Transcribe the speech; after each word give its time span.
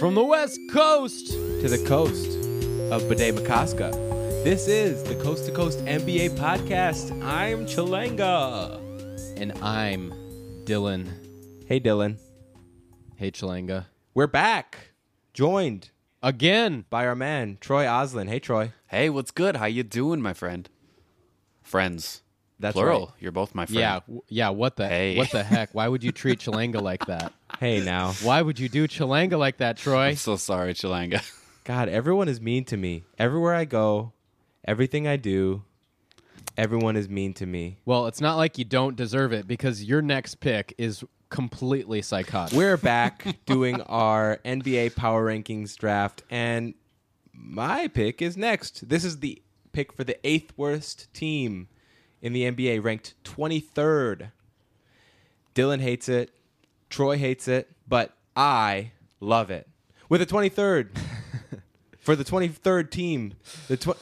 From 0.00 0.14
the 0.14 0.24
West 0.24 0.58
Coast. 0.72 1.28
to 1.28 1.68
the 1.68 1.84
coast 1.86 2.26
of 2.92 3.02
Bde 3.02 3.34
Maka 3.34 3.68
Ska. 3.68 3.90
This 4.42 4.66
is 4.66 5.04
the 5.04 5.14
Coast 5.22 5.46
to 5.46 5.52
Coast 5.52 5.78
NBA 5.84 6.30
podcast. 6.30 7.10
I'm 7.22 7.66
Chalanga. 7.66 8.80
And 9.40 9.52
I'm 9.62 10.12
Dylan. 10.64 11.08
Hey, 11.66 11.78
Dylan. 11.78 12.18
Hey, 13.14 13.30
Chalanga. 13.30 13.86
We're 14.14 14.26
back, 14.26 14.92
joined 15.32 15.90
Again. 16.20 16.84
by 16.90 17.06
our 17.06 17.14
man 17.14 17.58
Troy 17.60 17.84
Oslin. 17.84 18.28
Hey, 18.28 18.40
Troy. 18.40 18.72
Hey, 18.88 19.08
what's 19.10 19.30
good? 19.30 19.56
How 19.56 19.66
you 19.66 19.84
doing, 19.84 20.20
my 20.20 20.32
friend? 20.32 20.68
Friends. 21.62 22.22
That's 22.60 22.74
Plural. 22.74 23.06
right. 23.06 23.14
You're 23.20 23.32
both 23.32 23.54
my 23.54 23.66
friend. 23.66 23.78
Yeah, 23.80 24.00
w- 24.00 24.22
yeah. 24.28 24.48
What 24.50 24.76
the 24.76 24.88
Hey. 24.88 25.16
what 25.16 25.30
the 25.30 25.44
heck? 25.44 25.74
Why 25.74 25.86
would 25.88 26.02
you 26.02 26.10
treat 26.12 26.40
Chalanga 26.44 26.82
like 26.82 27.06
that? 27.06 27.32
Hey, 27.60 27.84
now. 27.84 28.12
Why 28.22 28.42
would 28.42 28.58
you 28.58 28.68
do 28.68 28.88
Chalanga 28.88 29.38
like 29.38 29.58
that, 29.58 29.76
Troy? 29.76 30.08
I'm 30.08 30.16
so 30.16 30.36
sorry, 30.36 30.74
Chalanga. 30.74 31.22
God, 31.64 31.88
everyone 31.88 32.28
is 32.28 32.40
mean 32.40 32.64
to 32.66 32.76
me. 32.76 33.04
Everywhere 33.18 33.54
I 33.54 33.64
go, 33.64 34.12
everything 34.66 35.06
I 35.06 35.16
do, 35.16 35.62
everyone 36.56 36.96
is 36.96 37.08
mean 37.08 37.34
to 37.34 37.46
me. 37.46 37.78
Well, 37.84 38.06
it's 38.06 38.20
not 38.20 38.36
like 38.36 38.58
you 38.58 38.64
don't 38.64 38.96
deserve 38.96 39.32
it 39.32 39.46
because 39.46 39.84
your 39.84 40.02
next 40.02 40.36
pick 40.40 40.74
is 40.78 41.04
completely 41.30 42.02
psychotic. 42.02 42.56
We're 42.56 42.76
back 42.78 43.36
doing 43.46 43.80
our 43.82 44.38
NBA 44.44 44.96
Power 44.96 45.26
Rankings 45.26 45.76
draft, 45.76 46.22
and 46.30 46.74
my 47.32 47.86
pick 47.88 48.20
is 48.22 48.36
next. 48.36 48.88
This 48.88 49.04
is 49.04 49.20
the 49.20 49.40
pick 49.72 49.92
for 49.92 50.02
the 50.04 50.18
eighth 50.26 50.52
worst 50.56 51.12
team 51.14 51.68
in 52.22 52.32
the 52.32 52.42
NBA, 52.50 52.82
ranked 52.82 53.14
23rd. 53.24 54.30
Dylan 55.54 55.80
hates 55.80 56.08
it, 56.08 56.30
Troy 56.90 57.18
hates 57.18 57.48
it, 57.48 57.70
but 57.86 58.16
I 58.36 58.92
love 59.20 59.50
it. 59.50 59.68
With 60.08 60.20
the 60.20 60.26
23rd, 60.26 60.88
for 61.98 62.16
the 62.16 62.24
23rd 62.24 62.90
team, 62.90 63.34
the 63.66 63.76
tw- 63.76 63.98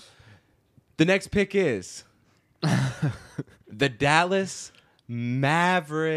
the 0.97 1.05
next 1.05 1.29
pick 1.29 1.55
is 1.55 2.05
the 3.69 3.89
Dallas 3.89 4.73
Mavericks. 5.09 6.15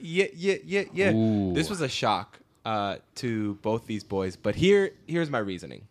Yeah, 0.00 0.26
yeah, 0.34 0.56
yeah, 0.64 0.84
yeah. 0.92 1.12
Ooh. 1.12 1.52
This 1.54 1.68
was 1.70 1.80
a 1.80 1.88
shock 1.88 2.38
uh, 2.64 2.96
to 3.16 3.54
both 3.56 3.86
these 3.86 4.04
boys, 4.04 4.36
but 4.36 4.54
here, 4.54 4.92
here's 5.06 5.30
my 5.30 5.38
reasoning. 5.38 5.88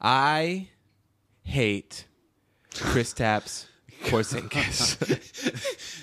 I 0.00 0.68
hate 1.42 2.06
Kristaps 2.72 3.66
Porzingis. 4.04 4.96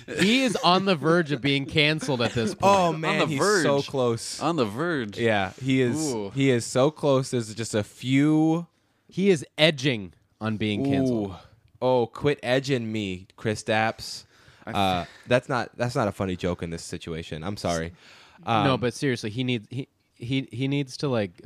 he 0.20 0.42
is 0.42 0.56
on 0.56 0.84
the 0.84 0.94
verge 0.94 1.32
of 1.32 1.40
being 1.40 1.66
canceled 1.66 2.22
at 2.22 2.32
this 2.32 2.54
point. 2.54 2.62
oh 2.62 2.92
man, 2.92 3.12
on 3.12 3.18
the 3.18 3.26
he's 3.26 3.38
verge. 3.38 3.62
so 3.62 3.82
close. 3.82 4.40
On 4.40 4.56
the 4.56 4.64
verge. 4.64 5.18
yeah, 5.18 5.52
he 5.62 5.80
is. 5.80 6.12
Ooh. 6.12 6.30
He 6.30 6.50
is 6.50 6.64
so 6.64 6.90
close. 6.90 7.30
There's 7.30 7.54
just 7.54 7.74
a 7.74 7.82
few. 7.84 8.66
He 9.08 9.30
is 9.30 9.44
edging 9.56 10.12
on 10.40 10.56
being 10.56 10.84
canceled. 10.84 11.30
Ooh. 11.30 11.36
Oh, 11.80 12.06
quit 12.06 12.38
edging 12.42 12.90
me, 12.90 13.26
Kristaps. 13.36 14.24
Uh, 14.66 15.04
that's 15.26 15.48
not 15.48 15.70
that's 15.76 15.94
not 15.94 16.08
a 16.08 16.12
funny 16.12 16.36
joke 16.36 16.62
in 16.62 16.70
this 16.70 16.82
situation. 16.82 17.42
I'm 17.42 17.56
sorry. 17.56 17.92
Um, 18.44 18.64
no, 18.64 18.76
but 18.76 18.92
seriously, 18.92 19.30
he 19.30 19.42
needs 19.42 19.66
he 19.70 19.88
he 20.14 20.48
he 20.52 20.68
needs 20.68 20.96
to 20.98 21.08
like 21.08 21.40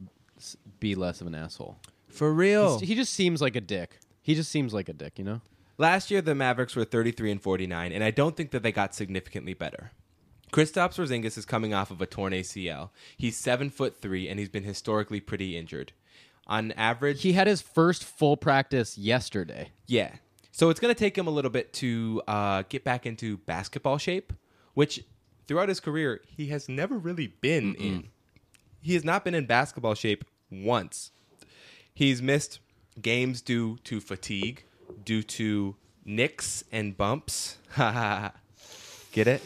be 0.81 0.95
less 0.97 1.21
of 1.21 1.29
an 1.29 1.35
asshole. 1.35 1.79
for 2.09 2.33
real. 2.33 2.81
He 2.81 2.95
just 2.97 3.13
seems 3.13 3.41
like 3.41 3.55
a 3.55 3.61
dick. 3.61 3.99
He 4.23 4.35
just 4.35 4.51
seems 4.51 4.73
like 4.75 4.89
a 4.89 4.93
dick, 4.93 5.19
you 5.19 5.25
know? 5.25 5.41
Last 5.79 6.11
year, 6.11 6.21
the 6.23 6.35
Mavericks 6.35 6.77
were 6.77 6.85
33 6.85 7.31
and 7.33 7.43
49, 7.43 7.93
and 7.93 8.05
I 8.05 8.11
don't 8.11 8.37
think 8.37 8.51
that 8.51 8.63
they 8.63 8.73
got 8.73 8.95
significantly 8.95 9.55
better. 9.55 9.91
Kristaps 10.53 10.97
Porzingis 10.97 11.39
is 11.39 11.47
coming 11.47 11.73
off 11.73 11.91
of 11.91 12.01
a 12.03 12.07
torn 12.07 12.33
ACL. 12.35 12.91
He's 13.17 13.37
seven 13.39 13.71
foot 13.71 14.01
three, 14.01 14.29
and 14.29 14.39
he's 14.39 14.51
been 14.51 14.65
historically 14.65 15.19
pretty 15.21 15.57
injured. 15.57 15.93
On 16.47 16.73
average, 16.73 17.23
He 17.23 17.33
had 17.33 17.47
his 17.47 17.63
first 17.63 18.05
full 18.05 18.37
practice 18.37 18.99
yesterday. 18.99 19.71
yeah. 19.87 20.17
So 20.55 20.69
it's 20.69 20.79
going 20.81 20.95
to 20.95 20.99
take 20.99 21.17
him 21.17 21.27
a 21.27 21.31
little 21.31 21.51
bit 21.51 21.73
to 21.75 22.21
uh, 22.29 22.65
get 22.69 22.85
back 22.85 23.07
into 23.07 23.39
basketball 23.39 23.97
shape, 23.97 24.35
which 24.75 25.03
throughout 25.49 25.71
his 25.71 25.81
career 25.81 26.21
he 26.27 26.49
has 26.49 26.69
never 26.69 26.99
really 26.99 27.29
been 27.29 27.75
in. 27.77 28.09
He 28.83 28.93
has 28.93 29.03
not 29.03 29.25
been 29.25 29.35
in 29.35 29.47
basketball 29.47 29.95
shape 29.95 30.27
once. 30.51 31.11
He's 31.95 32.21
missed 32.21 32.59
games 33.01 33.41
due 33.41 33.79
to 33.85 33.99
fatigue, 33.99 34.65
due 35.05 35.23
to 35.23 35.77
nicks 36.05 36.65
and 36.73 36.97
bumps. 36.97 37.59
Get 37.77 39.27
it? 39.27 39.43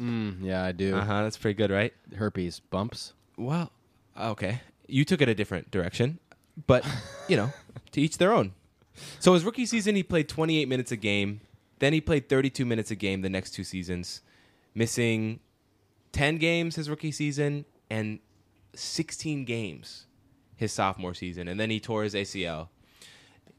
Mm, 0.00 0.38
yeah, 0.42 0.64
I 0.64 0.72
do. 0.72 0.96
Uh 0.96 1.04
huh. 1.04 1.22
That's 1.22 1.36
pretty 1.36 1.56
good, 1.56 1.70
right? 1.70 1.92
Herpes 2.16 2.60
bumps. 2.60 3.12
Well, 3.36 3.70
okay. 4.18 4.60
You 4.86 5.04
took 5.04 5.20
it 5.20 5.28
a 5.28 5.34
different 5.34 5.70
direction, 5.70 6.18
but 6.66 6.84
you 7.28 7.36
know, 7.36 7.52
to 7.92 8.00
each 8.00 8.18
their 8.18 8.32
own. 8.32 8.52
So 9.20 9.34
his 9.34 9.44
rookie 9.44 9.66
season, 9.66 9.96
he 9.96 10.02
played 10.02 10.28
28 10.28 10.68
minutes 10.68 10.92
a 10.92 10.96
game. 10.96 11.40
Then 11.78 11.92
he 11.92 12.00
played 12.00 12.28
32 12.28 12.64
minutes 12.64 12.90
a 12.90 12.94
game 12.94 13.22
the 13.22 13.30
next 13.30 13.52
two 13.52 13.64
seasons, 13.64 14.20
missing 14.74 15.40
10 16.12 16.36
games 16.36 16.76
his 16.76 16.88
rookie 16.88 17.10
season 17.10 17.64
and 17.90 18.20
16 18.74 19.44
games 19.44 20.06
his 20.56 20.72
sophomore 20.72 21.14
season, 21.14 21.48
and 21.48 21.58
then 21.58 21.70
he 21.70 21.80
tore 21.80 22.04
his 22.04 22.14
ACL 22.14 22.68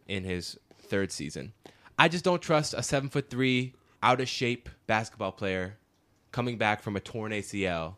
in 0.08 0.24
his 0.24 0.58
third 0.94 1.12
season. 1.12 1.54
I 1.98 2.08
just 2.08 2.24
don't 2.24 2.40
trust 2.40 2.76
a 2.76 2.84
seven 2.84 3.10
foot 3.10 3.32
three, 3.32 3.74
out 4.04 4.22
of 4.22 4.30
shape 4.30 4.70
basketball 4.86 5.32
player 5.32 5.78
coming 6.32 6.56
back 6.60 6.84
from 6.84 6.96
a 6.96 7.00
torn 7.00 7.32
ACL 7.32 7.96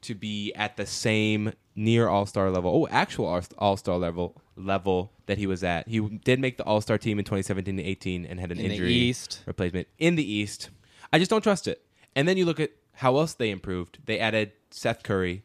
to 0.00 0.14
be 0.16 0.52
at 0.54 0.76
the 0.76 0.86
same 0.86 1.52
near 1.76 2.08
All 2.08 2.26
Star 2.26 2.50
level. 2.50 2.72
Oh, 2.74 2.88
actual 2.90 3.40
All 3.58 3.76
Star 3.76 3.96
level 3.96 4.34
level 4.56 5.12
that 5.26 5.38
he 5.38 5.46
was 5.46 5.62
at. 5.62 5.86
He 5.86 6.00
did 6.00 6.40
make 6.40 6.56
the 6.56 6.64
All 6.64 6.80
Star 6.80 6.98
team 6.98 7.20
in 7.20 7.24
2017 7.24 7.78
and 7.78 7.86
18 7.86 8.26
and 8.26 8.40
had 8.40 8.50
an 8.50 8.58
In 8.58 8.72
injury 8.72 8.92
East. 8.92 9.42
replacement 9.46 9.86
in 9.98 10.16
the 10.16 10.28
East. 10.28 10.70
I 11.12 11.20
just 11.20 11.30
don't 11.30 11.42
trust 11.42 11.68
it. 11.68 11.86
And 12.16 12.26
then 12.26 12.36
you 12.36 12.44
look 12.44 12.58
at 12.58 12.72
how 12.94 13.18
else 13.18 13.34
they 13.34 13.50
improved. 13.50 13.98
They 14.06 14.18
added 14.18 14.50
Seth 14.72 15.04
Curry 15.04 15.44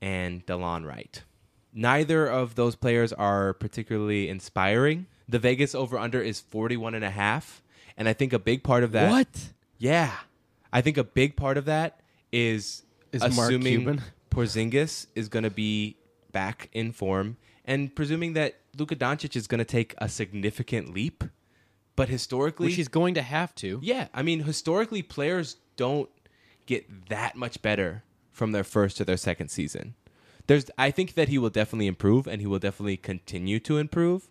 and 0.00 0.44
DeLon 0.44 0.84
Wright. 0.84 1.22
Neither 1.72 2.26
of 2.26 2.56
those 2.56 2.74
players 2.74 3.12
are 3.12 3.52
particularly 3.52 4.28
inspiring. 4.28 5.06
The 5.28 5.38
Vegas 5.38 5.74
over 5.74 5.98
under 5.98 6.20
is 6.20 6.40
41 6.40 6.94
and 6.94 7.04
a 7.04 7.10
half, 7.10 7.62
and 7.96 8.08
I 8.08 8.12
think 8.12 8.32
a 8.32 8.38
big 8.38 8.62
part 8.62 8.84
of 8.84 8.92
that 8.92 9.10
what? 9.10 9.52
yeah. 9.78 10.12
I 10.72 10.80
think 10.80 10.96
a 10.98 11.04
big 11.04 11.36
part 11.36 11.56
of 11.56 11.64
that 11.64 12.00
is, 12.32 12.82
Is 13.12 13.22
Mark 13.22 13.32
assuming 13.50 13.78
Cuban? 13.78 14.02
Porzingis 14.30 15.06
is 15.14 15.28
going 15.28 15.44
to 15.44 15.50
be 15.50 15.96
back 16.32 16.68
in 16.72 16.92
form 16.92 17.38
and 17.64 17.94
presuming 17.94 18.34
that 18.34 18.56
Luka 18.76 18.94
Doncic 18.94 19.36
is 19.36 19.46
going 19.46 19.58
to 19.58 19.64
take 19.64 19.94
a 19.98 20.08
significant 20.08 20.92
leap. 20.92 21.24
But 21.96 22.10
historically, 22.10 22.66
Which 22.66 22.74
he's 22.76 22.88
going 22.88 23.14
to 23.14 23.22
have 23.22 23.54
to. 23.56 23.80
yeah, 23.82 24.08
I 24.12 24.22
mean, 24.22 24.40
historically, 24.42 25.02
players 25.02 25.56
don't 25.76 26.10
get 26.66 27.08
that 27.08 27.36
much 27.36 27.62
better 27.62 28.02
from 28.32 28.52
their 28.52 28.64
first 28.64 28.98
to 28.98 29.04
their 29.04 29.16
second 29.16 29.48
season. 29.48 29.94
There's, 30.46 30.66
I 30.76 30.90
think 30.90 31.14
that 31.14 31.28
he 31.28 31.38
will 31.38 31.48
definitely 31.48 31.86
improve, 31.86 32.26
and 32.26 32.42
he 32.42 32.46
will 32.46 32.58
definitely 32.58 32.98
continue 32.98 33.58
to 33.60 33.78
improve. 33.78 34.28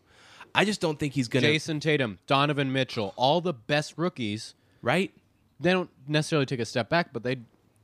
I 0.56 0.66
just 0.66 0.82
don't 0.82 0.98
think 0.98 1.14
he's 1.14 1.28
gonna 1.28 1.48
Jayson 1.48 1.82
Tatum, 1.82 2.20
Donovan 2.28 2.72
Mitchell, 2.72 3.14
all 3.18 3.42
the 3.42 3.54
best 3.54 3.94
rookies, 3.98 4.56
right. 4.82 5.12
they 5.60 5.72
don't 5.72 5.90
necessarily 6.08 6.46
take 6.46 6.60
a 6.60 6.66
step 6.66 6.90
back, 6.90 7.12
but 7.12 7.24
they, 7.24 7.38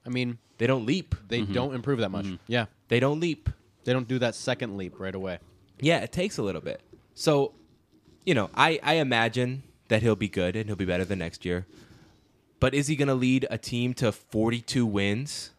I 0.05 0.09
mean, 0.09 0.37
They 0.57 0.67
don't 0.67 0.85
leap. 0.85 1.15
they 1.27 1.41
mm-hmm. 1.41 1.53
don't 1.53 1.75
improve 1.75 1.99
that 1.99 2.09
much. 2.09 2.25
Mm-hmm. 2.25 2.35
Yeah. 2.47 2.65
They 2.87 2.99
don't 2.99 3.19
leap. 3.19 3.49
They 3.83 3.93
don't 3.93 4.07
do 4.07 4.19
that 4.19 4.35
second 4.35 4.77
leap 4.77 4.99
right 4.99 5.13
away. 5.13 5.39
Yeah, 5.79 5.99
it 5.99 6.11
takes 6.11 6.37
a 6.37 6.43
little 6.43 6.61
bit. 6.61 6.81
So, 7.13 7.53
you 8.25 8.33
know, 8.33 8.49
I, 8.55 8.79
I 8.83 8.95
imagine 8.95 9.63
that 9.88 10.01
he'll 10.01 10.15
be 10.15 10.29
good 10.29 10.56
and 10.56 10.67
he'll 10.67 10.75
be 10.75 10.85
better 10.85 11.03
the 11.03 11.15
next 11.15 11.44
year. 11.44 11.65
But 12.59 12.74
is 12.74 12.88
he 12.88 12.95
going 12.95 13.07
to 13.07 13.15
lead 13.15 13.47
a 13.50 13.57
team 13.57 13.94
to 13.95 14.12
42 14.12 14.85
wins, 14.85 15.51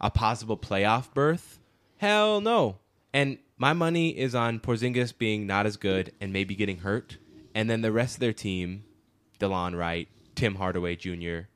a 0.00 0.10
possible 0.10 0.56
playoff 0.56 1.12
berth? 1.12 1.58
Hell 1.96 2.40
no. 2.40 2.78
And 3.12 3.38
my 3.56 3.72
money 3.72 4.10
is 4.10 4.34
on 4.34 4.60
Porzingis 4.60 5.16
being 5.16 5.46
not 5.46 5.66
as 5.66 5.76
good 5.76 6.12
and 6.20 6.32
maybe 6.32 6.54
getting 6.54 6.78
hurt. 6.78 7.18
And 7.54 7.70
then 7.70 7.82
the 7.82 7.92
rest 7.92 8.16
of 8.16 8.20
their 8.20 8.32
team, 8.32 8.84
DeLon 9.38 9.76
Wright, 9.76 10.08
Tim 10.34 10.56
Hardaway 10.56 10.96
Jr., 10.96 11.48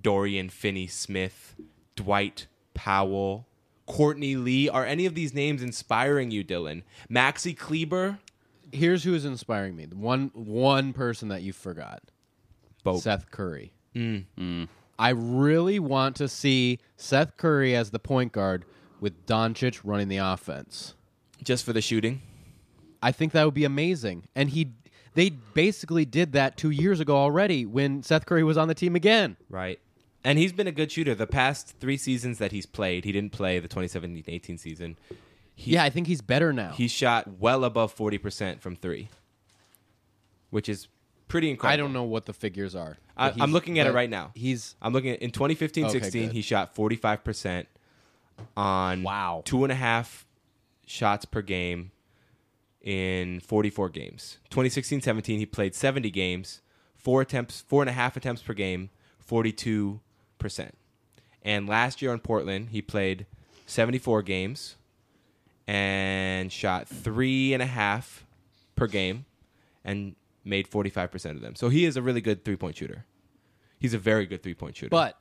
Dorian 0.00 0.48
Finney 0.48 0.86
Smith, 0.86 1.56
Dwight 1.96 2.46
Powell, 2.74 3.46
Courtney 3.86 4.36
Lee. 4.36 4.68
Are 4.68 4.84
any 4.84 5.06
of 5.06 5.14
these 5.14 5.34
names 5.34 5.62
inspiring 5.62 6.30
you, 6.30 6.44
Dylan? 6.44 6.82
Maxi 7.10 7.56
Kleber? 7.56 8.18
Here's 8.72 9.04
who 9.04 9.14
is 9.14 9.24
inspiring 9.24 9.76
me. 9.76 9.86
The 9.86 9.96
one 9.96 10.30
one 10.34 10.92
person 10.92 11.28
that 11.28 11.42
you 11.42 11.52
forgot. 11.52 12.02
Boat. 12.82 13.02
Seth 13.02 13.30
Curry. 13.30 13.72
Mm. 13.94 14.68
I 14.98 15.10
really 15.10 15.78
want 15.78 16.16
to 16.16 16.28
see 16.28 16.80
Seth 16.96 17.36
Curry 17.36 17.74
as 17.76 17.90
the 17.90 17.98
point 17.98 18.32
guard 18.32 18.64
with 19.00 19.26
Doncic 19.26 19.80
running 19.84 20.08
the 20.08 20.18
offense. 20.18 20.94
Just 21.42 21.64
for 21.64 21.72
the 21.72 21.80
shooting? 21.80 22.22
I 23.02 23.12
think 23.12 23.32
that 23.32 23.44
would 23.44 23.54
be 23.54 23.64
amazing. 23.64 24.28
And 24.34 24.50
he 24.50 24.72
they 25.14 25.30
basically 25.30 26.04
did 26.04 26.32
that 26.32 26.56
2 26.56 26.70
years 26.70 26.98
ago 27.00 27.16
already 27.16 27.64
when 27.66 28.02
Seth 28.02 28.26
Curry 28.26 28.42
was 28.42 28.56
on 28.56 28.66
the 28.68 28.74
team 28.74 28.96
again. 28.96 29.36
Right. 29.48 29.78
And 30.24 30.38
he's 30.38 30.52
been 30.52 30.66
a 30.66 30.72
good 30.72 30.90
shooter. 30.90 31.14
The 31.14 31.26
past 31.26 31.74
three 31.80 31.96
seasons 31.98 32.38
that 32.38 32.50
he's 32.50 32.66
played, 32.66 33.04
he 33.04 33.12
didn't 33.12 33.30
play 33.32 33.58
the 33.58 33.68
2017-18 33.68 34.58
season. 34.58 34.96
He, 35.54 35.72
yeah, 35.74 35.84
I 35.84 35.90
think 35.90 36.06
he's 36.08 36.20
better 36.22 36.52
now. 36.52 36.72
he 36.72 36.88
shot 36.88 37.38
well 37.38 37.62
above 37.62 37.94
40% 37.94 38.58
from 38.60 38.74
three, 38.74 39.08
which 40.50 40.68
is 40.68 40.88
pretty 41.28 41.50
incredible. 41.50 41.72
I 41.74 41.76
don't 41.76 41.92
know 41.92 42.02
what 42.04 42.24
the 42.26 42.32
figures 42.32 42.74
are. 42.74 42.96
I, 43.16 43.32
I'm 43.38 43.52
looking 43.52 43.78
at 43.78 43.86
it 43.86 43.92
right 43.92 44.10
now. 44.10 44.32
He's 44.34 44.74
I'm 44.82 44.92
looking 44.92 45.10
at 45.10 45.20
in 45.22 45.30
2015 45.30 45.84
Okay, 45.84 45.92
16, 46.00 46.22
good. 46.28 46.32
he 46.32 46.42
shot 46.42 46.74
45% 46.74 47.66
on 48.56 49.02
Wow. 49.04 49.42
two 49.44 49.62
and 49.64 49.70
a 49.70 49.76
half 49.76 50.26
shots 50.86 51.24
per 51.24 51.42
game 51.42 51.90
in 52.80 53.40
44 53.40 53.88
games. 53.88 54.38
2016 54.50 55.00
17, 55.00 55.38
he 55.38 55.46
played 55.46 55.74
70 55.74 56.10
games, 56.10 56.60
four 56.96 57.22
attempts, 57.22 57.62
four 57.62 57.82
and 57.82 57.90
a 57.90 57.94
half 57.94 58.16
attempts 58.16 58.42
per 58.42 58.52
game, 58.52 58.90
42%. 59.28 60.00
And 61.42 61.68
last 61.68 62.00
year 62.00 62.12
in 62.12 62.20
Portland, 62.20 62.70
he 62.70 62.80
played 62.82 63.26
74 63.66 64.22
games 64.22 64.76
and 65.66 66.52
shot 66.52 66.88
three 66.88 67.54
and 67.54 67.62
a 67.62 67.66
half 67.66 68.26
per 68.76 68.86
game 68.86 69.24
and 69.84 70.14
made 70.44 70.70
45% 70.70 71.30
of 71.32 71.40
them. 71.40 71.54
So 71.54 71.68
he 71.68 71.84
is 71.84 71.96
a 71.96 72.02
really 72.02 72.20
good 72.20 72.44
three 72.44 72.56
point 72.56 72.76
shooter. 72.76 73.04
He's 73.78 73.94
a 73.94 73.98
very 73.98 74.26
good 74.26 74.42
three 74.42 74.54
point 74.54 74.76
shooter. 74.76 74.90
But 74.90 75.18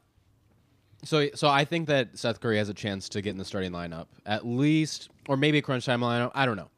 so 1.03 1.27
so 1.35 1.47
I 1.47 1.65
think 1.65 1.88
that 1.88 2.17
Seth 2.17 2.39
Curry 2.39 2.57
has 2.57 2.69
a 2.69 2.73
chance 2.73 3.09
to 3.09 3.21
get 3.21 3.31
in 3.31 3.38
the 3.38 3.45
starting 3.45 3.71
lineup 3.71 4.07
at 4.25 4.45
least, 4.45 5.09
or 5.27 5.38
maybe 5.38 5.57
a 5.57 5.61
crunch 5.61 5.85
time 5.85 6.01
lineup. 6.01 6.31
I 6.33 6.45
don't 6.45 6.57
know, 6.57 6.69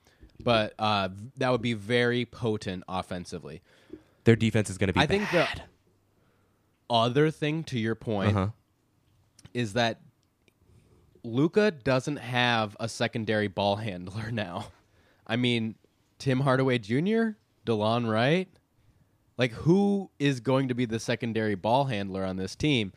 but 0.43 0.73
uh, 0.79 1.09
that 1.37 1.49
would 1.51 1.61
be 1.61 1.73
very 1.73 2.25
potent 2.25 2.83
offensively. 2.87 3.61
their 4.23 4.35
defense 4.35 4.69
is 4.69 4.77
going 4.77 4.87
to 4.87 4.93
be 4.93 4.99
I 4.99 5.05
think 5.05 5.29
the 5.31 5.47
other 6.89 7.31
thing 7.31 7.63
to 7.65 7.79
your 7.79 7.95
point 7.95 8.35
Uh-huh. 8.35 8.47
is 9.53 9.73
that 9.73 10.01
Luka 11.23 11.71
doesn't 11.71 12.17
have 12.17 12.75
a 12.79 12.87
secondary 12.87 13.47
ball 13.47 13.75
handler 13.87 14.31
now. 14.31 14.67
I 15.27 15.35
mean, 15.35 15.75
Tim 16.19 16.41
Hardaway 16.41 16.77
Jr., 16.79 17.29
DeLon 17.65 18.07
Wright. 18.09 18.47
Like, 19.37 19.51
who 19.51 20.11
is 20.19 20.39
going 20.39 20.69
to 20.69 20.75
be 20.75 20.85
the 20.85 20.99
secondary 20.99 21.55
ball 21.55 21.85
handler 21.85 22.23
on 22.23 22.37
this 22.37 22.55
team? 22.55 22.93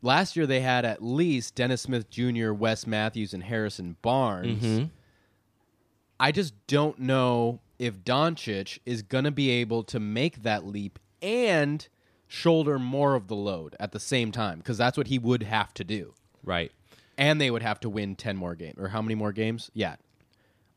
Last 0.00 0.36
year, 0.36 0.46
they 0.46 0.60
had 0.60 0.84
at 0.84 1.02
least 1.02 1.54
Dennis 1.56 1.82
Smith 1.82 2.08
Jr., 2.08 2.52
Wes 2.52 2.86
Matthews, 2.86 3.34
and 3.34 3.42
Harrison 3.42 3.96
Barnes. 4.02 4.62
Mm-hmm. 4.62 4.84
I 6.20 6.32
just 6.32 6.54
don't 6.66 6.98
know 6.98 7.60
if 7.78 8.02
Doncic 8.04 8.78
is 8.86 9.02
going 9.02 9.24
to 9.24 9.30
be 9.30 9.50
able 9.50 9.82
to 9.84 10.00
make 10.00 10.42
that 10.42 10.66
leap 10.66 10.98
and 11.22 11.86
shoulder 12.26 12.78
more 12.78 13.14
of 13.14 13.28
the 13.28 13.34
load 13.36 13.74
at 13.80 13.92
the 13.92 14.00
same 14.00 14.30
time 14.32 14.58
because 14.58 14.78
that's 14.78 14.96
what 14.96 15.06
he 15.06 15.18
would 15.18 15.42
have 15.44 15.72
to 15.74 15.84
do. 15.84 16.14
right. 16.44 16.72
And 17.16 17.40
they 17.40 17.50
would 17.50 17.62
have 17.62 17.80
to 17.80 17.88
win 17.90 18.14
10 18.14 18.36
more 18.36 18.54
games. 18.54 18.78
Or 18.78 18.86
how 18.86 19.02
many 19.02 19.16
more 19.16 19.32
games? 19.32 19.72
Yeah. 19.74 19.96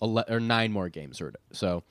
Ele- 0.02 0.26
or 0.28 0.40
nine 0.40 0.72
more 0.72 0.90
games. 0.90 1.22
Or 1.22 1.34
so 1.52 1.84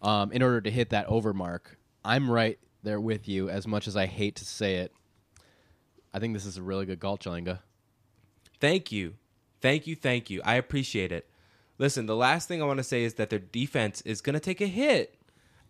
um, 0.00 0.30
in 0.30 0.42
order 0.42 0.60
to 0.60 0.70
hit 0.70 0.90
that 0.90 1.06
over 1.06 1.32
mark, 1.32 1.76
I'm 2.04 2.30
right 2.30 2.56
there 2.84 3.00
with 3.00 3.26
you 3.26 3.50
as 3.50 3.66
much 3.66 3.88
as 3.88 3.96
I 3.96 4.06
hate 4.06 4.36
to 4.36 4.44
say 4.44 4.76
it. 4.76 4.92
I 6.16 6.18
think 6.18 6.32
this 6.32 6.46
is 6.46 6.56
a 6.56 6.62
really 6.62 6.86
good 6.86 6.98
call, 6.98 7.18
Chalanga. 7.18 7.58
Thank 8.58 8.90
you. 8.90 9.16
Thank 9.60 9.86
you. 9.86 9.94
Thank 9.94 10.30
you. 10.30 10.40
I 10.46 10.54
appreciate 10.54 11.12
it. 11.12 11.28
Listen, 11.76 12.06
the 12.06 12.16
last 12.16 12.48
thing 12.48 12.62
I 12.62 12.64
want 12.64 12.78
to 12.78 12.84
say 12.84 13.04
is 13.04 13.14
that 13.14 13.28
their 13.28 13.38
defense 13.38 14.00
is 14.00 14.22
going 14.22 14.32
to 14.32 14.40
take 14.40 14.62
a 14.62 14.66
hit. 14.66 15.14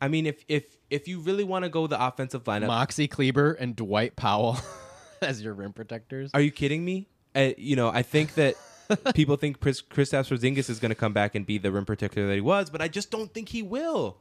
I 0.01 0.07
mean, 0.07 0.25
if 0.25 0.45
if 0.47 0.77
if 0.89 1.09
you 1.09 1.19
really 1.19 1.43
want 1.43 1.65
to 1.65 1.69
go 1.69 1.89
the 1.89 2.01
offensive 2.01 2.45
lineup, 2.45 2.69
Maxi 2.69 3.11
Kleber 3.11 3.55
and 3.55 3.75
Dwight 3.75 4.15
Powell 4.15 4.57
as 5.21 5.43
your 5.43 5.53
rim 5.53 5.73
protectors. 5.73 6.31
are 6.33 6.41
you 6.41 6.53
kidding 6.53 6.85
me? 6.85 7.09
Uh, 7.35 7.51
you 7.59 7.75
know, 7.75 7.89
I 7.89 8.03
think 8.03 8.35
that 8.35 8.55
people 9.17 9.35
think 9.35 9.59
Chris 9.59 9.83
Kristaps 9.83 10.29
Porzingis 10.29 10.71
is 10.71 10.79
going 10.79 10.91
to 10.91 10.95
come 10.97 11.13
back 11.13 11.35
and 11.35 11.45
be 11.45 11.59
the 11.59 11.73
rim 11.73 11.85
protector 11.85 12.25
that 12.29 12.35
he 12.35 12.41
was, 12.41 12.71
but 12.71 12.81
I 12.81 12.87
just 12.87 13.11
don't 13.11 13.35
think 13.35 13.49
he 13.49 13.63
will. 13.63 14.19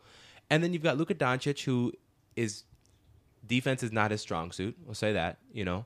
And 0.49 0.63
then 0.63 0.73
you've 0.73 0.81
got 0.81 0.97
Luka 0.97 1.13
Doncic, 1.13 1.63
who 1.65 1.93
is 2.35 2.63
defense 3.45 3.83
is 3.83 3.91
not 3.91 4.09
his 4.09 4.21
strong 4.21 4.51
suit. 4.51 4.75
We'll 4.83 4.95
say 4.95 5.13
that. 5.13 5.37
You 5.53 5.65
know, 5.65 5.85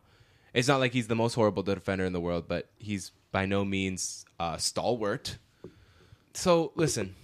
it's 0.53 0.67
not 0.67 0.79
like 0.79 0.93
he's 0.93 1.07
the 1.07 1.15
most 1.15 1.35
horrible 1.35 1.63
defender 1.63 2.05
in 2.05 2.13
the 2.13 2.19
world, 2.19 2.45
but 2.47 2.69
he's 2.77 3.11
by 3.31 3.45
no 3.45 3.63
means 3.63 4.25
uh, 4.39 4.57
stalwart. 4.57 5.37
So 6.33 6.71
listen, 6.75 7.15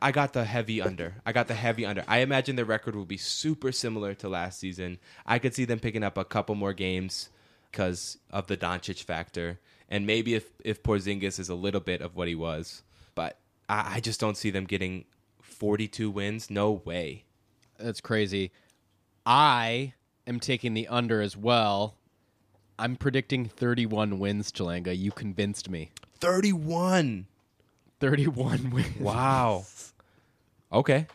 I 0.00 0.12
got 0.12 0.32
the 0.32 0.44
heavy 0.44 0.80
under. 0.80 1.16
I 1.24 1.32
got 1.32 1.48
the 1.48 1.54
heavy 1.54 1.84
under. 1.86 2.04
I 2.06 2.18
imagine 2.18 2.56
their 2.56 2.64
record 2.64 2.94
will 2.94 3.04
be 3.04 3.16
super 3.16 3.72
similar 3.72 4.14
to 4.14 4.28
last 4.28 4.60
season. 4.60 4.98
I 5.26 5.38
could 5.38 5.54
see 5.54 5.64
them 5.64 5.80
picking 5.80 6.04
up 6.04 6.18
a 6.18 6.24
couple 6.24 6.54
more 6.54 6.72
games 6.72 7.30
because 7.70 8.18
of 8.30 8.46
the 8.46 8.56
Doncic 8.56 9.02
factor, 9.02 9.58
and 9.88 10.06
maybe 10.06 10.34
if 10.34 10.50
if 10.64 10.82
Porzingis 10.82 11.38
is 11.38 11.48
a 11.48 11.54
little 11.54 11.80
bit 11.80 12.00
of 12.00 12.16
what 12.16 12.28
he 12.28 12.34
was, 12.34 12.82
but 13.14 13.38
I, 13.68 13.96
I 13.96 14.00
just 14.00 14.20
don't 14.20 14.36
see 14.36 14.50
them 14.50 14.64
getting 14.64 15.04
42 15.42 16.10
wins. 16.10 16.50
No 16.50 16.72
way. 16.72 17.24
That's 17.78 18.00
crazy. 18.00 18.52
I 19.26 19.94
am 20.26 20.40
taking 20.40 20.74
the 20.74 20.88
under 20.88 21.20
as 21.20 21.36
well. 21.36 21.97
I'm 22.78 22.96
predicting 22.96 23.46
31 23.46 24.18
wins, 24.18 24.52
Chalanga. 24.52 24.96
You 24.96 25.10
convinced 25.10 25.68
me. 25.68 25.90
31. 26.20 27.26
31 28.00 28.70
wins. 28.74 29.00
Wow. 29.00 29.64
okay. 30.72 31.06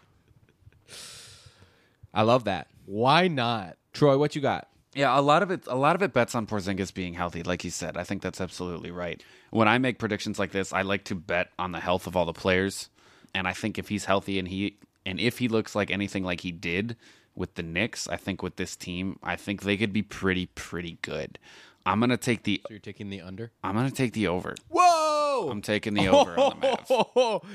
I 2.14 2.22
love 2.24 2.44
that. 2.44 2.68
Why 2.86 3.28
not? 3.28 3.78
Troy, 3.94 4.18
what 4.18 4.36
you 4.36 4.42
got? 4.42 4.68
Yeah, 4.94 5.18
a 5.18 5.22
lot 5.22 5.42
of 5.42 5.50
it 5.50 5.64
a 5.66 5.76
lot 5.76 5.96
of 5.96 6.04
it 6.04 6.14
bets 6.14 6.36
on 6.36 6.46
Porzingis 6.46 6.94
being 6.94 7.16
healthy, 7.16 7.42
like 7.42 7.64
you 7.64 7.72
said. 7.72 7.98
I 7.98 8.04
think 8.04 8.22
that's 8.22 8.40
absolutely 8.40 8.92
right. 8.92 9.24
When 9.50 9.68
I 9.68 9.80
make 9.80 9.98
predictions 9.98 10.38
like 10.38 10.52
this, 10.52 10.72
I 10.72 10.84
like 10.84 11.06
to 11.06 11.16
bet 11.16 11.50
on 11.58 11.72
the 11.72 11.80
health 11.80 12.06
of 12.06 12.16
all 12.16 12.26
the 12.26 12.34
players. 12.34 12.90
And 13.34 13.48
I 13.48 13.54
think 13.54 13.80
if 13.80 13.90
he's 13.90 14.06
healthy 14.06 14.38
and 14.38 14.48
he 14.48 14.78
and 15.04 15.20
if 15.20 15.40
he 15.40 15.48
looks 15.48 15.74
like 15.74 15.90
anything 15.90 16.24
like 16.24 16.42
he 16.42 16.52
did 16.52 16.96
with 17.36 17.56
the 17.56 17.64
Knicks, 17.64 18.08
I 18.08 18.18
think 18.18 18.42
with 18.44 18.56
this 18.58 18.76
team, 18.76 19.18
I 19.24 19.36
think 19.36 19.62
they 19.64 19.78
could 19.78 19.94
be 19.94 20.02
pretty, 20.04 20.48
pretty 20.48 20.98
good. 21.02 21.40
I'm 21.86 22.00
gonna 22.00 22.18
take 22.18 22.44
the 22.44 22.62
So 22.68 22.72
you're 22.72 22.80
taking 22.80 23.10
the 23.10 23.22
under? 23.22 23.52
I'm 23.64 23.76
gonna 23.76 23.92
take 23.92 24.14
the 24.14 24.28
over. 24.28 24.56
Whoa! 24.70 25.50
I'm 25.52 25.62
taking 25.62 25.94
the 25.96 26.08
over 26.08 26.40
on 26.40 26.60
the 26.60 26.68
Mavs. 26.68 27.44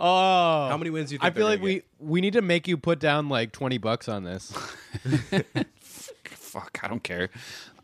Oh. 0.00 0.68
How 0.68 0.76
many 0.76 0.90
wins 0.90 1.08
do 1.08 1.14
you 1.16 1.18
think 1.18 1.32
I 1.32 1.34
feel 1.36 1.46
like 1.46 1.58
gonna 1.58 1.64
we 1.64 1.82
we 1.98 2.20
need 2.20 2.34
to 2.34 2.42
make 2.42 2.68
you 2.68 2.76
put 2.76 3.00
down 3.00 3.28
like 3.28 3.50
20 3.50 3.78
bucks 3.78 4.08
on 4.08 4.22
this. 4.22 4.52
Fuck, 6.24 6.78
I 6.82 6.88
don't 6.88 7.02
care. 7.02 7.30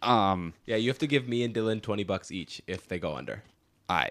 Um, 0.00 0.54
Yeah, 0.64 0.76
you 0.76 0.88
have 0.90 0.98
to 0.98 1.08
give 1.08 1.26
me 1.28 1.42
and 1.42 1.52
Dylan 1.52 1.82
20 1.82 2.04
bucks 2.04 2.30
each 2.30 2.62
if 2.68 2.86
they 2.86 2.98
go 3.00 3.14
under. 3.16 3.42
I, 3.88 4.10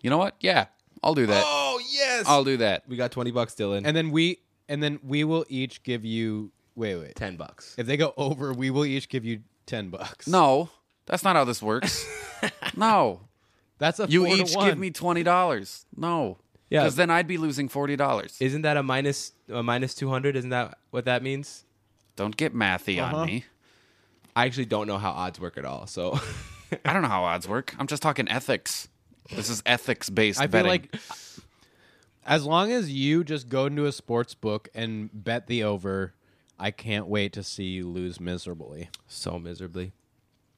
you 0.00 0.08
know 0.08 0.18
what? 0.18 0.34
Yeah, 0.40 0.66
I'll 1.02 1.14
do 1.14 1.26
that. 1.26 1.42
Oh, 1.46 1.80
yes. 1.92 2.24
I'll 2.26 2.44
do 2.44 2.56
that. 2.58 2.84
we 2.88 2.96
got 2.96 3.12
20 3.12 3.30
bucks, 3.32 3.54
Dylan. 3.54 3.82
and 3.84 3.94
then 3.96 4.10
we 4.10 4.38
and 4.68 4.82
then 4.82 4.98
we 5.02 5.24
will 5.24 5.44
each 5.48 5.82
give 5.82 6.04
you 6.04 6.50
wait, 6.74 6.96
wait. 6.96 7.14
10 7.16 7.36
bucks. 7.36 7.74
If 7.78 7.86
they 7.86 7.96
go 7.96 8.12
over, 8.16 8.52
we 8.52 8.70
will 8.70 8.84
each 8.84 9.08
give 9.08 9.24
you 9.24 9.40
10 9.66 9.88
bucks. 9.90 10.26
No, 10.26 10.68
that's 11.06 11.22
not 11.24 11.36
how 11.36 11.44
this 11.44 11.62
works. 11.62 12.04
no, 12.76 13.20
That's 13.78 13.98
a 14.00 14.06
you 14.08 14.24
four 14.26 14.36
to 14.36 14.42
each 14.42 14.54
one. 14.54 14.68
give 14.68 14.78
me 14.78 14.90
twenty 14.90 15.22
dollars. 15.22 15.86
No, 15.96 16.38
Yeah. 16.70 16.82
because 16.82 16.96
then 16.96 17.10
I'd 17.10 17.26
be 17.28 17.38
losing 17.38 17.68
forty 17.68 17.96
dollars. 17.96 18.36
Isn't 18.40 18.62
that 18.62 18.76
a 18.76 18.82
minus 18.82 19.32
a 19.48 19.62
minus 19.62 19.94
200? 19.94 20.36
Isn't 20.36 20.50
that 20.50 20.78
what 20.90 21.04
that 21.06 21.22
means? 21.22 21.64
Don't 22.16 22.36
get 22.36 22.54
mathy 22.54 23.00
Uh-huh. 23.00 23.16
on 23.18 23.26
me. 23.26 23.44
I 24.34 24.44
actually 24.46 24.66
don't 24.66 24.86
know 24.86 24.98
how 24.98 25.10
odds 25.12 25.40
work 25.40 25.56
at 25.58 25.64
all. 25.64 25.86
So 25.86 26.18
I 26.84 26.92
don't 26.92 27.02
know 27.02 27.08
how 27.08 27.24
odds 27.24 27.46
work. 27.48 27.74
I'm 27.78 27.86
just 27.86 28.02
talking 28.02 28.28
ethics. 28.28 28.88
This 29.34 29.48
is 29.50 29.62
ethics 29.66 30.08
based 30.10 30.38
I 30.40 30.44
feel 30.44 30.62
betting. 30.62 30.68
like 30.92 30.96
as 32.26 32.44
long 32.44 32.72
as 32.72 32.90
you 32.90 33.24
just 33.24 33.48
go 33.48 33.66
into 33.66 33.86
a 33.86 33.92
sports 33.92 34.34
book 34.34 34.68
and 34.74 35.08
bet 35.12 35.46
the 35.46 35.62
over, 35.62 36.12
I 36.58 36.70
can't 36.70 37.06
wait 37.06 37.32
to 37.34 37.42
see 37.42 37.64
you 37.64 37.88
lose 37.88 38.20
miserably. 38.20 38.90
so 39.06 39.38
miserably. 39.38 39.92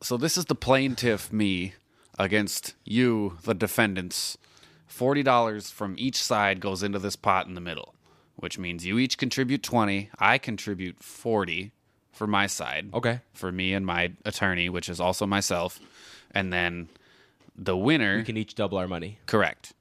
so 0.00 0.16
this 0.16 0.36
is 0.36 0.46
the 0.46 0.54
plaintiff 0.54 1.32
me 1.32 1.74
against 2.18 2.74
you, 2.84 3.38
the 3.44 3.54
defendants. 3.54 4.38
Forty 4.86 5.22
dollars 5.22 5.70
from 5.70 5.94
each 5.98 6.16
side 6.16 6.60
goes 6.60 6.82
into 6.82 6.98
this 6.98 7.14
pot 7.14 7.46
in 7.46 7.54
the 7.54 7.60
middle, 7.60 7.94
which 8.36 8.58
means 8.58 8.86
you 8.86 8.98
each 8.98 9.18
contribute 9.18 9.62
twenty. 9.62 10.10
I 10.18 10.38
contribute 10.38 11.02
forty 11.02 11.72
for 12.10 12.26
my 12.26 12.46
side. 12.46 12.88
Okay. 12.94 13.20
For 13.34 13.52
me 13.52 13.74
and 13.74 13.84
my 13.86 14.12
attorney, 14.24 14.68
which 14.68 14.88
is 14.88 14.98
also 14.98 15.26
myself, 15.26 15.78
and 16.32 16.52
then 16.52 16.88
the 17.54 17.76
winner. 17.76 18.16
We 18.16 18.24
can 18.24 18.36
each 18.38 18.54
double 18.54 18.78
our 18.78 18.88
money. 18.88 19.18
correct. 19.26 19.74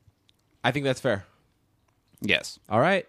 I 0.64 0.72
think 0.72 0.84
that's 0.84 1.00
fair. 1.02 1.26
Yes. 2.22 2.60
All 2.70 2.80
right. 2.80 3.06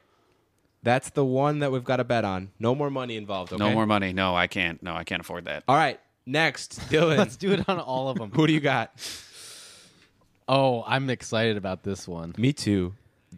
That's 0.82 1.10
the 1.10 1.24
one 1.24 1.58
that 1.60 1.72
we've 1.72 1.84
got 1.84 1.96
to 1.96 2.04
bet 2.04 2.24
on. 2.24 2.50
No 2.58 2.74
more 2.74 2.90
money 2.90 3.16
involved. 3.16 3.52
Okay? 3.52 3.62
No 3.62 3.72
more 3.72 3.86
money. 3.86 4.12
No, 4.12 4.34
I 4.36 4.46
can't. 4.46 4.82
No, 4.82 4.94
I 4.94 5.04
can't 5.04 5.20
afford 5.20 5.46
that. 5.46 5.64
All 5.66 5.76
right. 5.76 6.00
Next, 6.24 6.78
Dylan. 6.90 7.18
Let's 7.18 7.36
do 7.36 7.52
it 7.52 7.68
on 7.68 7.80
all 7.80 8.08
of 8.08 8.18
them. 8.18 8.30
Who 8.34 8.46
do 8.46 8.52
you 8.52 8.60
got? 8.60 8.92
oh, 10.48 10.84
I'm 10.86 11.10
excited 11.10 11.56
about 11.56 11.82
this 11.82 12.06
one. 12.06 12.34
Me 12.38 12.52
too. 12.52 12.94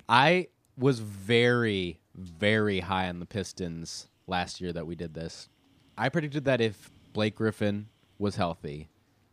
I 0.08 0.48
was 0.76 0.98
very, 1.00 2.00
very 2.14 2.80
high 2.80 3.08
on 3.08 3.20
the 3.20 3.26
Pistons 3.26 4.08
last 4.26 4.60
year 4.60 4.72
that 4.72 4.86
we 4.86 4.94
did 4.94 5.14
this. 5.14 5.48
I 5.96 6.08
predicted 6.08 6.44
that 6.44 6.60
if 6.60 6.90
Blake 7.12 7.36
Griffin 7.36 7.88
was 8.18 8.36
healthy, 8.36 8.88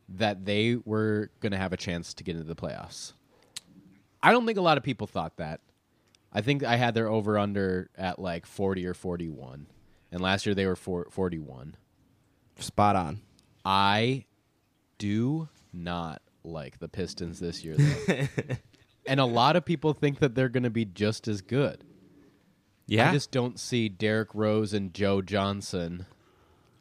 that 0.09 0.45
they 0.45 0.77
were 0.85 1.29
going 1.39 1.51
to 1.51 1.57
have 1.57 1.73
a 1.73 1.77
chance 1.77 2.13
to 2.15 2.23
get 2.23 2.35
into 2.35 2.47
the 2.47 2.55
playoffs. 2.55 3.13
I 4.21 4.31
don't 4.31 4.45
think 4.45 4.57
a 4.57 4.61
lot 4.61 4.77
of 4.77 4.83
people 4.83 5.07
thought 5.07 5.37
that. 5.37 5.61
I 6.37 6.41
think 6.41 6.63
I 6.63 6.75
had 6.75 6.93
their 6.93 7.07
over 7.07 7.35
under 7.35 7.89
at 7.97 8.19
like 8.19 8.45
40 8.45 8.85
or 8.85 8.93
41. 8.93 9.65
And 10.11 10.21
last 10.21 10.45
year 10.45 10.53
they 10.53 10.67
were 10.67 10.75
four, 10.75 11.07
41. 11.09 11.75
Spot 12.59 12.95
on. 12.95 13.21
I 13.65 14.25
do 14.99 15.49
not 15.73 16.21
like 16.43 16.77
the 16.77 16.89
Pistons 16.89 17.39
this 17.39 17.65
year, 17.65 17.75
though. 17.75 18.27
and 19.07 19.19
a 19.19 19.25
lot 19.25 19.55
of 19.55 19.65
people 19.65 19.93
think 19.93 20.19
that 20.19 20.35
they're 20.35 20.47
going 20.47 20.61
to 20.61 20.69
be 20.69 20.85
just 20.85 21.27
as 21.27 21.41
good. 21.41 21.83
Yeah. 22.85 23.09
I 23.09 23.13
just 23.13 23.31
don't 23.31 23.59
see 23.59 23.89
Derrick 23.89 24.29
Rose 24.35 24.75
and 24.75 24.93
Joe 24.93 25.23
Johnson 25.23 26.05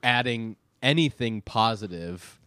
adding 0.02 0.56
anything 0.82 1.40
positive 1.40 2.38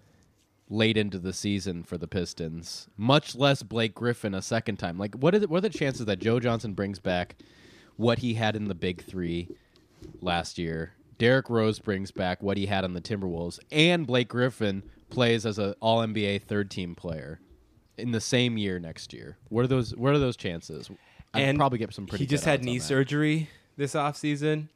late 0.70 0.98
into 0.98 1.18
the 1.18 1.34
season 1.34 1.84
for 1.84 1.98
the 1.98 2.08
Pistons, 2.08 2.88
much 2.96 3.36
less 3.36 3.64
Blake 3.64 3.96
Griffin 3.96 4.34
a 4.36 4.42
second 4.42 4.78
time. 4.78 4.98
Like, 4.98 5.16
what 5.16 5.34
are 5.34 5.40
the, 5.40 5.48
what 5.48 5.58
are 5.58 5.62
the 5.62 5.70
chances 5.70 6.06
that 6.06 6.20
Joe 6.20 6.40
Johnson 6.40 6.74
brings 6.74 7.00
back 7.00 7.36
what 7.98 8.20
he 8.20 8.36
had 8.36 8.56
in 8.56 8.68
the 8.68 8.76
Big 8.76 9.04
Three 9.04 9.50
last 10.22 10.58
year? 10.58 10.94
Derrick 11.18 11.50
Rose 11.50 11.80
brings 11.80 12.12
back 12.12 12.42
what 12.42 12.56
he 12.58 12.68
had 12.68 12.84
on 12.84 12.94
the 12.94 13.02
Timberwolves, 13.02 13.60
and 13.72 14.08
Blake 14.08 14.30
Griffin 14.30 14.84
plays 15.10 15.46
as 15.46 15.60
an 15.60 15.74
All 15.82 16.00
NBA 16.00 16.44
third 16.44 16.70
team 16.72 16.96
player 16.96 17.40
in 17.98 18.12
the 18.12 18.22
same 18.22 18.58
year 18.58 18.80
next 18.80 19.12
year. 19.12 19.38
What 19.50 19.66
are 19.66 19.68
those? 19.68 19.94
What 19.96 20.14
are 20.14 20.20
those 20.20 20.38
chances? 20.38 20.90
I'd 21.34 21.42
and 21.42 21.58
probably 21.58 21.78
get 21.80 21.94
some 21.94 22.06
pretty. 22.08 22.24
He 22.24 22.28
just 22.28 22.46
had 22.46 22.64
knee 22.64 22.80
surgery 22.80 23.50
this 23.76 23.96
offseason, 23.96 24.70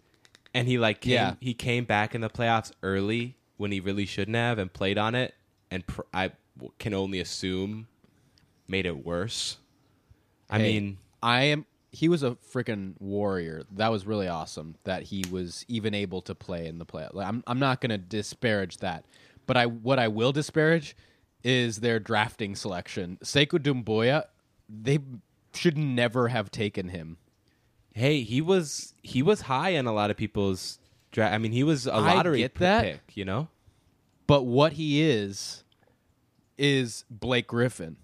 and 0.54 0.68
he 0.68 0.78
like 0.78 1.02
came, 1.02 1.14
Yeah. 1.14 1.36
he 1.40 1.54
came 1.54 1.86
back 1.86 2.14
in 2.14 2.20
the 2.22 2.30
playoffs 2.30 2.72
early 2.82 3.38
when 3.58 3.72
he 3.72 3.80
really 3.80 4.06
shouldn't 4.06 4.36
have 4.36 4.58
and 4.60 4.74
played 4.74 4.98
on 4.98 5.16
it, 5.16 5.34
and 5.74 5.86
pr- 5.88 6.02
I 6.14 6.32
w- 6.58 6.72
can 6.80 6.94
only 6.94 7.20
assume 7.20 7.88
made 8.68 8.86
it 8.86 9.04
worse. 9.06 9.58
I 10.50 10.60
Hey, 10.60 10.64
mean, 10.80 10.98
I 11.22 11.44
am. 11.44 11.66
He 11.92 12.10
was 12.10 12.24
a 12.24 12.32
freaking 12.52 12.94
warrior. 13.00 13.64
That 13.72 13.90
was 13.92 14.06
really 14.06 14.28
awesome 14.28 14.76
that 14.84 15.04
he 15.04 15.24
was 15.30 15.66
even 15.68 15.94
able 15.94 16.22
to 16.24 16.34
play 16.36 16.66
in 16.68 16.78
the 16.80 16.86
play. 16.86 17.08
Like, 17.12 17.28
I'm 17.28 17.44
I'm 17.48 17.60
not 17.60 17.82
going 17.82 17.90
to 17.92 17.98
disparage 17.98 18.78
that, 18.78 19.06
but 19.48 19.58
I 19.58 19.66
what 19.66 20.00
I 20.00 20.08
will 20.08 20.32
disparage 20.32 20.96
is 21.44 21.80
their 21.82 22.00
drafting 22.00 22.56
selection. 22.56 23.18
Sekou 23.24 23.60
Doumbouya, 23.60 24.26
they 24.70 25.00
should 25.54 25.78
never 25.78 26.30
have 26.30 26.50
taken 26.52 26.90
him. 26.90 27.18
hey, 27.94 28.22
he 28.24 28.42
was 28.42 28.94
he 29.04 29.22
was 29.22 29.42
high 29.42 29.70
in 29.72 29.86
a 29.86 29.94
lot 29.94 30.10
of 30.12 30.18
people's 30.18 30.80
draft. 31.12 31.34
I 31.34 31.38
mean, 31.38 31.52
he 31.52 31.64
was 31.64 31.86
a 31.86 31.94
I 31.94 32.16
lottery 32.16 32.40
get 32.40 32.56
p- 32.56 32.60
that. 32.62 32.84
pick, 32.84 33.16
you 33.18 33.26
know. 33.26 33.50
But 34.26 34.44
what 34.44 34.74
he 34.74 35.02
is 35.04 35.63
is 36.58 37.06
Blake 37.10 37.48
Griffin. 37.48 37.98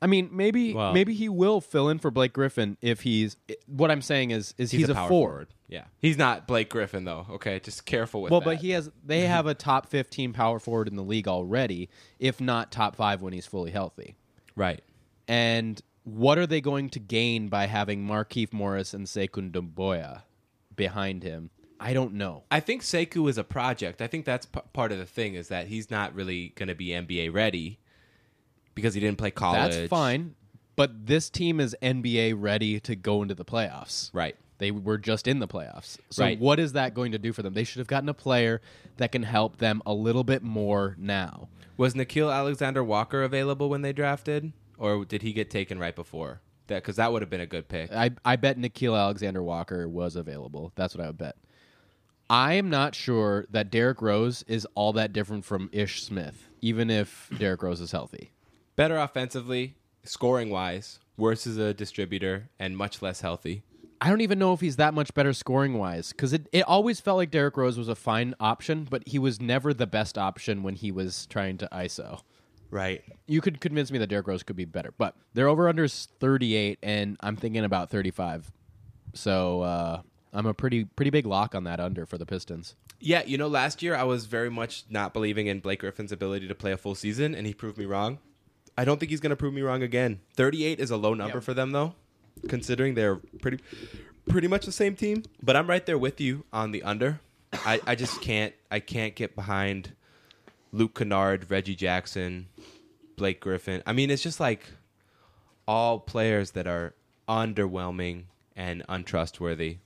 I 0.00 0.06
mean, 0.06 0.30
maybe 0.32 0.74
Well- 0.74 0.92
maybe 0.92 1.12
he 1.12 1.28
will 1.28 1.60
fill 1.60 1.88
in 1.88 1.98
for 1.98 2.10
Blake 2.12 2.32
Griffin 2.32 2.76
if 2.80 3.00
he's. 3.00 3.36
What 3.66 3.90
I'm 3.90 4.02
saying 4.02 4.30
is, 4.30 4.54
is 4.56 4.70
he's, 4.70 4.88
a, 4.88 4.94
power 4.94 5.08
four. 5.08 5.28
forward. 5.30 5.48
Yeah, 5.66 5.84
he's 5.98 6.16
not 6.16 6.46
Blake 6.46 6.70
Griffin 6.70 7.04
though. 7.04 7.26
Okay, 7.32 7.58
just 7.58 7.84
careful 7.84 8.22
with 8.22 8.30
that. 8.30 8.32
Well, 8.34 8.40
that. 8.40 8.44
but 8.46 8.56
he 8.58 8.70
has. 8.70 8.90
They 9.04 9.22
have 9.22 9.46
a 9.46 9.54
top 9.54 9.88
15 9.88 10.32
power 10.32 10.60
forward 10.60 10.86
in 10.88 10.94
the 10.96 11.02
league 11.02 11.26
already, 11.28 11.88
if 12.20 12.40
not 12.40 12.70
top 12.70 12.94
five 12.94 13.22
when 13.22 13.32
he's 13.32 13.46
fully 13.46 13.70
healthy. 13.72 14.16
right. 14.54 14.82
And 15.26 15.82
what 16.04 16.38
are 16.38 16.46
they 16.46 16.62
going 16.62 16.88
to 16.90 16.98
gain 17.00 17.48
by 17.48 17.66
having 17.66 18.06
Markieff 18.06 18.50
Morris 18.52 18.94
and 18.94 19.06
Sekou 19.06 19.50
Doumbouya 19.52 20.22
behind 20.74 21.22
him? 21.22 21.50
I 21.80 21.92
don't 21.92 22.14
know. 22.14 22.44
I 22.50 22.60
think 22.60 22.82
Sekou 22.82 23.28
is 23.28 23.36
a 23.36 23.44
project. 23.44 24.00
I 24.00 24.06
think 24.06 24.24
that's 24.24 24.46
p- 24.46 24.60
part 24.72 24.90
of 24.90 24.98
the 24.98 25.04
thing 25.06 25.34
is 25.34 25.48
that 25.48 25.66
he's 25.66 25.90
not 25.90 26.14
really 26.14 26.54
going 26.56 26.68
to 26.68 26.74
be 26.74 26.88
NBA 26.88 27.32
ready 27.32 27.78
because 28.78 28.94
he 28.94 29.00
didn't 29.00 29.18
play 29.18 29.30
college. 29.30 29.72
That's 29.74 29.88
fine, 29.88 30.34
but 30.76 31.06
this 31.06 31.28
team 31.30 31.58
is 31.60 31.76
NBA 31.82 32.34
ready 32.36 32.80
to 32.80 32.94
go 32.96 33.22
into 33.22 33.34
the 33.34 33.44
playoffs. 33.44 34.10
Right. 34.12 34.36
They 34.58 34.70
were 34.72 34.98
just 34.98 35.28
in 35.28 35.38
the 35.38 35.46
playoffs. 35.48 35.98
So 36.10 36.24
Right. 36.24 36.38
what 36.38 36.58
is 36.58 36.72
that 36.72 36.92
going 36.94 37.12
to 37.12 37.18
do 37.18 37.32
for 37.32 37.42
them? 37.42 37.54
They 37.54 37.64
should 37.64 37.78
have 37.78 37.86
gotten 37.86 38.08
a 38.08 38.14
player 38.14 38.60
that 38.96 39.12
can 39.12 39.22
help 39.22 39.58
them 39.58 39.82
a 39.86 39.94
little 39.94 40.24
bit 40.24 40.42
more 40.42 40.96
now. 40.98 41.48
Was 41.76 41.94
Nickeil 41.94 42.32
Alexander 42.34 42.82
Walker 42.82 43.22
available 43.22 43.68
when 43.68 43.82
they 43.82 43.92
drafted, 43.92 44.52
or 44.76 45.04
did 45.04 45.22
he 45.22 45.32
get 45.32 45.48
taken 45.50 45.78
right 45.78 45.94
before? 45.94 46.40
That 46.66 46.82
because 46.82 46.96
that 46.96 47.12
would 47.12 47.22
have 47.22 47.30
been 47.30 47.40
a 47.40 47.46
good 47.46 47.68
pick. 47.68 47.92
I 47.92 48.10
I 48.24 48.36
bet 48.36 48.58
Nickeil 48.58 48.98
Alexander 48.98 49.42
Walker 49.42 49.88
was 49.88 50.16
available. 50.16 50.72
That's 50.74 50.94
what 50.94 51.04
I 51.04 51.06
would 51.06 51.18
bet. 51.18 51.36
I 52.30 52.54
am 52.54 52.68
not 52.68 52.94
sure 52.94 53.46
that 53.50 53.70
Derrick 53.70 54.02
Rose 54.02 54.42
is 54.48 54.66
all 54.74 54.92
that 54.94 55.12
different 55.14 55.44
from 55.46 55.70
Ish 55.72 56.02
Smith, 56.02 56.48
even 56.60 56.90
if 56.90 57.30
Derrick 57.38 57.62
Rose 57.62 57.80
is 57.80 57.92
healthy. 57.92 58.32
Better 58.78 58.96
offensively, 58.96 59.74
scoring 60.04 60.50
wise. 60.50 61.00
Worse 61.16 61.48
as 61.48 61.56
a 61.56 61.74
distributor 61.74 62.48
and 62.60 62.76
much 62.76 63.02
less 63.02 63.22
healthy. 63.22 63.64
I 64.00 64.08
don't 64.08 64.20
even 64.20 64.38
know 64.38 64.52
if 64.52 64.60
he's 64.60 64.76
that 64.76 64.94
much 64.94 65.12
better 65.14 65.32
scoring 65.32 65.78
wise 65.78 66.12
because 66.12 66.32
it, 66.32 66.46
it 66.52 66.62
always 66.62 67.00
felt 67.00 67.16
like 67.16 67.32
Derrick 67.32 67.56
Rose 67.56 67.76
was 67.76 67.88
a 67.88 67.96
fine 67.96 68.36
option, 68.38 68.86
but 68.88 69.02
he 69.04 69.18
was 69.18 69.40
never 69.40 69.74
the 69.74 69.88
best 69.88 70.16
option 70.16 70.62
when 70.62 70.76
he 70.76 70.92
was 70.92 71.26
trying 71.26 71.58
to 71.58 71.68
ISO. 71.72 72.20
Right. 72.70 73.02
You 73.26 73.40
could 73.40 73.60
convince 73.60 73.90
me 73.90 73.98
that 73.98 74.06
Derrick 74.06 74.28
Rose 74.28 74.44
could 74.44 74.54
be 74.54 74.64
better, 74.64 74.94
but 74.96 75.16
their 75.34 75.48
over 75.48 75.68
under 75.68 75.82
is 75.82 76.06
38, 76.20 76.78
and 76.80 77.16
I'm 77.18 77.34
thinking 77.34 77.64
about 77.64 77.90
35. 77.90 78.52
So 79.12 79.62
uh, 79.62 80.02
I'm 80.32 80.46
a 80.46 80.54
pretty 80.54 80.84
pretty 80.84 81.10
big 81.10 81.26
lock 81.26 81.56
on 81.56 81.64
that 81.64 81.80
under 81.80 82.06
for 82.06 82.16
the 82.16 82.26
Pistons. 82.26 82.76
Yeah, 83.00 83.24
you 83.26 83.38
know, 83.38 83.48
last 83.48 83.82
year 83.82 83.96
I 83.96 84.04
was 84.04 84.26
very 84.26 84.50
much 84.50 84.84
not 84.88 85.12
believing 85.12 85.48
in 85.48 85.58
Blake 85.58 85.80
Griffin's 85.80 86.12
ability 86.12 86.46
to 86.46 86.54
play 86.54 86.70
a 86.70 86.76
full 86.76 86.94
season, 86.94 87.34
and 87.34 87.44
he 87.44 87.54
proved 87.54 87.76
me 87.76 87.84
wrong. 87.84 88.20
I 88.78 88.84
don't 88.84 88.98
think 89.00 89.10
he's 89.10 89.18
going 89.20 89.30
to 89.30 89.36
prove 89.36 89.52
me 89.52 89.60
wrong 89.62 89.82
again. 89.82 90.20
38 90.36 90.78
is 90.78 90.92
a 90.92 90.96
low 90.96 91.12
number 91.12 91.38
Yep. 91.38 91.42
for 91.44 91.52
them, 91.52 91.72
though, 91.72 91.94
considering 92.48 92.94
they're 92.94 93.16
pretty, 93.16 93.58
pretty 94.28 94.46
much 94.46 94.64
the 94.66 94.72
same 94.72 94.94
team. 94.94 95.24
But 95.42 95.56
I'm 95.56 95.66
right 95.66 95.84
there 95.84 95.98
with 95.98 96.20
you 96.20 96.44
on 96.52 96.70
the 96.70 96.84
under. 96.84 97.18
I, 97.52 97.80
I 97.86 97.94
just 97.96 98.20
can't, 98.22 98.54
I 98.70 98.78
can't 98.78 99.16
get 99.16 99.34
behind 99.34 99.94
Luke 100.70 100.94
Kennard, 100.96 101.50
Reggie 101.50 101.74
Jackson, 101.74 102.46
Blake 103.16 103.40
Griffin. 103.40 103.82
I 103.84 103.92
mean, 103.92 104.10
it's 104.10 104.22
just 104.22 104.38
like 104.38 104.64
all 105.66 105.98
players 105.98 106.52
that 106.52 106.68
are 106.68 106.94
underwhelming 107.28 108.24
and 108.54 108.84
untrustworthy. 108.88 109.78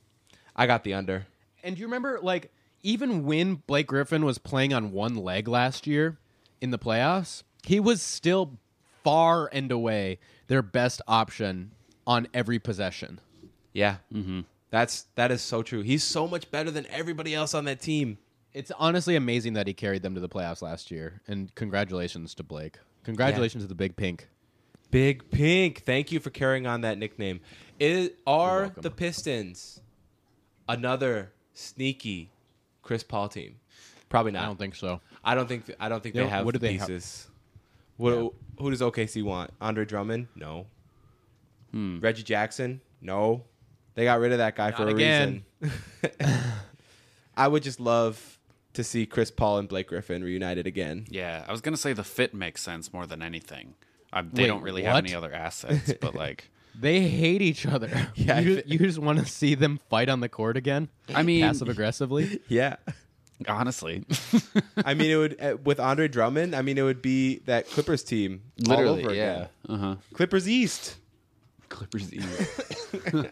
I 0.54 0.66
got 0.66 0.84
the 0.84 0.92
under. 0.92 1.26
And 1.64 1.76
do 1.76 1.80
you 1.80 1.86
remember, 1.86 2.18
like, 2.22 2.52
even 2.82 3.24
when 3.24 3.54
Blake 3.66 3.86
Griffin 3.86 4.24
was 4.24 4.36
playing 4.38 4.74
on 4.74 4.92
one 4.92 5.14
leg 5.16 5.48
last 5.48 5.86
year 5.86 6.18
in 6.60 6.70
the 6.72 6.78
playoffs, 6.78 7.42
he 7.64 7.80
was 7.80 8.02
still 8.02 8.58
far 9.02 9.48
and 9.52 9.70
away 9.70 10.18
their 10.48 10.62
best 10.62 11.00
option 11.06 11.72
on 12.06 12.28
every 12.34 12.58
possession. 12.58 13.20
Yeah, 13.72 13.96
mm-hmm. 14.12 14.40
that's 14.70 15.06
that 15.14 15.30
is 15.30 15.42
so 15.42 15.62
true. 15.62 15.82
He's 15.82 16.04
so 16.04 16.28
much 16.28 16.50
better 16.50 16.70
than 16.70 16.86
everybody 16.86 17.34
else 17.34 17.54
on 17.54 17.64
that 17.64 17.80
team. 17.80 18.18
It's 18.52 18.70
honestly 18.78 19.16
amazing 19.16 19.54
that 19.54 19.66
he 19.66 19.72
carried 19.72 20.02
them 20.02 20.14
to 20.14 20.20
the 20.20 20.28
playoffs 20.28 20.60
last 20.60 20.90
year. 20.90 21.22
And 21.26 21.54
congratulations 21.54 22.34
to 22.34 22.42
Blake. 22.42 22.78
Congratulations 23.04 23.64
to 23.64 23.68
the 23.68 23.74
Big 23.74 23.96
Pink. 23.96 24.28
Big 24.90 25.30
Pink, 25.30 25.82
thank 25.84 26.12
you 26.12 26.20
for 26.20 26.28
carrying 26.28 26.66
on 26.66 26.82
that 26.82 26.98
nickname. 26.98 27.40
Is, 27.80 28.10
are 28.26 28.70
the 28.76 28.90
Pistons 28.90 29.80
another 30.68 31.32
sneaky 31.54 32.30
Chris 32.82 33.02
Paul 33.02 33.28
team? 33.28 33.56
Probably 34.10 34.32
not. 34.32 34.42
I 34.42 34.46
don't 34.46 34.58
think 34.58 34.74
so. 34.74 35.00
I 35.24 35.34
don't 35.34 35.48
think. 35.48 35.74
I 35.80 35.88
don't 35.88 36.02
think 36.02 36.14
You 36.14 36.20
they 36.20 36.26
know, 36.26 36.30
have 36.30 36.44
what 36.44 36.52
do 36.52 36.58
the 36.58 36.66
they 36.66 36.74
have? 36.74 36.86
Pieces. 37.98 38.14
What? 38.14 38.22
Yeah. 38.22 38.28
Who 38.58 38.70
does 38.70 38.80
OKC 38.80 39.22
want? 39.22 39.50
Andre 39.60 39.84
Drummond? 39.84 40.28
No. 40.36 40.66
Hmm. 41.72 42.00
Reggie 42.00 42.22
Jackson? 42.22 42.80
No. 43.00 43.44
They 43.94 44.04
got 44.04 44.20
rid 44.20 44.32
of 44.32 44.38
that 44.38 44.56
guy 44.56 44.70
for 44.72 44.84
a 44.84 44.94
again. 44.94 45.44
reason. 45.60 45.78
I 47.36 47.48
would 47.48 47.62
just 47.62 47.80
love 47.80 48.38
to 48.74 48.84
see 48.84 49.06
Chris 49.06 49.30
Paul 49.30 49.58
and 49.58 49.68
Blake 49.68 49.88
Griffin 49.88 50.22
reunited 50.22 50.66
again. 50.66 51.06
Yeah, 51.10 51.44
I 51.46 51.52
was 51.52 51.60
gonna 51.60 51.76
say 51.76 51.92
the 51.92 52.04
fit 52.04 52.34
makes 52.34 52.62
sense 52.62 52.92
more 52.92 53.06
than 53.06 53.22
anything. 53.22 53.74
They 54.12 54.42
Wait, 54.42 54.46
don't 54.48 54.62
really 54.62 54.82
have 54.82 54.96
any 54.96 55.14
other 55.14 55.32
assets, 55.32 55.94
but 56.00 56.14
like, 56.14 56.50
They 56.78 57.00
hate 57.00 57.42
each 57.42 57.66
other. 57.66 57.90
Yeah, 58.14 58.40
you, 58.40 58.62
you 58.64 58.78
just 58.78 58.98
want 58.98 59.18
to 59.18 59.26
see 59.26 59.54
them 59.54 59.78
fight 59.90 60.08
on 60.08 60.20
the 60.20 60.28
court 60.28 60.56
again? 60.56 60.88
I 61.14 61.22
mean- 61.22 61.42
passive 61.42 61.68
aggressively? 61.68 62.40
Yeah. 62.48 62.76
Honestly, 63.48 64.04
I 64.84 64.94
mean, 64.94 65.10
it 65.10 65.16
would 65.16 65.40
uh, 65.40 65.56
with 65.64 65.80
Andre 65.80 66.08
Drummond. 66.08 66.54
I 66.54 66.62
mean, 66.62 66.78
it 66.78 66.82
would 66.82 67.02
be 67.02 67.38
that 67.46 67.68
Clippers 67.68 68.02
team 68.02 68.42
all 68.68 68.76
literally, 68.76 69.04
over 69.04 69.14
yeah. 69.14 69.32
again. 69.32 69.48
Uh 69.68 69.76
huh. 69.76 69.96
Clippers 70.14 70.48
East. 70.48 70.96
Clippers. 71.68 72.12
East. 72.12 72.92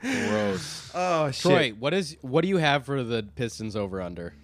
Gross. 0.00 0.90
Oh 0.94 1.30
shit! 1.30 1.42
Troy, 1.42 1.70
what 1.78 1.94
is 1.94 2.16
what 2.20 2.42
do 2.42 2.48
you 2.48 2.58
have 2.58 2.84
for 2.84 3.02
the 3.02 3.22
Pistons 3.22 3.74
over 3.76 4.00
under? 4.00 4.34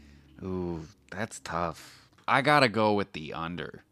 Ooh, 0.42 0.86
that's 1.10 1.40
tough. 1.40 2.08
I 2.26 2.42
gotta 2.42 2.68
go 2.68 2.94
with 2.94 3.12
the 3.12 3.34
under 3.34 3.82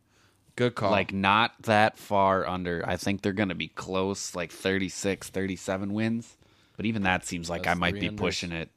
Good 0.58 0.74
call. 0.74 0.90
Like 0.90 1.12
not 1.12 1.52
that 1.62 1.98
far 1.98 2.44
under. 2.44 2.82
I 2.84 2.96
think 2.96 3.22
they're 3.22 3.32
going 3.32 3.50
to 3.50 3.54
be 3.54 3.68
close, 3.68 4.34
like 4.34 4.50
36, 4.50 5.28
37 5.28 5.92
wins. 5.92 6.36
But 6.76 6.84
even 6.84 7.04
that 7.04 7.24
seems 7.24 7.48
like 7.48 7.62
That's 7.62 7.76
I 7.76 7.78
might 7.78 7.94
be 7.94 8.08
unders. 8.08 8.16
pushing 8.16 8.50
it. 8.50 8.68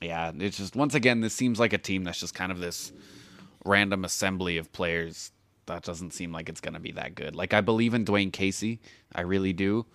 Yeah, 0.00 0.32
it's 0.38 0.58
just 0.58 0.76
once 0.76 0.94
again 0.94 1.20
this 1.20 1.34
seems 1.34 1.58
like 1.58 1.72
a 1.72 1.78
team 1.78 2.04
that's 2.04 2.20
just 2.20 2.34
kind 2.34 2.52
of 2.52 2.58
this 2.60 2.92
random 3.64 4.04
assembly 4.04 4.58
of 4.58 4.72
players 4.72 5.32
that 5.66 5.82
doesn't 5.82 6.12
seem 6.12 6.32
like 6.32 6.48
it's 6.48 6.60
going 6.60 6.74
to 6.74 6.80
be 6.80 6.92
that 6.92 7.14
good. 7.14 7.34
Like 7.34 7.52
I 7.54 7.60
believe 7.60 7.94
in 7.94 8.04
Dwane 8.04 8.32
Casey, 8.32 8.80
I 9.14 9.22
really 9.22 9.52
do. 9.52 9.86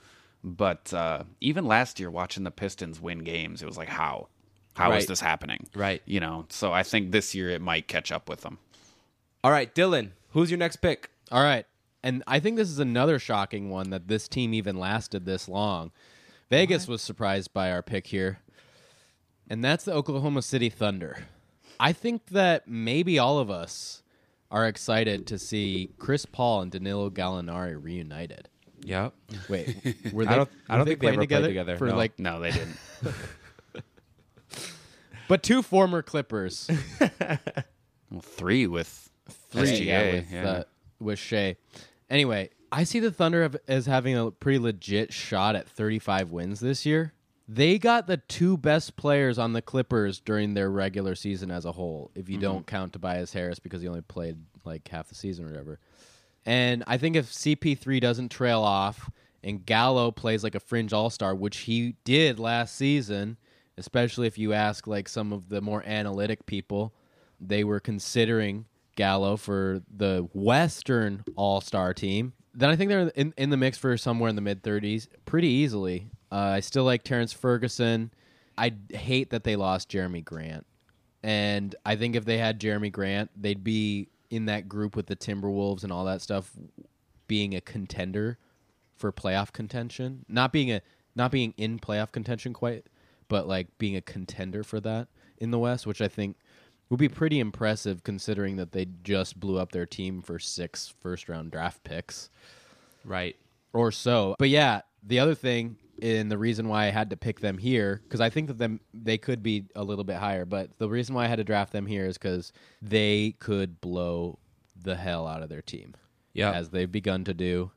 But 0.44 0.92
uh, 0.94 1.24
even 1.40 1.66
last 1.66 2.00
year, 2.00 2.10
watching 2.10 2.44
the 2.44 2.52
Pistons 2.52 3.00
win 3.00 3.20
games, 3.20 3.62
it 3.62 3.68
was 3.68 3.78
like, 3.78 3.90
how? 3.90 4.28
How 4.74 4.92
is 4.94 5.02
Right. 5.04 5.08
this 5.08 5.20
happening? 5.22 5.68
Right. 5.76 6.02
You 6.06 6.20
know, 6.20 6.46
so 6.50 6.74
I 6.74 6.82
think 6.84 7.12
this 7.12 7.36
year 7.36 7.50
it 7.52 7.62
might 7.62 7.88
catch 7.88 8.12
up 8.12 8.28
with 8.28 8.42
them. 8.42 8.58
All 9.44 9.52
right, 9.52 9.74
Dylan, 9.74 10.12
who's 10.32 10.50
your 10.50 10.58
next 10.58 10.78
pick? 10.78 11.12
All 11.32 11.44
right. 11.44 11.66
And 12.04 12.24
I 12.26 12.40
think 12.40 12.58
this 12.58 12.70
is 12.70 12.80
another 12.80 13.20
shocking 13.20 13.70
one 13.70 13.92
that 13.92 14.08
this 14.08 14.28
team 14.28 14.54
even 14.56 14.78
lasted 14.78 15.26
this 15.26 15.48
long. 15.48 15.92
Vegas 16.50 16.88
was 16.88 17.02
surprised 17.02 17.54
by 17.54 17.72
our 17.72 17.84
pick 17.84 18.08
here. 18.08 18.40
And 19.52 19.62
that's 19.62 19.84
the 19.84 19.92
Oklahoma 19.94 20.44
City 20.44 20.70
Thunder. 20.70 21.26
I 21.78 21.92
think 21.92 22.28
that 22.28 22.70
maybe 22.70 23.20
all 23.20 23.38
of 23.38 23.52
us 23.52 24.02
are 24.50 24.66
excited 24.66 25.28
to 25.28 25.38
see 25.38 25.90
Chris 25.98 26.26
Paul 26.26 26.62
and 26.62 26.72
Danilo 26.72 27.10
Gallinari 27.10 27.76
reunited. 27.82 28.48
Yep. 28.84 29.14
Wait, 29.50 29.76
were 30.14 30.24
I 30.24 30.28
they? 30.28 30.36
don't- 30.38 30.50
I 30.70 30.78
don't 30.78 30.86
think 30.86 31.02
they 31.02 31.08
ever 31.10 31.28
played 31.28 31.44
together, 31.44 31.78
for 31.78 31.88
no. 31.88 31.98
like, 31.98 32.18
No, 32.18 32.40
they 32.40 32.52
didn't. 32.52 32.78
but 35.28 35.44
two 35.44 35.62
former 35.62 36.02
Clippers, 36.02 36.70
well, 38.10 38.22
three 38.22 38.68
with 38.68 39.10
three 39.50 39.64
SGA. 39.64 39.86
yeah, 39.86 40.12
with, 40.14 40.32
yeah. 40.32 40.50
Uh, 40.50 40.64
with 41.02 41.20
Shai. 41.20 41.58
Anyway, 42.10 42.52
I 42.72 42.86
see 42.86 43.00
the 43.02 43.12
Thunder 43.12 43.42
have- 43.44 43.58
as 43.68 43.86
having 43.86 44.18
a 44.18 44.32
pretty 44.32 44.60
legit 44.60 45.12
shot 45.12 45.58
at 45.58 45.68
35 45.68 46.32
wins 46.32 46.62
this 46.62 46.86
year. 46.86 47.12
They 47.48 47.78
got 47.78 48.08
the 48.08 48.18
two 48.18 48.58
best 48.58 48.96
players 48.96 49.38
on 49.38 49.54
the 49.54 49.62
Clippers 49.62 50.20
during 50.20 50.54
their 50.54 50.70
regular 50.70 51.16
season 51.16 51.52
as 51.52 51.66
a 51.66 51.72
whole, 51.72 52.12
if 52.16 52.30
you 52.30 52.36
mm-hmm. 52.36 52.44
don't 52.44 52.68
count 52.68 52.94
Tobias 52.94 53.34
Harris 53.34 53.60
because 53.60 53.82
he 53.82 53.88
only 53.88 54.02
played 54.02 54.38
like 54.64 54.88
half 54.88 55.10
the 55.10 55.16
season 55.16 55.46
or 55.46 55.50
whatever. 55.50 55.80
And 56.46 56.84
I 56.88 56.98
think 56.98 57.16
if 57.16 57.32
CP3 57.32 58.00
doesn't 58.00 58.30
trail 58.30 58.62
off 58.62 59.10
and 59.44 59.66
Gallo 59.66 60.12
plays 60.12 60.44
like 60.44 60.56
a 60.56 60.60
fringe 60.60 60.94
all 60.94 61.10
star, 61.10 61.36
which 61.36 61.60
he 61.60 61.96
did 62.04 62.40
last 62.40 62.76
season, 62.76 63.38
especially 63.78 64.28
if 64.28 64.38
you 64.38 64.54
ask 64.54 64.88
like 64.88 65.10
some 65.10 65.34
of 65.34 65.50
the 65.50 65.62
more 65.62 65.84
analytic 65.86 66.46
people, 66.46 66.94
they 67.40 67.64
were 67.64 67.80
considering 67.80 68.66
Gallo 68.96 69.38
for 69.38 69.82
the 69.96 70.28
Western 70.34 71.24
All 71.36 71.62
Star 71.62 71.94
team. 71.94 72.34
Then 72.54 72.70
I 72.70 72.76
think 72.76 72.90
they're 72.90 73.08
in, 73.16 73.34
in 73.38 73.50
the 73.50 73.58
mix 73.58 73.78
for 73.78 73.98
somewhere 73.98 74.30
in 74.30 74.36
the 74.36 74.42
mid 74.42 74.62
30s 74.62 75.08
pretty 75.26 75.48
easily. 75.48 76.10
Uh, 76.32 76.36
I 76.36 76.60
still 76.62 76.84
like 76.84 77.04
Terrence 77.04 77.34
Ferguson. 77.34 78.12
I 78.58 78.74
hate 78.90 79.32
that 79.32 79.44
they 79.44 79.56
lost 79.56 79.90
Jerami 79.90 80.24
Grant. 80.24 80.66
And 81.24 81.76
I 81.86 81.96
think 81.96 82.16
if 82.16 82.26
they 82.26 82.38
had 82.38 82.60
Jerami 82.60 82.92
Grant, 82.92 83.30
they'd 83.40 83.64
be 83.64 84.08
in 84.30 84.46
that 84.46 84.68
group 84.70 84.96
with 84.96 85.08
the 85.08 85.16
Timberwolves 85.16 85.84
and 85.84 85.92
all 85.92 86.06
that 86.06 86.22
stuff, 86.22 86.52
being 87.28 87.54
a 87.54 87.62
contender 87.62 88.38
for 88.96 89.12
playoff 89.12 89.52
contention. 89.52 90.26
Not 90.28 90.52
being 90.52 90.72
a 90.72 90.82
not 91.16 91.32
being 91.32 91.54
in 91.58 91.78
playoff 91.80 92.12
contention 92.14 92.54
quite, 92.54 92.86
but 93.28 93.46
like 93.48 93.68
being 93.78 93.98
a 93.98 94.02
contender 94.02 94.64
for 94.64 94.80
that 94.80 95.10
in 95.38 95.52
the 95.52 95.60
West, 95.60 95.86
which 95.86 96.02
I 96.02 96.08
think 96.08 96.38
would 96.90 97.00
be 97.00 97.10
pretty 97.10 97.40
impressive 97.40 98.04
considering 98.04 98.56
that 98.56 98.72
they 98.72 98.88
just 99.04 99.40
blew 99.40 99.58
up 99.60 99.72
their 99.74 99.86
team 99.86 100.22
for 100.22 100.40
six 100.40 100.94
first 101.02 101.28
round 101.30 101.52
draft 101.52 101.84
picks 101.84 102.30
Right. 103.04 103.36
or 103.74 103.92
so. 103.92 104.36
But 104.40 104.50
yeah, 104.50 104.82
the 105.04 105.20
other 105.20 105.36
thing 105.36 105.78
and 106.02 106.32
the 106.32 106.38
reason 106.38 106.68
why 106.68 106.86
I 106.86 106.90
had 106.90 107.10
to 107.12 107.18
pick 107.18 107.40
them 107.40 107.58
here 107.58 108.02
because 108.04 108.22
I 108.22 108.30
think 108.30 108.48
that 108.48 108.58
them 108.58 108.80
they 108.94 109.18
could 109.18 109.44
be 109.44 109.66
a 109.76 109.84
little 109.84 110.04
bit 110.04 110.18
higher, 110.18 110.46
but 110.46 110.78
the 110.78 110.90
reason 110.90 111.16
why 111.16 111.26
I 111.26 111.28
had 111.28 111.38
to 111.38 111.44
draft 111.44 111.72
them 111.72 111.86
here 111.86 112.06
is 112.06 112.18
because 112.18 112.52
they 112.82 113.36
could 113.40 113.80
blow 113.82 114.40
the 114.76 114.96
hell 114.96 115.28
out 115.28 115.44
of 115.44 115.50
their 115.50 115.62
team 115.62 115.94
Yeah. 116.34 116.52
as 116.54 116.70
they've 116.70 116.92
begun 116.92 117.24
to 117.26 117.34
do. 117.34 117.72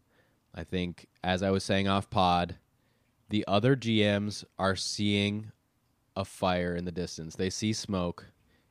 I 0.55 0.65
think, 0.65 1.07
as 1.23 1.43
I 1.43 1.51
was 1.51 1.65
saying 1.65 1.89
off 1.89 2.09
pod, 2.11 2.57
the 3.29 3.45
other 3.49 3.75
GMs 3.77 4.45
are 4.59 4.77
seeing 4.77 5.51
a 6.17 6.25
fire 6.25 6.77
in 6.77 6.85
the 6.85 6.93
distance. 6.93 7.35
They 7.35 7.51
see 7.51 7.73
smoke 7.73 8.29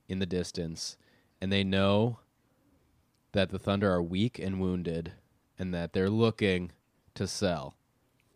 in 0.07 0.19
the 0.19 0.25
distance, 0.25 0.97
and 1.41 1.51
they 1.51 1.63
know 1.63 2.19
that 3.33 3.49
the 3.49 3.59
Thunder 3.59 3.91
are 3.91 4.01
weak 4.01 4.39
and 4.39 4.61
wounded, 4.61 5.11
and 5.59 5.73
that 5.73 5.91
they're 5.93 6.09
looking 6.09 6.71
to 7.15 7.27
sell. 7.27 7.75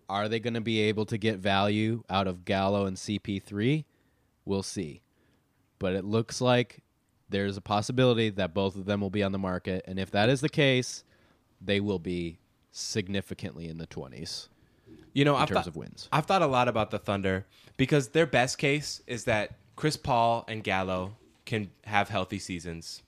Are 0.09 0.29
they 0.29 0.39
going 0.39 0.53
to 0.53 0.61
be 0.61 0.79
able 0.81 1.05
to 1.07 1.17
get 1.17 1.37
value 1.37 2.03
out 2.09 2.27
of 2.27 2.45
Gallo 2.45 2.85
and 2.85 2.95
CP3? 2.97 3.85
We'll 4.45 4.63
see. 4.63 5.01
But 5.79 5.93
it 5.93 6.05
looks 6.05 6.39
like 6.41 6.81
there's 7.29 7.57
a 7.57 7.61
possibility 7.61 8.29
that 8.29 8.53
both 8.53 8.75
of 8.75 8.85
them 8.85 9.01
will 9.01 9.09
be 9.09 9.23
on 9.23 9.31
the 9.31 9.37
market. 9.37 9.83
And 9.87 9.99
if 9.99 10.11
that 10.11 10.29
is 10.29 10.41
the 10.41 10.49
case, 10.49 11.03
they 11.61 11.79
will 11.79 11.99
be 11.99 12.39
significantly 12.71 13.67
in 13.67 13.77
the 13.77 13.87
20s 13.87 14.47
You 15.13 15.25
know, 15.25 15.35
in 15.35 15.41
I've 15.41 15.47
terms 15.49 15.59
thought, 15.59 15.67
of 15.67 15.75
wins. 15.75 16.09
I've 16.11 16.25
thought 16.25 16.41
a 16.41 16.47
lot 16.47 16.67
about 16.67 16.91
the 16.91 16.99
Thunder 16.99 17.45
because 17.75 18.09
their 18.09 18.25
best 18.25 18.57
case 18.57 19.01
is 19.07 19.25
that 19.25 19.57
Chris 19.75 19.97
Paul 19.97 20.45
and 20.47 20.63
Gallo 20.63 21.15
can 21.45 21.69
have 21.85 22.09
healthy 22.09 22.39
seasons. 22.39 23.03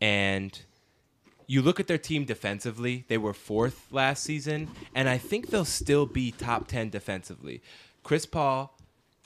And 0.00 0.58
you 1.52 1.60
look 1.60 1.78
at 1.78 1.86
their 1.86 1.98
team 1.98 2.24
defensively, 2.24 3.04
they 3.08 3.18
were 3.18 3.34
fourth 3.34 3.86
last 3.92 4.24
season, 4.24 4.70
and 4.94 5.06
I 5.06 5.18
think 5.18 5.48
they'll 5.48 5.66
still 5.66 6.06
be 6.06 6.32
top 6.32 6.66
10 6.66 6.88
defensively. 6.88 7.60
Chris 8.02 8.24
Paul, 8.24 8.74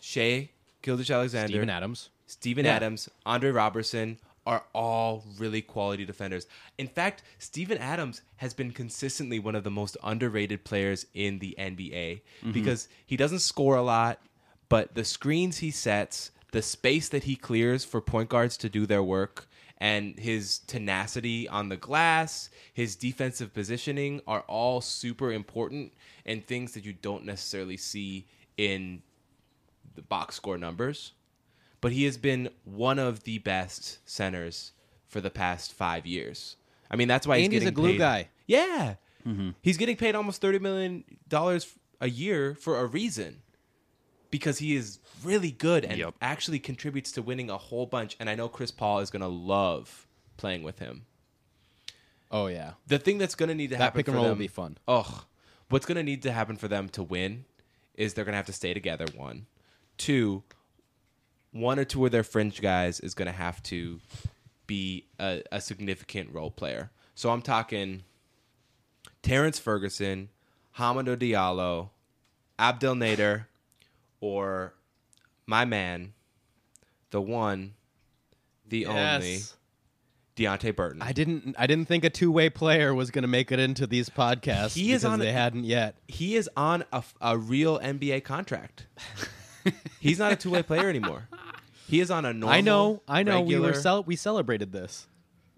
Shai, 0.01 0.51
Gilgeous 0.83 1.09
Alexander, 1.09 1.53
Steven 1.53 1.71
Adams. 1.71 2.09
Steven 2.27 2.65
Yeah. 2.65 2.75
Adams, 2.75 3.09
Andre 3.25 3.53
Robertson 3.53 4.19
are 4.45 4.65
all 4.73 5.25
really 5.39 5.63
quality 5.63 6.05
defenders. 6.05 6.49
In 6.79 6.89
fact, 6.89 7.23
Steven 7.39 7.79
Adams 7.79 8.23
has 8.39 8.55
been 8.55 8.73
consistently 8.73 9.39
one 9.39 9.55
of 9.55 9.63
the 9.63 9.71
most 9.71 9.97
underrated 10.03 10.65
players 10.65 11.07
in 11.15 11.39
the 11.39 11.55
NBA 11.57 12.23
mm-hmm. 12.41 12.51
because 12.51 12.89
he 13.07 13.17
doesn't 13.17 13.39
score 13.39 13.77
a 13.77 13.83
lot, 13.83 14.21
but 14.69 14.97
the 14.97 15.05
screens 15.05 15.59
he 15.59 15.71
sets, 15.71 16.33
the 16.51 16.63
space 16.63 17.09
that 17.09 17.23
he 17.23 17.37
clears 17.37 17.85
for 17.85 18.01
point 18.01 18.31
guards 18.31 18.57
to 18.57 18.69
do 18.69 18.85
their 18.85 19.03
work, 19.05 19.47
and 19.79 20.19
his 20.19 20.59
tenacity 20.61 21.49
on 21.49 21.69
the 21.69 21.77
glass, 21.77 22.49
his 22.73 22.97
defensive 22.97 23.53
positioning 23.53 24.21
are 24.27 24.41
all 24.49 24.81
super 24.81 25.33
important 25.33 25.93
and 26.25 26.45
things 26.45 26.73
that 26.73 26.85
you 26.85 26.93
don't 26.93 27.25
necessarily 27.25 27.77
see 27.77 28.27
in 28.57 29.03
the 29.95 30.03
box 30.03 30.37
score 30.37 30.59
numbers 30.59 31.13
but 31.81 31.93
he 31.93 32.05
has 32.05 32.17
been 32.17 32.49
one 32.65 32.99
of 32.99 33.23
the 33.25 33.39
best 33.39 33.99
centers 34.09 34.73
for 35.07 35.21
the 35.21 35.31
past 35.31 35.73
five 35.73 36.05
years. 36.07 36.57
I 36.91 36.97
mean, 36.97 37.07
that's 37.07 37.27
why 37.27 37.39
he's 37.39 37.45
And 37.47 37.53
he's 37.53 37.65
a 37.67 37.71
glue 37.71 37.93
paid- 37.93 37.99
guy. 37.99 38.29
Yeah, 38.47 38.95
mm-hmm. 39.27 39.51
he's 39.63 39.77
getting 39.77 39.97
paid 39.97 40.15
almost 40.15 40.41
thirty 40.41 40.59
million 40.59 41.05
dollars 41.29 41.73
a 42.01 42.09
year 42.09 42.55
for 42.55 42.81
a 42.81 42.87
reason, 42.87 43.43
because 44.31 44.59
he 44.59 44.77
is 44.77 44.99
really 45.25 45.51
good 45.51 45.85
and 45.85 45.99
Yep. 45.99 46.15
actually 46.21 46.59
contributes 46.59 47.13
to 47.13 47.23
winning 47.23 47.51
a 47.51 47.57
whole 47.59 47.87
bunch. 47.87 48.17
And 48.21 48.29
I 48.31 48.35
know 48.35 48.49
Chris 48.49 48.71
Paul 48.71 49.01
is 49.01 49.11
going 49.11 49.23
to 49.23 49.29
love 49.29 50.07
playing 50.37 50.63
with 50.63 50.79
him. 50.79 51.07
Oh, 52.31 52.47
yeah. 52.49 52.73
The 52.87 52.99
thing 52.99 53.19
that's 53.19 53.35
going 53.35 53.49
to 53.49 53.55
need 53.55 53.69
to 53.71 53.77
That 53.77 53.83
happen 53.85 53.99
pick 53.99 54.09
and 54.09 54.15
for 54.15 54.17
roll 54.17 54.25
will 54.25 54.31
them, 54.31 54.39
be 54.39 54.49
fun. 54.49 54.79
Ugh. 54.89 55.25
What's 55.69 55.87
going 55.87 55.97
to 55.97 56.03
need 56.03 56.23
to 56.23 56.33
happen 56.33 56.57
for 56.57 56.69
them 56.69 56.89
to 56.91 57.03
win 57.03 57.45
is 57.95 58.15
they're 58.15 58.25
going 58.25 58.33
to 58.35 58.37
have 58.39 58.47
to 58.47 58.53
stay 58.53 58.75
together, 58.75 59.07
one. 59.15 59.47
Two, 59.97 60.43
one 61.53 61.79
or 61.79 61.85
two 61.85 62.05
of 62.05 62.13
their 62.13 62.23
fringe 62.25 62.61
guys 62.61 63.01
is 63.01 63.15
going 63.15 63.27
to 63.27 63.33
have 63.33 63.63
to 63.65 64.01
be 64.67 65.07
a, 65.19 65.43
a 65.53 65.61
significant 65.61 66.33
role 66.33 66.51
player. 66.51 66.91
So 67.15 67.31
I'm 67.31 67.43
talking 67.43 68.03
Terrence 69.23 69.59
Ferguson, 69.59 70.29
Hamidou 70.79 71.17
Diallo, 71.17 71.91
Abdel 72.59 72.95
Nader, 72.95 73.47
or 74.21 74.75
my 75.47 75.65
man, 75.65 76.13
the 77.11 77.21
one, 77.21 77.75
the 78.69 78.87
only, 78.87 79.39
Deonte 80.37 80.75
Burton. 80.77 81.01
I 81.03 81.13
didn't. 81.13 81.55
I 81.59 81.67
didn't 81.67 81.87
think 81.87 82.05
a 82.05 82.11
two-way 82.11 82.51
player 82.51 82.95
was 82.95 83.11
going 83.11 83.23
to 83.23 83.29
make 83.29 83.51
it 83.53 83.59
into 83.59 83.87
these 83.87 84.11
podcasts. 84.11 84.75
He 84.75 84.93
is 84.93 85.03
because 85.03 85.05
on 85.15 85.19
They 85.21 85.29
a- 85.31 85.33
hadn't 85.33 85.65
yet. 85.65 85.97
he 86.09 86.37
is 86.37 86.51
on 86.57 86.85
a, 86.93 87.03
a 87.21 87.39
real 87.39 87.79
NBA 87.79 88.25
contract. 88.25 88.87
He's 90.01 90.19
not 90.19 90.33
a 90.33 90.37
two 90.37 90.51
way 90.51 90.63
player 90.63 90.89
anymore. 90.89 91.29
He 91.89 92.01
is 92.01 92.11
on 92.11 92.25
a 92.25 92.33
normal. 92.33 92.51
I 92.57 92.61
know. 92.61 93.03
I 93.09 93.23
know. 93.23 93.41
We 93.41 93.55
regular- 93.55 93.73
were 93.73 93.81
cel- 93.81 94.03
we 94.05 94.17
celebrated 94.17 94.73
this. 94.73 95.07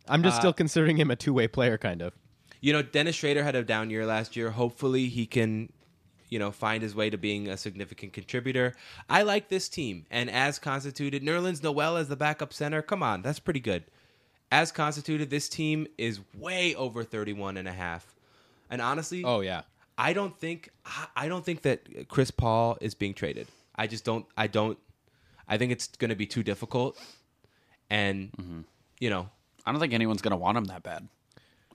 I'm 0.09 0.23
just 0.23 0.37
Uh, 0.37 0.40
still 0.40 0.53
considering 0.55 0.97
him 0.97 1.11
a 1.11 1.16
two-way 1.16 1.49
player, 1.49 1.77
kind 1.77 2.01
of. 2.01 2.14
You 2.61 2.73
know, 2.73 2.83
Dennis 2.83 3.14
Schroder 3.16 3.42
had 3.44 3.55
a 3.55 3.62
down 3.62 3.90
year 3.90 4.07
last 4.07 4.37
year. 4.37 4.51
Hopefully, 4.51 5.09
he 5.09 5.27
can, 5.27 5.71
you 6.29 6.38
know, 6.38 6.51
find 6.51 6.83
his 6.83 6.95
way 6.95 7.11
to 7.11 7.17
being 7.19 7.49
a 7.49 7.57
significant 7.57 8.12
contributor. 8.12 8.75
I 9.09 9.23
like 9.23 9.49
this 9.49 9.69
team, 9.69 10.07
and 10.11 10.31
as 10.31 10.59
constituted, 10.59 11.23
Nerlens 11.23 11.62
Noel 11.62 11.97
as 11.97 12.09
the 12.09 12.17
backup 12.17 12.53
center. 12.53 12.83
Come 12.83 13.03
on, 13.03 13.23
that's 13.23 13.38
pretty 13.38 13.61
good. 13.61 13.85
as 14.51 14.73
constituted, 14.73 15.29
this 15.31 15.49
team 15.49 15.87
is 15.99 16.21
way 16.35 16.75
over 16.75 17.05
31 17.05 17.57
and 17.59 17.69
a 17.69 17.73
half. 17.73 18.14
And 18.71 18.81
honestly, 18.81 19.23
Oh 19.25 19.41
yeah. 19.41 19.62
I 19.99 20.12
don't 20.12 20.38
think 20.38 20.71
I- 20.87 21.09
I 21.17 21.29
don't 21.29 21.45
think 21.45 21.62
that 21.62 22.09
Chris 22.09 22.31
Paul 22.31 22.79
is 22.81 22.95
being 22.95 23.12
traded. 23.14 23.49
I 23.77 23.87
just 23.87 24.05
don't 24.05 24.25
I 24.37 24.47
don't 24.47 24.79
I 25.49 25.59
think 25.59 25.73
it's 25.73 25.88
going 25.88 26.11
to 26.11 26.17
be 26.17 26.27
too 26.27 26.43
difficult 26.43 26.99
and 27.91 28.31
Mm-hmm. 28.33 28.61
you 29.01 29.11
know, 29.11 29.29
I 29.67 29.73
don't 29.73 29.81
think 29.81 29.93
anyone's 29.93 30.23
going 30.23 30.33
to 30.33 30.37
want 30.37 30.57
him 30.59 30.64
that 30.64 30.83
bad. 30.83 31.09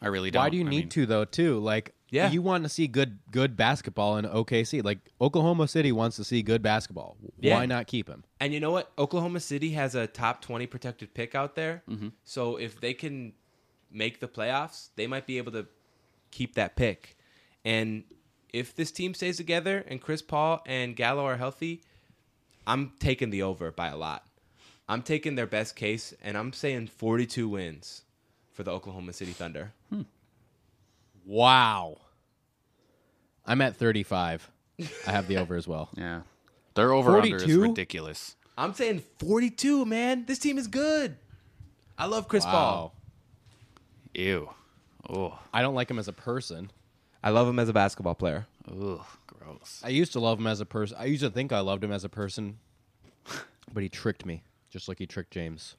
I 0.02 0.08
really 0.08 0.32
don't. 0.32 0.42
Why 0.44 0.50
do 0.50 0.58
you 0.58 0.66
I 0.66 0.70
need 0.70 0.80
mean, 0.86 0.89
to 0.89 1.06
though? 1.06 1.26
Too 1.26 1.60
like, 1.60 1.94
Yeah. 2.13 2.30
you 2.32 2.41
want 2.43 2.63
to 2.63 2.69
see 2.69 2.88
good 2.88 3.19
good 3.32 3.58
basketball 3.58 4.17
in 4.17 4.26
OKC. 4.26 4.84
Like 4.84 4.99
Oklahoma 5.19 5.67
City 5.67 5.91
wants 5.91 6.15
to 6.17 6.23
see 6.23 6.43
good 6.43 6.62
basketball. 6.62 7.17
Yeah. 7.39 7.56
Why 7.56 7.65
not 7.65 7.88
keep 7.88 8.08
him? 8.08 8.23
And 8.39 8.54
you 8.54 8.60
know 8.60 8.71
what? 8.71 8.91
Oklahoma 8.97 9.39
City 9.39 9.71
has 9.71 9.95
a 9.95 10.06
top 10.06 10.41
20 10.41 10.67
protected 10.67 11.13
pick 11.13 11.34
out 11.34 11.56
there. 11.56 11.82
Mm-hmm. 11.89 12.10
So 12.23 12.58
if 12.58 12.80
they 12.80 12.93
can 12.93 13.34
make 13.91 14.19
the 14.19 14.28
playoffs, 14.28 14.89
they 14.95 15.08
might 15.08 15.26
be 15.26 15.39
able 15.39 15.52
to 15.54 15.65
keep 16.30 16.54
that 16.56 16.76
pick. 16.76 17.17
And 17.65 18.04
if 18.52 18.76
this 18.76 18.91
team 18.91 19.15
stays 19.15 19.38
together 19.38 19.84
and 19.88 19.99
Chris 19.99 20.21
Paul 20.21 20.62
and 20.67 20.95
Gallo 20.95 21.26
are 21.26 21.38
healthy, 21.38 21.82
I'm 22.67 22.91
taking 22.99 23.32
the 23.32 23.41
over 23.41 23.71
by 23.71 23.88
a 23.88 23.97
lot. 23.97 24.26
I'm 24.88 25.02
taking 25.02 25.36
their 25.36 25.47
best 25.47 25.76
case, 25.76 26.13
and 26.21 26.38
I'm 26.38 26.52
saying 26.52 26.88
42 26.88 27.47
wins 27.47 28.04
for 28.52 28.63
the 28.63 28.71
Oklahoma 28.71 29.13
City 29.13 29.32
Thunder. 29.32 29.73
Wow. 31.25 31.97
I'm 33.45 33.62
at 33.62 33.75
35. 33.75 34.49
I 35.07 35.12
have 35.12 35.27
the 35.27 35.38
over 35.38 35.55
as 35.55 35.67
well. 35.67 35.89
Yeah, 35.97 36.21
their 36.75 36.91
over 36.91 37.17
under 37.17 37.36
is 37.38 37.55
ridiculous. 37.57 38.36
I'm 38.57 38.73
saying 38.73 39.03
42, 39.19 39.86
man. 39.86 40.25
This 40.25 40.39
team 40.39 40.57
is 40.57 40.67
good. 40.67 41.17
I 41.97 42.05
love 42.05 42.27
Chris 42.27 42.43
Wow. 42.45 42.51
Paul. 42.51 42.95
Ew. 44.15 44.49
Oh. 45.09 45.39
I 45.53 45.62
don't 45.62 45.75
like 45.75 45.89
him 45.89 45.99
as 45.99 46.07
a 46.07 46.13
person. 46.13 46.71
I 47.23 47.29
love 47.31 47.47
him 47.47 47.57
as 47.59 47.69
a 47.69 47.73
basketball 47.73 48.15
player. 48.15 48.45
Ugh. 48.69 49.01
Gross. 49.27 49.81
I 49.83 49.89
used 49.89 50.13
to 50.13 50.19
love 50.19 50.39
him 50.39 50.47
as 50.47 50.59
a 50.62 50.65
person. 50.65 50.97
I 50.99 51.05
used 51.05 51.23
to 51.23 51.29
think 51.29 51.51
I 51.51 51.59
loved 51.59 51.83
him 51.83 51.91
as 51.91 52.03
a 52.03 52.09
person, 52.09 52.57
but 53.73 53.83
he 53.83 53.89
tricked 53.89 54.25
me, 54.25 54.43
just 54.69 54.88
like 54.88 54.99
he 54.99 55.05
tricked 55.05 55.31
James, 55.31 55.75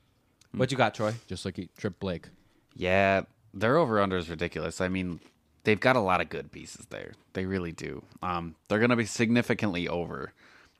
What 0.52 0.70
you 0.70 0.76
got, 0.76 0.94
Troy? 0.94 1.14
just 1.26 1.44
like 1.44 1.56
he 1.56 1.68
tricked 1.76 2.00
Blake. 2.00 2.28
Yeah, 2.74 3.22
their 3.52 3.76
over 3.76 4.00
under 4.00 4.16
is 4.16 4.28
ridiculous. 4.28 4.80
I 4.80 4.88
mean, 4.88 5.20
they've 5.64 5.80
got 5.80 5.96
a 5.96 6.00
lot 6.00 6.20
of 6.20 6.28
good 6.28 6.52
pieces 6.52 6.86
there. 6.90 7.12
They 7.32 7.46
really 7.46 7.72
do. 7.72 8.02
Um, 8.22 8.54
they're 8.68 8.78
going 8.78 8.90
to 8.90 8.96
be 8.96 9.06
significantly 9.06 9.88
over 9.88 10.32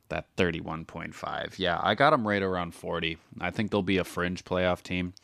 that 0.09 0.27
31.5. 0.37 1.55
Yeah, 1.59 1.81
I 1.83 1.95
got 1.95 2.11
them 2.11 2.27
right 2.27 2.43
around 2.43 2.75
40. 2.75 3.19
I 3.41 3.51
think 3.51 3.71
they'll 3.71 3.83
be 3.83 3.99
a 3.99 4.05
fringe 4.05 4.45
playoff 4.45 4.83
team. 4.83 5.15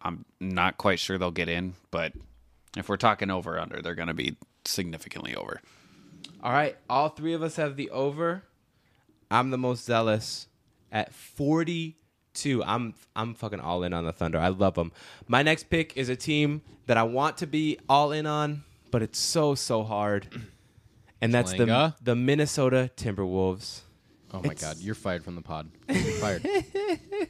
I'm 0.00 0.24
not 0.40 0.78
quite 0.78 1.00
sure 1.00 1.18
they'll 1.18 1.30
get 1.30 1.48
in, 1.48 1.74
but 1.90 2.12
if 2.76 2.88
we're 2.88 2.96
talking 2.96 3.30
over 3.30 3.58
under, 3.58 3.82
they're 3.82 3.94
going 3.94 4.08
to 4.08 4.14
be 4.14 4.36
significantly 4.64 5.34
over. 5.34 5.60
All 6.42 6.52
right, 6.52 6.76
all 6.88 7.08
three 7.08 7.32
of 7.32 7.42
us 7.42 7.56
have 7.56 7.76
the 7.76 7.90
over. 7.90 8.44
I'm 9.30 9.50
the 9.50 9.58
most 9.58 9.84
zealous 9.84 10.46
at 10.92 11.12
42. 11.12 12.62
I'm 12.62 12.94
I'm 13.16 13.34
fucking 13.34 13.60
all 13.60 13.82
in 13.82 13.92
on 13.92 14.04
the 14.04 14.12
Thunder. 14.12 14.38
I 14.38 14.48
love 14.48 14.74
them. 14.74 14.92
My 15.26 15.42
next 15.42 15.64
pick 15.64 15.96
is 15.96 16.08
a 16.08 16.16
team 16.16 16.62
that 16.86 16.96
I 16.96 17.02
want 17.02 17.38
to 17.38 17.46
be 17.46 17.78
all 17.88 18.12
in 18.12 18.24
on, 18.26 18.62
but 18.90 19.02
it's 19.02 19.18
so 19.18 19.54
so 19.54 19.82
hard. 19.84 20.28
And 21.20 21.34
that's 21.34 21.52
the 21.52 21.94
the 22.00 22.14
Minnesota 22.14 22.92
Timberwolves. 22.96 23.80
Oh 24.32 24.36
my 24.40 24.52
It's- 24.52 24.62
god, 24.62 24.76
you're 24.80 24.94
fired 24.94 25.24
from 25.24 25.34
the 25.34 25.42
pod. 25.42 25.68
You're 25.88 26.12
fired. 26.12 26.46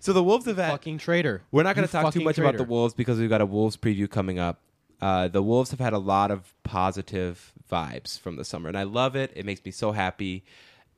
So 0.00 0.12
the 0.12 0.22
Wolves 0.22 0.46
have 0.46 0.56
had 0.58 0.70
fucking 0.70 0.98
traitor. 0.98 1.42
We're 1.50 1.62
not 1.64 1.74
going 1.76 1.82
You 1.82 1.88
to 1.88 1.92
talk 1.92 2.02
too 2.04 2.20
fucking 2.20 2.24
much 2.24 2.38
about 2.38 2.50
traitor. 2.52 2.64
the 2.64 2.70
Wolves 2.70 2.94
because 2.94 3.18
we've 3.18 3.28
got 3.28 3.40
a 3.40 3.46
Wolves 3.46 3.76
preview 3.76 4.08
coming 4.08 4.38
up. 4.38 4.60
Uh, 5.00 5.28
the 5.28 5.42
Wolves 5.42 5.70
have 5.72 5.80
had 5.80 5.92
a 5.92 5.98
lot 5.98 6.30
of 6.30 6.54
positive 6.62 7.52
vibes 7.70 8.18
from 8.18 8.36
the 8.36 8.44
summer, 8.44 8.68
and 8.68 8.78
I 8.78 8.84
love 8.84 9.16
it. 9.16 9.32
It 9.34 9.44
makes 9.44 9.64
me 9.64 9.70
so 9.72 9.92
happy. 9.92 10.44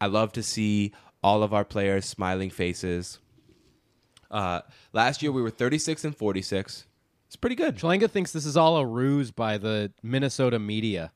I 0.01 0.07
love 0.07 0.33
to 0.33 0.43
see 0.43 0.93
all 1.23 1.43
of 1.43 1.55
our 1.55 1.65
players 1.65 2.05
smiling 2.05 2.51
faces. 2.51 3.19
Uh, 4.31 4.61
last 4.93 5.23
year 5.23 5.33
we 5.33 5.41
were 5.43 5.51
36 5.51 6.05
and 6.05 6.17
46. 6.17 6.85
It's 7.33 7.37
pretty 7.39 7.57
good. 7.57 7.79
Schlenga 7.79 8.11
thinks 8.11 8.31
this 8.31 8.45
is 8.45 8.59
all 8.59 8.77
a 8.77 8.85
ruse 8.85 9.31
by 9.31 9.57
the 9.57 9.91
Minnesota 10.03 10.59
media. 10.59 11.13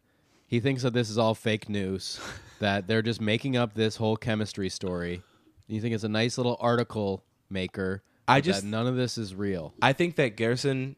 He 0.47 0.61
thinks 0.61 0.83
that 0.83 0.95
this 0.95 1.11
is 1.11 1.19
all 1.19 1.35
fake 1.35 1.69
news, 1.69 2.19
that 2.59 2.87
they're 2.87 3.03
just 3.03 3.21
making 3.21 3.55
up 3.55 3.75
this 3.75 3.97
whole 3.97 4.17
chemistry 4.17 4.71
story. 4.71 5.23
You 5.67 5.79
think 5.79 5.95
it's 5.95 6.05
a 6.05 6.09
nice 6.09 6.39
little 6.39 6.57
article 6.59 7.23
maker. 7.51 8.03
I 8.27 8.41
just- 8.41 8.63
that 8.63 8.67
none 8.67 8.87
of 8.87 8.97
this 8.97 9.19
is 9.19 9.35
real. 9.35 9.75
I 9.83 9.93
think 9.93 10.17
that 10.17 10.39
Gersson 10.39 10.97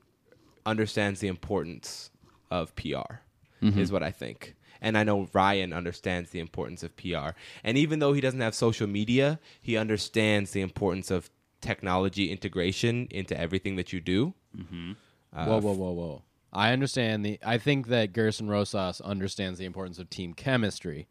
understands 0.65 1.19
the 1.19 1.27
importance 1.27 2.13
of 2.49 2.77
PR, 2.77 3.19
mm-hmm. 3.61 3.77
is 3.77 3.91
what 3.91 4.05
I 4.05 4.13
think. 4.13 4.55
And 4.81 4.97
I 4.97 5.03
know 5.03 5.29
Ryan 5.33 5.73
understands 5.73 6.31
the 6.31 6.39
importance 6.39 6.85
of 6.85 6.97
PR. 6.97 7.31
And 7.65 7.77
even 7.77 7.99
though 7.99 8.13
he 8.13 8.21
doesn't 8.21 8.41
have 8.41 8.55
social 8.55 8.87
media, 8.87 9.41
he 9.61 9.77
understands 9.77 10.53
the 10.53 10.61
importance 10.61 11.11
of 11.11 11.29
technology 11.61 12.31
integration 12.31 13.09
into 13.11 13.37
everything 13.37 13.75
that 13.75 13.93
you 13.93 14.01
do. 14.01 14.35
Mm-hmm. 14.57 14.93
Uh, 15.35 15.45
whoa, 15.45 15.61
whoa, 15.61 15.73
whoa, 15.73 15.93
whoa! 15.93 16.23
I 16.53 16.73
understand 16.73 17.25
the. 17.25 17.39
I 17.45 17.59
think 17.59 17.89
that 17.89 18.13
Gersson 18.13 18.49
Rosas 18.49 19.01
understands 19.01 19.59
the 19.59 19.67
importance 19.67 19.99
of 19.99 20.11
team 20.11 20.35
chemistry. 20.35 21.07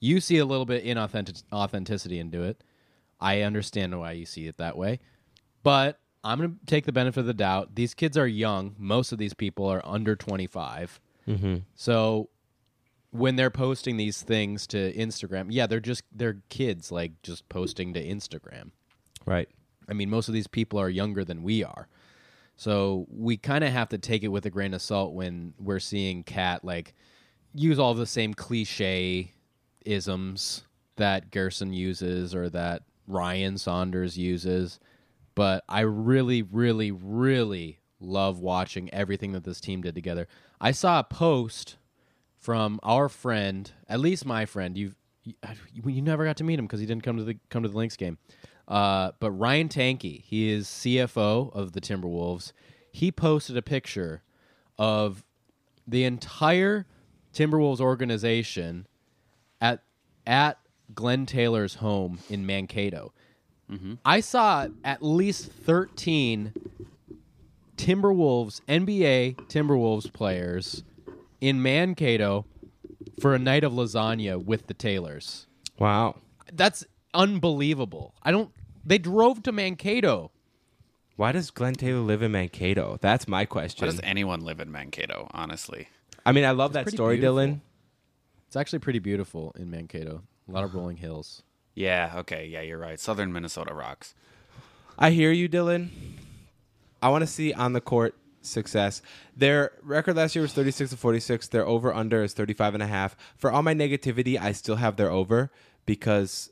You 0.00 0.20
see 0.20 0.38
a 0.38 0.46
little 0.46 0.66
bit 0.66 0.84
inauthentic 0.84 1.42
authenticity 1.52 2.18
into 2.18 2.42
it. 2.42 2.62
I 3.20 3.42
understand 3.42 3.98
why 3.98 4.12
you 4.12 4.24
see 4.24 4.46
it 4.46 4.56
that 4.56 4.76
way, 4.76 5.00
but 5.62 6.00
I'm 6.24 6.38
going 6.38 6.58
to 6.58 6.66
take 6.66 6.86
the 6.86 6.92
benefit 6.92 7.20
of 7.20 7.26
the 7.26 7.34
doubt. 7.34 7.74
These 7.74 7.94
kids 7.94 8.16
are 8.16 8.26
young. 8.26 8.74
Most 8.78 9.12
of 9.12 9.18
these 9.18 9.34
people 9.34 9.66
are 9.66 9.82
under 9.84 10.16
25. 10.16 11.00
Mm-hmm. 11.28 11.56
So 11.74 12.28
when 13.10 13.36
they're 13.36 13.50
posting 13.50 13.96
these 13.96 14.22
things 14.22 14.66
to 14.68 14.92
Instagram, 14.94 15.46
yeah, 15.50 15.66
they're 15.66 15.80
just 15.80 16.04
they're 16.12 16.42
kids, 16.48 16.92
like 16.92 17.22
just 17.22 17.48
posting 17.48 17.94
to 17.94 18.04
Instagram. 18.04 18.70
Right. 19.24 19.48
I 19.88 19.92
mean, 19.92 20.10
most 20.10 20.28
of 20.28 20.34
these 20.34 20.46
people 20.46 20.78
are 20.78 20.88
younger 20.88 21.24
than 21.24 21.42
we 21.42 21.64
are. 21.64 21.88
So 22.60 23.06
we 23.08 23.38
kind 23.38 23.64
of 23.64 23.72
have 23.72 23.88
to 23.88 23.96
take 23.96 24.22
it 24.22 24.28
with 24.28 24.44
a 24.44 24.50
grain 24.50 24.74
of 24.74 24.82
salt 24.82 25.14
when 25.14 25.54
we're 25.58 25.80
seeing 25.80 26.22
KAT 26.22 26.62
like 26.62 26.92
use 27.54 27.78
all 27.78 27.94
the 27.94 28.04
same 28.04 28.34
cliche 28.34 29.32
isms 29.86 30.66
that 30.96 31.30
Gersson 31.30 31.74
uses 31.74 32.34
or 32.34 32.50
that 32.50 32.82
Ryan 33.06 33.56
Saunders 33.56 34.18
uses. 34.18 34.78
But 35.34 35.64
I 35.70 35.80
really, 35.80 36.42
really, 36.42 36.90
really 36.90 37.80
love 37.98 38.40
watching 38.40 38.92
everything 38.92 39.32
that 39.32 39.44
this 39.44 39.62
team 39.62 39.80
did 39.80 39.94
together. 39.94 40.28
I 40.60 40.72
saw 40.72 41.00
a 41.00 41.04
post 41.04 41.78
from 42.36 42.78
our 42.82 43.08
friend, 43.08 43.72
at 43.88 44.00
least 44.00 44.26
my 44.26 44.44
friend. 44.44 44.76
You've 44.76 44.96
you, 45.24 45.34
you 45.86 46.02
never 46.02 46.26
got 46.26 46.36
to 46.36 46.44
meet 46.44 46.58
him 46.58 46.66
because 46.66 46.80
he 46.80 46.86
didn't 46.86 47.04
come 47.04 47.16
to 47.16 47.24
the 47.24 47.38
come 47.48 47.62
to 47.62 47.70
the 47.70 47.76
Lynx 47.78 47.96
game. 47.96 48.18
Uh, 48.70 49.10
but 49.18 49.32
Ryan 49.32 49.68
Tanke, 49.68 50.22
he 50.22 50.48
is 50.48 50.68
CFO 50.68 51.52
of 51.54 51.72
the 51.72 51.80
Timberwolves. 51.80 52.52
He 52.92 53.10
posted 53.10 53.56
a 53.56 53.62
picture 53.62 54.22
of 54.78 55.24
the 55.86 56.04
entire 56.04 56.86
Timberwolves 57.34 57.80
organization 57.80 58.86
at 59.60 59.82
at 60.26 60.58
Glenn 60.94 61.26
Taylor's 61.26 61.74
home 61.76 62.20
in 62.28 62.46
Mankato. 62.46 63.12
I 64.04 64.18
saw 64.18 64.66
at 64.82 65.00
least 65.00 65.52
thirteen 65.52 66.52
Timberwolves 67.76 68.60
NBA 68.68 69.36
Timberwolves 69.48 70.12
players 70.12 70.82
in 71.40 71.62
Mankato 71.62 72.46
for 73.20 73.34
a 73.34 73.38
night 73.38 73.62
of 73.62 73.72
lasagna 73.72 74.42
with 74.44 74.66
the 74.66 74.74
Taylors. 74.74 75.46
Wow. 75.78 76.16
That's 76.52 76.84
unbelievable. 77.14 78.14
I 78.22 78.32
don't. 78.32 78.50
They 78.84 78.98
drove 78.98 79.42
to 79.44 79.52
Mankato. 79.52 80.30
Why 81.16 81.32
does 81.32 81.50
Glenn 81.50 81.74
Taylor 81.74 82.00
live 82.00 82.22
in 82.22 82.32
Mankato? 82.32 82.98
That's 83.00 83.28
my 83.28 83.40
Why 83.42 83.46
question. 83.46 83.86
does 83.86 84.00
anyone 84.02 84.40
live 84.40 84.58
in 84.60 84.72
Mankato, 84.72 85.28
honestly? 85.32 85.88
I 86.24 86.32
mean, 86.32 86.44
I 86.44 86.52
love 86.52 86.72
that 86.72 86.84
pretty 86.84 86.96
story, 86.96 87.16
beautiful. 87.16 87.36
Dylan. 87.38 87.60
It's 88.46 88.56
actually 88.56 88.78
pretty 88.80 88.98
beautiful 88.98 89.52
in 89.58 89.70
Mankato. 89.70 90.22
A 90.48 90.52
lot 90.52 90.64
of 90.64 90.74
rolling 90.74 90.96
hills. 90.96 91.42
Yeah, 91.74 92.14
okay, 92.16 92.46
yeah, 92.46 92.62
you're 92.62 92.78
right. 92.78 92.98
Southern 92.98 93.32
Minnesota 93.32 93.74
rocks. 93.74 94.14
I 94.98 95.10
hear 95.10 95.30
you, 95.30 95.48
Dylan. 95.48 95.90
I 97.02 97.08
want 97.10 97.22
to 97.22 97.26
see 97.26 97.52
on 97.52 97.72
the 97.72 97.80
court 97.80 98.16
success. 98.42 99.02
Their 99.36 99.72
record 99.82 100.16
last 100.16 100.34
year 100.34 100.42
was 100.42 100.52
36 100.52 100.90
to 100.90 100.96
46. 100.96 101.48
Their 101.48 101.66
over 101.66 101.94
under 101.94 102.22
is 102.22 102.32
35 102.32 102.74
and 102.74 102.82
a 102.82 102.86
half. 102.86 103.16
For 103.36 103.52
all 103.52 103.62
my 103.62 103.74
negativity, 103.74 104.38
I 104.38 104.52
still 104.52 104.76
have 104.76 104.96
their 104.96 105.10
over 105.10 105.50
because 105.86 106.50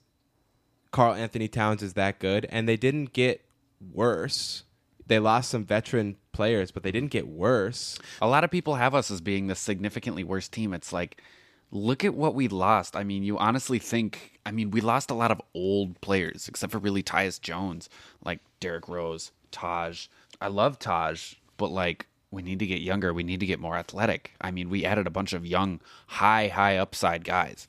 Karl 0.90 1.14
Anthony 1.14 1.48
Towns 1.48 1.82
is 1.82 1.94
that 1.94 2.18
good 2.18 2.46
and 2.50 2.68
they 2.68 2.76
didn't 2.76 3.12
get 3.12 3.44
worse. 3.92 4.64
They 5.06 5.18
lost 5.18 5.50
some 5.50 5.64
veteran 5.64 6.16
players, 6.32 6.70
but 6.70 6.82
they 6.82 6.92
didn't 6.92 7.10
get 7.10 7.28
worse. 7.28 7.98
A 8.20 8.28
lot 8.28 8.44
of 8.44 8.50
people 8.50 8.76
have 8.76 8.94
us 8.94 9.10
as 9.10 9.20
being 9.20 9.46
the 9.46 9.54
significantly 9.54 10.24
worse 10.24 10.48
team. 10.48 10.74
It's 10.74 10.92
like, 10.92 11.22
look 11.70 12.04
at 12.04 12.14
what 12.14 12.34
we 12.34 12.48
lost. 12.48 12.94
I 12.96 13.04
mean, 13.04 13.22
you 13.22 13.38
honestly 13.38 13.78
think, 13.78 14.38
I 14.44 14.50
mean, 14.50 14.70
we 14.70 14.80
lost 14.80 15.10
a 15.10 15.14
lot 15.14 15.30
of 15.30 15.40
old 15.54 16.00
players, 16.00 16.48
except 16.48 16.72
for 16.72 16.78
really 16.78 17.02
Tyus 17.02 17.40
Jones, 17.40 17.88
like 18.24 18.40
Derrick 18.60 18.88
Rose, 18.88 19.32
Taj. 19.50 20.08
I 20.40 20.48
love 20.48 20.78
Taj, 20.78 21.34
but 21.56 21.70
like 21.70 22.06
we 22.30 22.42
need 22.42 22.58
to 22.58 22.66
get 22.66 22.80
younger. 22.80 23.12
We 23.12 23.22
need 23.22 23.40
to 23.40 23.46
get 23.46 23.60
more 23.60 23.76
athletic. 23.76 24.32
I 24.40 24.50
mean, 24.50 24.68
we 24.68 24.84
added 24.84 25.06
a 25.06 25.10
bunch 25.10 25.32
of 25.32 25.46
young, 25.46 25.80
high, 26.06 26.48
high 26.48 26.76
upside 26.76 27.24
guys. 27.24 27.66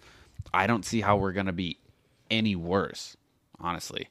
I 0.54 0.68
don't 0.68 0.86
see 0.86 1.02
how 1.02 1.16
we're 1.18 1.32
going 1.32 1.46
to 1.46 1.54
be 1.54 1.78
any 2.30 2.56
worse, 2.56 3.18
honestly. 3.60 4.08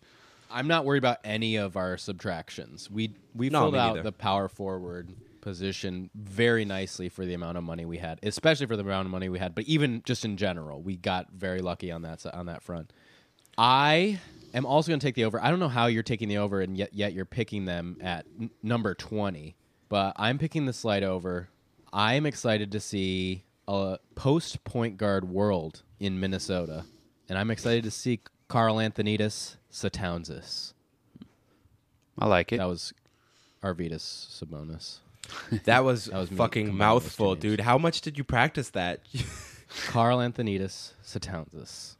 I'm 0.50 0.66
not 0.66 0.84
worried 0.84 0.98
about 0.98 1.18
any 1.24 1.56
of 1.56 1.76
our 1.76 1.96
subtractions. 1.96 2.90
We 2.90 3.14
we 3.34 3.50
No, 3.50 3.60
filled 3.62 3.74
me 3.74 3.78
out 3.80 3.88
neither. 3.96 4.02
the 4.02 4.12
power 4.12 4.48
forward 4.48 5.14
position 5.40 6.10
very 6.14 6.64
nicely 6.64 7.08
for 7.08 7.24
the 7.24 7.34
amount 7.34 7.56
of 7.58 7.64
money 7.64 7.84
we 7.84 7.98
had, 7.98 8.18
especially 8.22 8.66
for 8.66 8.76
the 8.76 8.82
amount 8.82 9.06
of 9.06 9.10
money 9.12 9.28
we 9.28 9.38
had. 9.38 9.54
But 9.54 9.64
even 9.64 10.02
just 10.04 10.24
in 10.24 10.36
general, 10.36 10.80
we 10.82 10.96
got 10.96 11.28
very 11.32 11.60
lucky 11.60 11.90
on 11.92 12.02
that 12.02 12.24
s- 12.24 12.26
on 12.26 12.46
that 12.46 12.62
front. 12.62 12.92
I 13.56 14.20
am 14.54 14.64
also 14.66 14.88
going 14.90 15.00
to 15.00 15.06
take 15.06 15.14
the 15.14 15.24
over. 15.24 15.42
I 15.42 15.50
don't 15.50 15.58
know 15.58 15.68
how 15.68 15.86
you're 15.86 16.02
taking 16.02 16.28
the 16.28 16.38
over, 16.38 16.60
and 16.60 16.76
yet 16.76 16.94
yet 16.94 17.12
you're 17.12 17.24
picking 17.24 17.64
them 17.66 17.98
at 18.00 18.26
n- 18.40 18.50
number 18.62 18.94
twenty. 18.94 19.56
But 19.88 20.14
I'm 20.16 20.38
picking 20.38 20.66
the 20.66 20.72
slide 20.72 21.02
over. 21.02 21.48
I 21.92 22.14
am 22.14 22.26
excited 22.26 22.72
to 22.72 22.80
see 22.80 23.44
a 23.66 23.98
post 24.14 24.64
point 24.64 24.96
guard 24.98 25.28
world 25.28 25.82
in 25.98 26.20
Minnesota, 26.20 26.84
and 27.28 27.38
I'm 27.38 27.50
excited 27.50 27.84
to 27.84 27.90
see 27.90 28.20
Carl 28.48 28.76
Anthonitis 28.76 29.56
Satownsis. 29.72 30.72
I 32.18 32.26
like 32.26 32.52
it. 32.52 32.58
That 32.58 32.68
was 32.68 32.92
Arvydas 33.62 34.00
Sabonis. 34.42 34.98
That 35.64 35.84
was, 35.84 36.06
That 36.06 36.18
was 36.18 36.30
me 36.30 36.36
fucking 36.38 36.66
combining 36.68 36.94
those 36.94 37.02
two 37.02 37.04
mouthful, 37.06 37.28
names. 37.32 37.40
dude. 37.42 37.60
How 37.60 37.76
much 37.78 38.00
did 38.00 38.16
you 38.16 38.24
practice 38.24 38.70
that? 38.70 39.00
Carl 39.88 40.18
Anthonitis 40.20 40.92
Satownsis. 41.04 41.96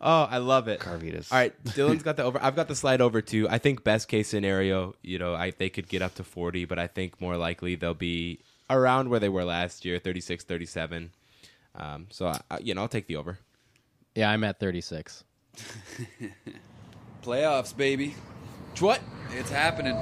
oh, 0.00 0.22
I 0.30 0.38
love 0.38 0.68
it. 0.68 0.78
Carvitas. 0.78 1.32
All 1.32 1.38
right, 1.38 1.64
Dylan's 1.64 2.04
got 2.04 2.16
the 2.16 2.22
over. 2.22 2.38
I've 2.40 2.54
got 2.54 2.68
the 2.68 2.76
slide 2.76 3.00
over 3.00 3.20
too. 3.20 3.48
I 3.50 3.58
think 3.58 3.82
best 3.82 4.06
case 4.06 4.28
scenario, 4.28 4.94
you 5.02 5.18
know, 5.18 5.34
I 5.34 5.50
they 5.50 5.68
could 5.68 5.88
get 5.88 6.00
up 6.02 6.14
to 6.14 6.24
40, 6.24 6.64
but 6.66 6.78
I 6.78 6.86
think 6.86 7.20
more 7.20 7.36
likely 7.36 7.74
they'll 7.74 7.92
be 7.94 8.38
around 8.70 9.08
where 9.10 9.18
they 9.18 9.28
were 9.28 9.44
last 9.44 9.84
year, 9.84 9.98
36, 9.98 10.44
37. 10.44 11.10
Um, 11.74 12.06
so 12.10 12.28
I, 12.28 12.40
I- 12.52 12.58
you 12.60 12.72
know, 12.74 12.82
I'll 12.82 12.88
take 12.88 13.08
the 13.08 13.16
over. 13.16 13.38
Yeah, 14.14 14.30
I'm 14.30 14.44
at 14.44 14.58
36. 14.60 15.24
Playoffs, 17.22 17.76
baby. 17.76 18.14
What? 18.80 19.00
It's 19.32 19.50
happening. 19.50 19.94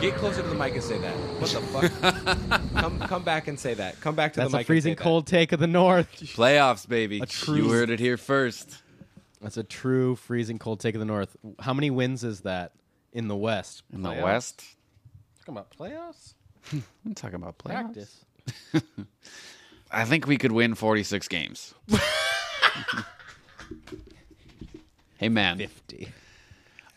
Get 0.00 0.14
closer 0.16 0.42
to 0.42 0.48
the 0.48 0.54
mic 0.54 0.74
and 0.74 0.82
say 0.82 0.98
that. 0.98 1.14
What 1.40 1.50
the 1.50 1.60
fuck? 1.60 2.70
come 2.74 2.98
come 3.00 3.22
back 3.24 3.48
and 3.48 3.58
say 3.58 3.74
that. 3.74 3.98
Come 4.00 4.14
back 4.14 4.34
to 4.34 4.40
That's 4.40 4.50
the 4.52 4.58
a 4.58 4.60
mic. 4.60 4.66
freezing 4.66 4.92
and 4.92 4.98
say 4.98 5.02
cold 5.04 5.26
take 5.26 5.52
of 5.52 5.60
the 5.60 5.66
North. 5.66 6.10
Playoffs, 6.20 6.86
baby. 6.88 7.20
A 7.20 7.26
true- 7.26 7.56
You 7.56 7.70
heard 7.70 7.90
it 7.90 7.98
here 7.98 8.16
first. 8.16 8.82
That's 9.40 9.56
a 9.56 9.62
true 9.64 10.14
freezing 10.16 10.58
cold 10.58 10.80
take 10.80 10.94
of 10.94 10.98
the 10.98 11.04
North. 11.06 11.36
How 11.60 11.72
many 11.74 11.90
wins 11.90 12.24
is 12.24 12.40
that 12.40 12.72
in 13.12 13.28
the 13.28 13.36
West? 13.36 13.82
In 13.92 14.02
the 14.02 14.10
Playoffs? 14.10 14.22
West, 14.22 14.64
Talking 15.40 15.54
about 15.54 15.70
playoffs? 15.70 16.34
I'm 17.06 17.14
talking 17.14 17.36
about 17.36 17.58
playoffs. 17.58 17.94
Practice. 17.94 18.24
I 19.90 20.04
think 20.04 20.26
we 20.26 20.36
could 20.36 20.52
win 20.52 20.74
46 20.74 21.28
games. 21.28 21.74
Hey, 25.18 25.28
man. 25.28 25.58
50. 25.58 26.08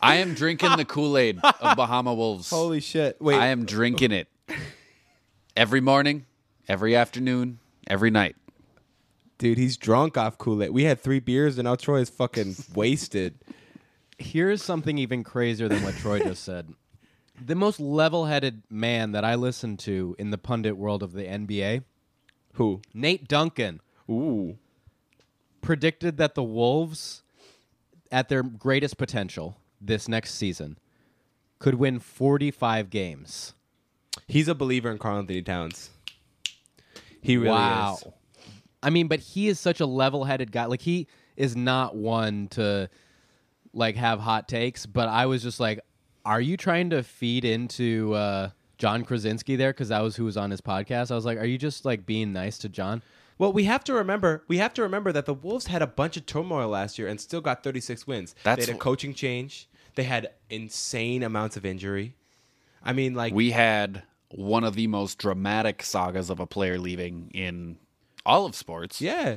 I 0.00 0.16
am 0.16 0.34
drinking 0.34 0.76
the 0.76 0.84
Kool 0.84 1.18
Aid 1.18 1.38
of 1.42 1.76
Bahama 1.76 2.14
Wolves. 2.14 2.48
Holy 2.48 2.80
shit! 2.80 3.20
Wait, 3.20 3.36
I 3.36 3.48
am 3.48 3.66
drinking 3.66 4.12
it 4.12 4.28
every 5.56 5.82
morning, 5.82 6.24
every 6.68 6.96
afternoon, 6.96 7.58
every 7.86 8.10
night. 8.10 8.34
dude, 9.36 9.58
he's 9.58 9.76
drunk 9.76 10.16
off 10.16 10.38
Kool 10.38 10.62
Aid. 10.62 10.70
We 10.70 10.84
had 10.84 11.00
three 11.00 11.20
beers 11.20 11.58
and 11.58 11.66
now 11.66 11.74
Troy 11.74 12.00
is 12.00 12.08
fucking 12.08 12.56
wasted. 12.74 13.34
Here's 14.18 14.62
something 14.62 14.96
even 14.96 15.22
crazier 15.22 15.68
than 15.68 15.82
what 15.82 15.94
Troy 15.96 16.20
just 16.20 16.44
said. 16.44 16.72
The 17.42 17.54
most 17.54 17.78
level 17.80 18.26
headed 18.26 18.62
man 18.70 19.12
that 19.12 19.24
I 19.24 19.34
listen 19.34 19.76
to 19.78 20.14
in 20.18 20.30
the 20.30 20.38
pundit 20.38 20.76
world 20.78 21.02
of 21.02 21.12
the 21.12 21.24
NBA, 21.24 21.84
Who? 22.54 22.80
Nate 22.94 23.28
Duncan, 23.28 23.80
Ooh. 24.10 24.56
Predicted 25.60 26.16
that 26.16 26.34
the 26.34 26.42
Wolves, 26.42 27.22
at 28.10 28.28
their 28.28 28.42
greatest 28.42 28.96
potential 28.96 29.56
this 29.80 30.08
next 30.08 30.34
season, 30.34 30.78
could 31.58 31.74
win 31.74 31.98
45 31.98 32.90
games. 32.90 33.54
He's 34.26 34.48
a 34.48 34.54
believer 34.54 34.90
in 34.90 34.98
Karl 34.98 35.18
Anthony 35.18 35.42
Towns. 35.42 35.90
He 37.20 37.36
really 37.36 37.50
wow. 37.50 37.98
is. 38.00 38.12
I 38.82 38.90
mean, 38.90 39.08
but 39.08 39.20
he 39.20 39.48
is 39.48 39.60
such 39.60 39.80
a 39.80 39.86
level-headed 39.86 40.52
guy. 40.52 40.64
Like 40.64 40.80
he 40.80 41.06
is 41.36 41.54
not 41.54 41.94
one 41.94 42.48
to 42.48 42.88
like 43.72 43.96
have 43.96 44.20
hot 44.20 44.48
takes. 44.48 44.86
But 44.86 45.08
I 45.08 45.26
was 45.26 45.42
just 45.42 45.60
like, 45.60 45.80
are 46.24 46.40
you 46.40 46.56
trying 46.56 46.90
to 46.90 47.02
feed 47.02 47.44
into 47.44 48.14
uh, 48.14 48.50
Jon 48.78 49.04
Krawczynski 49.04 49.56
there? 49.56 49.72
Because 49.72 49.88
that 49.88 50.02
was 50.02 50.16
who 50.16 50.24
was 50.24 50.36
on 50.36 50.50
his 50.50 50.60
podcast. 50.60 51.10
I 51.10 51.14
was 51.14 51.24
like, 51.24 51.38
are 51.38 51.46
you 51.46 51.58
just 51.58 51.84
like 51.84 52.06
being 52.06 52.32
nice 52.32 52.58
to 52.58 52.68
John? 52.68 53.02
Well, 53.40 53.52
we 53.54 53.64
have 53.64 53.82
to 53.84 53.94
remember 53.94 54.44
we 54.48 54.58
have 54.58 54.74
to 54.74 54.82
remember 54.82 55.12
that 55.12 55.24
the 55.24 55.32
Wolves 55.32 55.66
had 55.68 55.80
a 55.80 55.86
bunch 55.86 56.16
of 56.18 56.26
turmoil 56.26 56.68
last 56.68 56.98
year 56.98 57.08
and 57.08 57.18
still 57.18 57.40
got 57.40 57.64
36 57.64 58.06
wins. 58.06 58.34
That's 58.44 58.66
they 58.66 58.70
had 58.72 58.76
a 58.76 58.78
coaching 58.78 59.14
change. 59.14 59.66
They 59.94 60.02
had 60.04 60.30
insane 60.50 61.22
amounts 61.22 61.56
of 61.56 61.64
injury. 61.64 62.16
I 62.84 62.92
mean, 62.92 63.14
like 63.14 63.32
We 63.34 63.50
had 63.52 64.02
one 64.30 64.62
of 64.62 64.74
the 64.74 64.86
most 64.88 65.18
dramatic 65.18 65.82
sagas 65.82 66.28
of 66.28 66.38
a 66.38 66.46
player 66.46 66.78
leaving 66.78 67.30
in 67.32 67.78
all 68.26 68.44
of 68.44 68.54
sports. 68.54 69.00
yeah, 69.00 69.36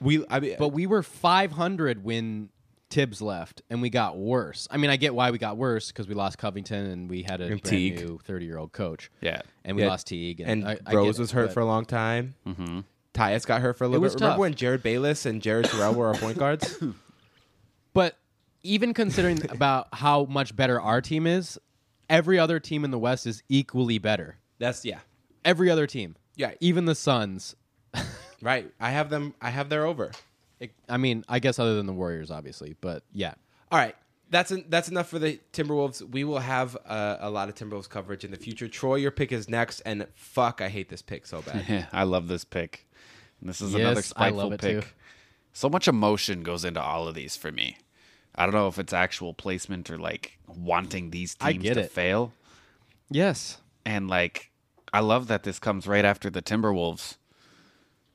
we. 0.00 0.24
I 0.30 0.40
mean, 0.40 0.56
But 0.58 0.68
we 0.68 0.86
were 0.86 1.02
500 1.02 2.02
when 2.02 2.48
Thibs 2.90 3.20
left, 3.20 3.60
and 3.68 3.82
we 3.82 3.90
got 3.90 4.16
worse. 4.16 4.66
I 4.70 4.76
mean, 4.78 4.88
I 4.88 4.96
get 4.96 5.14
why 5.14 5.30
we 5.30 5.36
got 5.38 5.56
worse 5.58 5.88
because 5.88 6.08
we 6.08 6.14
lost 6.14 6.38
Covington 6.38 6.86
and 6.86 7.10
we 7.10 7.22
had 7.22 7.40
a 7.42 7.48
brand 7.48 7.64
Teague. 7.64 7.96
new 7.96 8.18
30-year-old 8.26 8.72
coach. 8.72 9.10
Yeah. 9.20 9.42
and 9.64 9.76
we 9.76 9.82
Yeah, 9.82 9.88
lost 9.90 10.06
Teague, 10.06 10.40
and 10.40 10.66
I, 10.66 10.78
I 10.86 10.94
Rose 10.94 11.16
get 11.16 11.20
was 11.20 11.30
it, 11.30 11.34
hurt 11.34 11.46
but- 11.48 11.54
for 11.54 11.60
a 11.60 11.66
long 11.66 11.84
time. 11.84 12.34
Mm-hmm. 12.46 12.80
Tyus 13.14 13.46
got 13.46 13.62
hurt 13.62 13.78
for 13.78 13.84
a 13.84 13.88
little 13.88 14.02
was 14.02 14.14
bit. 14.14 14.20
Remember 14.20 14.32
tough. 14.34 14.40
when 14.40 14.54
Jerryd 14.54 14.82
Bayless 14.82 15.24
and 15.24 15.40
Jared 15.40 15.66
Terrell 15.66 15.94
were 15.94 16.08
our 16.08 16.14
point 16.14 16.38
guards? 16.38 16.78
But 17.92 18.18
even 18.64 18.92
considering 18.92 19.40
about 19.50 19.86
how 19.92 20.24
much 20.24 20.56
better 20.56 20.80
our 20.80 21.00
team 21.00 21.26
is, 21.26 21.58
every 22.10 22.38
other 22.38 22.58
team 22.58 22.84
in 22.84 22.90
the 22.90 22.98
West 22.98 23.26
is 23.26 23.42
equally 23.48 23.98
better. 23.98 24.38
That's 24.58 24.84
yeah, 24.84 24.98
Every 25.44 25.70
other 25.70 25.86
team. 25.86 26.16
Yeah. 26.36 26.52
Even 26.60 26.84
the 26.86 26.94
Suns. 26.94 27.54
right. 28.42 28.70
I 28.80 28.90
have 28.90 29.10
them. 29.10 29.34
I 29.40 29.50
have 29.50 29.68
their 29.68 29.84
over. 29.84 30.10
It- 30.58 30.72
I 30.88 30.96
mean, 30.96 31.24
I 31.28 31.38
guess 31.38 31.58
other 31.58 31.76
than 31.76 31.86
the 31.86 31.92
Warriors, 31.92 32.30
obviously. 32.30 32.74
But 32.80 33.02
yeah. 33.12 33.34
All 33.70 33.78
right. 33.78 33.94
That's 34.30 34.50
en- 34.50 34.64
that's 34.68 34.88
enough 34.88 35.08
for 35.08 35.18
the 35.20 35.38
Timberwolves. 35.52 36.02
We 36.10 36.24
will 36.24 36.38
have 36.40 36.76
uh, 36.86 37.18
a 37.20 37.30
lot 37.30 37.48
of 37.48 37.54
Timberwolves 37.54 37.88
coverage 37.88 38.24
in 38.24 38.30
the 38.32 38.36
future. 38.36 38.66
Troy, 38.66 38.96
your 38.96 39.10
pick 39.12 39.30
is 39.30 39.48
next, 39.48 39.80
and 39.80 40.06
fuck, 40.14 40.60
I 40.60 40.68
hate 40.68 40.88
this 40.88 41.02
pick 41.02 41.26
so 41.26 41.42
bad. 41.42 41.86
I 41.92 42.02
love 42.04 42.26
this 42.26 42.44
pick. 42.44 42.88
And 43.44 43.50
this 43.50 43.60
is 43.60 43.72
Yes, 43.74 43.80
another 43.80 44.02
spiteful 44.02 44.50
pick. 44.52 44.60
too. 44.60 44.82
So 45.52 45.68
much 45.68 45.86
emotion 45.86 46.42
goes 46.42 46.64
into 46.64 46.80
all 46.82 47.06
of 47.06 47.14
these 47.14 47.36
for 47.36 47.52
me. 47.52 47.76
I 48.34 48.46
don't 48.46 48.54
know 48.54 48.68
if 48.68 48.78
it's 48.78 48.94
actual 48.94 49.34
placement 49.34 49.90
or 49.90 49.98
like 49.98 50.38
wanting 50.48 51.10
these 51.10 51.34
teams 51.34 51.62
get 51.62 51.74
to 51.74 51.80
it. 51.80 51.90
fail. 51.90 52.32
Yes. 53.10 53.58
And 53.84 54.08
like, 54.08 54.50
I 54.94 55.00
love 55.00 55.26
that 55.28 55.42
this 55.42 55.58
comes 55.58 55.86
right 55.86 56.04
after 56.06 56.30
the 56.30 56.40
Timberwolves, 56.40 57.16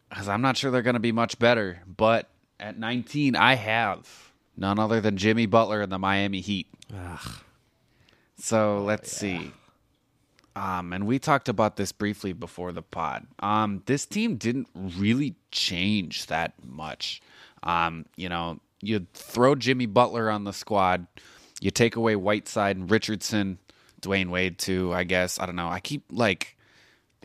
because 0.10 0.28
I'm 0.28 0.42
not 0.42 0.58
sure 0.58 0.72
they're 0.72 0.82
going 0.82 0.96
to 0.96 1.00
be 1.00 1.12
much 1.12 1.38
better. 1.38 1.82
But 1.86 2.28
at 2.60 2.80
19, 2.80 3.36
I 3.36 3.54
have 3.54 4.32
none 4.58 4.80
other 4.80 5.00
than 5.00 5.16
Jimmy 5.16 5.46
Butler 5.46 5.82
and 5.82 5.92
the 5.92 6.00
Miami 6.00 6.42
Heat. 6.42 6.68
So 8.38 8.78
oh, 8.80 8.84
let's 8.84 9.12
see. 9.12 9.52
Um, 10.60 10.92
and 10.92 11.08
we 11.08 11.20
talked 11.20 11.48
about 11.48 11.78
this 11.78 11.94
briefly 11.94 12.34
before 12.34 12.74
the 12.74 12.82
pod. 12.82 13.26
Um, 13.40 13.82
this 13.86 14.06
team 14.06 14.36
didn't 14.36 14.68
really 14.76 15.36
change 15.52 16.26
that 16.26 16.54
much. 16.62 17.22
Um, 17.64 18.06
you 18.18 18.28
know, 18.28 18.60
you 18.82 19.08
throw 19.14 19.56
Jimmy 19.56 19.86
Butler 19.86 20.30
on 20.30 20.44
the 20.44 20.52
squad, 20.52 21.08
you 21.62 21.72
take 21.72 21.96
away 21.96 22.18
Whiteside 22.18 22.76
and 22.76 22.92
Richardson, 22.92 23.58
Dwyane 24.02 24.30
Wade 24.32 24.58
too. 24.58 24.94
I 24.94 25.06
guess 25.06 25.40
I 25.40 25.46
don't 25.46 25.56
know. 25.56 25.70
I 25.70 25.80
keep 25.80 26.04
like, 26.12 26.58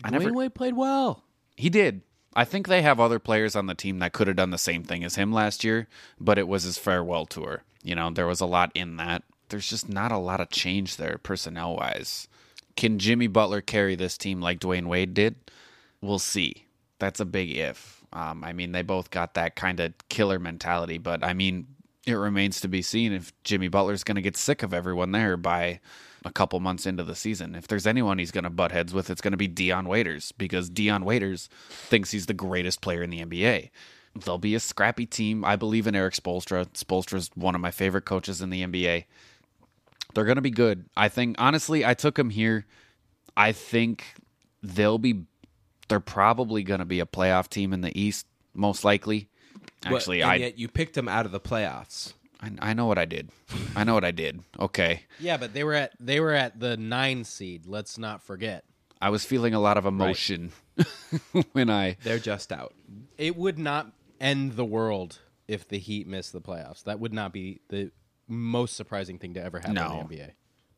I 0.05 0.11
never. 0.11 0.31
Dwyane 0.31 0.37
Wade 0.37 0.55
played 0.55 0.77
well. 0.77 1.25
He 1.57 1.71
did. 1.71 2.03
I 2.37 2.45
think 2.45 2.69
they 2.69 2.83
have 2.83 3.01
other 3.01 3.19
players 3.19 3.57
on 3.57 3.67
the 3.67 3.75
team 3.75 3.99
that 3.99 4.13
could 4.13 4.29
have 4.29 4.37
done 4.37 4.51
the 4.51 4.59
same 4.59 4.85
thing 4.85 5.03
as 5.03 5.17
him 5.17 5.33
last 5.33 5.65
year, 5.65 5.89
but 6.21 6.39
it 6.39 6.47
was 6.47 6.63
his 6.63 6.79
farewell 6.79 7.27
tour. 7.27 7.65
You 7.83 7.97
know, 7.97 8.11
there 8.11 8.29
was 8.29 8.41
a 8.41 8.47
lot 8.47 8.71
in 8.77 8.97
that. 8.99 9.25
There's 9.49 9.69
just 9.69 9.89
not 9.89 10.13
a 10.13 10.19
lot 10.19 10.41
of 10.41 10.51
change 10.51 10.99
there 10.99 11.19
personnel 11.19 11.75
wise. 11.75 12.29
Can 12.77 12.99
Jimmy 12.99 13.27
Butler 13.27 13.61
carry 13.61 13.95
this 13.95 14.19
team 14.19 14.41
like 14.41 14.61
Dwyane 14.61 14.87
Wade 14.87 15.15
did? 15.15 15.37
We'll 16.01 16.19
see. 16.19 16.67
That's 16.99 17.21
a 17.21 17.25
big 17.25 17.51
if. 17.51 18.05
Um, 18.13 18.45
I 18.45 18.53
mean, 18.53 18.73
they 18.73 18.83
both 18.83 19.11
got 19.11 19.35
that 19.35 19.57
kind 19.57 19.81
of 19.81 19.93
killer 20.09 20.39
mentality, 20.39 20.99
but 20.99 21.25
I 21.25 21.35
mean, 21.35 21.67
it 22.07 22.15
remains 22.15 22.61
to 22.61 22.69
be 22.69 22.83
seen 22.83 23.13
if 23.13 23.33
Jimmy 23.45 23.69
Butler's 23.69 24.05
going 24.05 24.17
to 24.17 24.23
get 24.23 24.37
sick 24.37 24.63
of 24.63 24.75
everyone 24.75 25.13
there 25.13 25.37
by 25.37 25.81
a 26.25 26.33
couple 26.33 26.59
months 26.61 26.87
into 26.87 27.03
the 27.03 27.15
season. 27.15 27.55
If 27.55 27.67
there's 27.69 27.87
anyone 27.87 28.19
he's 28.19 28.31
going 28.31 28.45
to 28.45 28.51
butt 28.51 28.73
heads 28.73 28.95
with, 28.95 29.11
it's 29.11 29.21
going 29.21 29.33
to 29.33 29.39
be 29.39 29.49
Dion 29.49 29.87
Waiters 29.87 30.33
because 30.33 30.71
Dion 30.71 31.05
Waiters 31.05 31.49
thinks 31.69 32.11
he's 32.11 32.27
the 32.27 32.35
greatest 32.35 32.81
player 32.81 33.03
in 33.03 33.11
the 33.11 33.25
NBA. 33.25 33.71
They'll 34.25 34.39
be 34.39 34.55
a 34.55 34.61
scrappy 34.61 35.07
team. 35.07 35.45
I 35.45 35.57
believe 35.57 35.87
in 35.87 35.95
Erik 35.95 36.15
Spoelstra. 36.15 36.69
Spoelstra's 36.69 37.31
one 37.35 37.55
of 37.55 37.61
my 37.61 37.71
favorite 37.71 38.05
coaches 38.05 38.41
in 38.41 38.51
the 38.51 38.63
NBA. 38.63 39.05
They're 40.15 40.25
going 40.25 40.37
to 40.37 40.43
be 40.43 40.51
good. 40.51 40.87
I 40.97 41.09
think 41.09 41.37
honestly, 41.39 41.85
I 41.85 41.95
took 41.95 42.15
them 42.17 42.31
here. 42.31 42.67
I 43.37 43.53
think 43.53 44.05
they'll 44.63 44.99
be 44.99 45.25
they're 45.89 46.01
probably 46.01 46.63
going 46.63 46.79
to 46.81 46.87
be 46.87 47.01
a 47.01 47.07
playoff 47.07 47.49
team 47.49 47.73
in 47.73 47.81
the 47.81 47.99
East 48.01 48.27
most 48.55 48.85
likely. 48.85 49.29
Actually, 49.85 50.21
But- 50.21 50.29
I, 50.29 50.35
yet 50.37 50.59
you 50.59 50.69
picked 50.69 50.95
them 50.95 51.09
out 51.09 51.27
of 51.27 51.33
the 51.33 51.41
playoffs. 51.41 52.15
I 52.41 52.51
I 52.61 52.73
know 52.75 52.87
what 52.87 52.99
I 52.99 53.05
did. 53.05 53.31
I 53.77 53.85
know 53.85 53.95
what 53.95 54.05
I 54.05 54.11
did. 54.11 54.41
Okay. 54.59 55.03
Yeah, 55.19 55.37
but 55.37 55.55
they 55.55 55.65
were 55.65 55.75
at 55.75 55.93
they 56.01 56.21
were 56.21 56.33
at 56.33 56.61
the 56.61 56.77
nine 56.77 57.25
seed. 57.25 57.67
Let's 57.67 57.99
not 57.99 58.23
forget. 58.23 58.65
I 59.01 59.11
was 59.11 59.25
feeling 59.25 59.53
a 59.53 59.61
lot 59.61 59.77
of 59.77 59.85
emotion 59.85 60.53
when 61.53 61.69
I 61.69 61.97
They're 62.03 62.19
just 62.19 62.53
out. 62.53 62.75
It 63.19 63.37
would 63.37 63.59
not 63.59 63.93
end 64.21 64.53
the 64.53 64.65
world 64.65 65.19
if 65.47 65.69
the 65.69 65.79
Heat 65.79 66.07
missed 66.07 66.33
the 66.33 66.41
playoffs. 66.41 66.85
That 66.85 67.01
would 67.01 67.13
not 67.13 67.33
be 67.33 67.61
the 67.69 67.91
most 68.29 68.77
surprising 68.77 69.19
thing 69.19 69.35
to 69.35 69.43
ever 69.43 69.59
happen 69.59 69.75
No. 69.75 70.01
in 70.01 70.09
the 70.09 70.15
NBA 70.17 70.31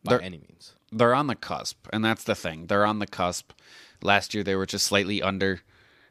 by 0.04 0.12
They're- 0.12 0.20
any 0.22 0.38
means. 0.38 0.74
they're 0.92 1.14
on 1.14 1.26
the 1.26 1.34
cusp, 1.34 1.86
and 1.92 2.04
that's 2.04 2.24
the 2.24 2.34
thing. 2.34 2.66
They're 2.66 2.86
on 2.86 2.98
the 2.98 3.06
cusp. 3.06 3.52
Last 4.02 4.34
year 4.34 4.42
they 4.44 4.54
were 4.54 4.66
just 4.66 4.86
slightly 4.86 5.22
under. 5.22 5.60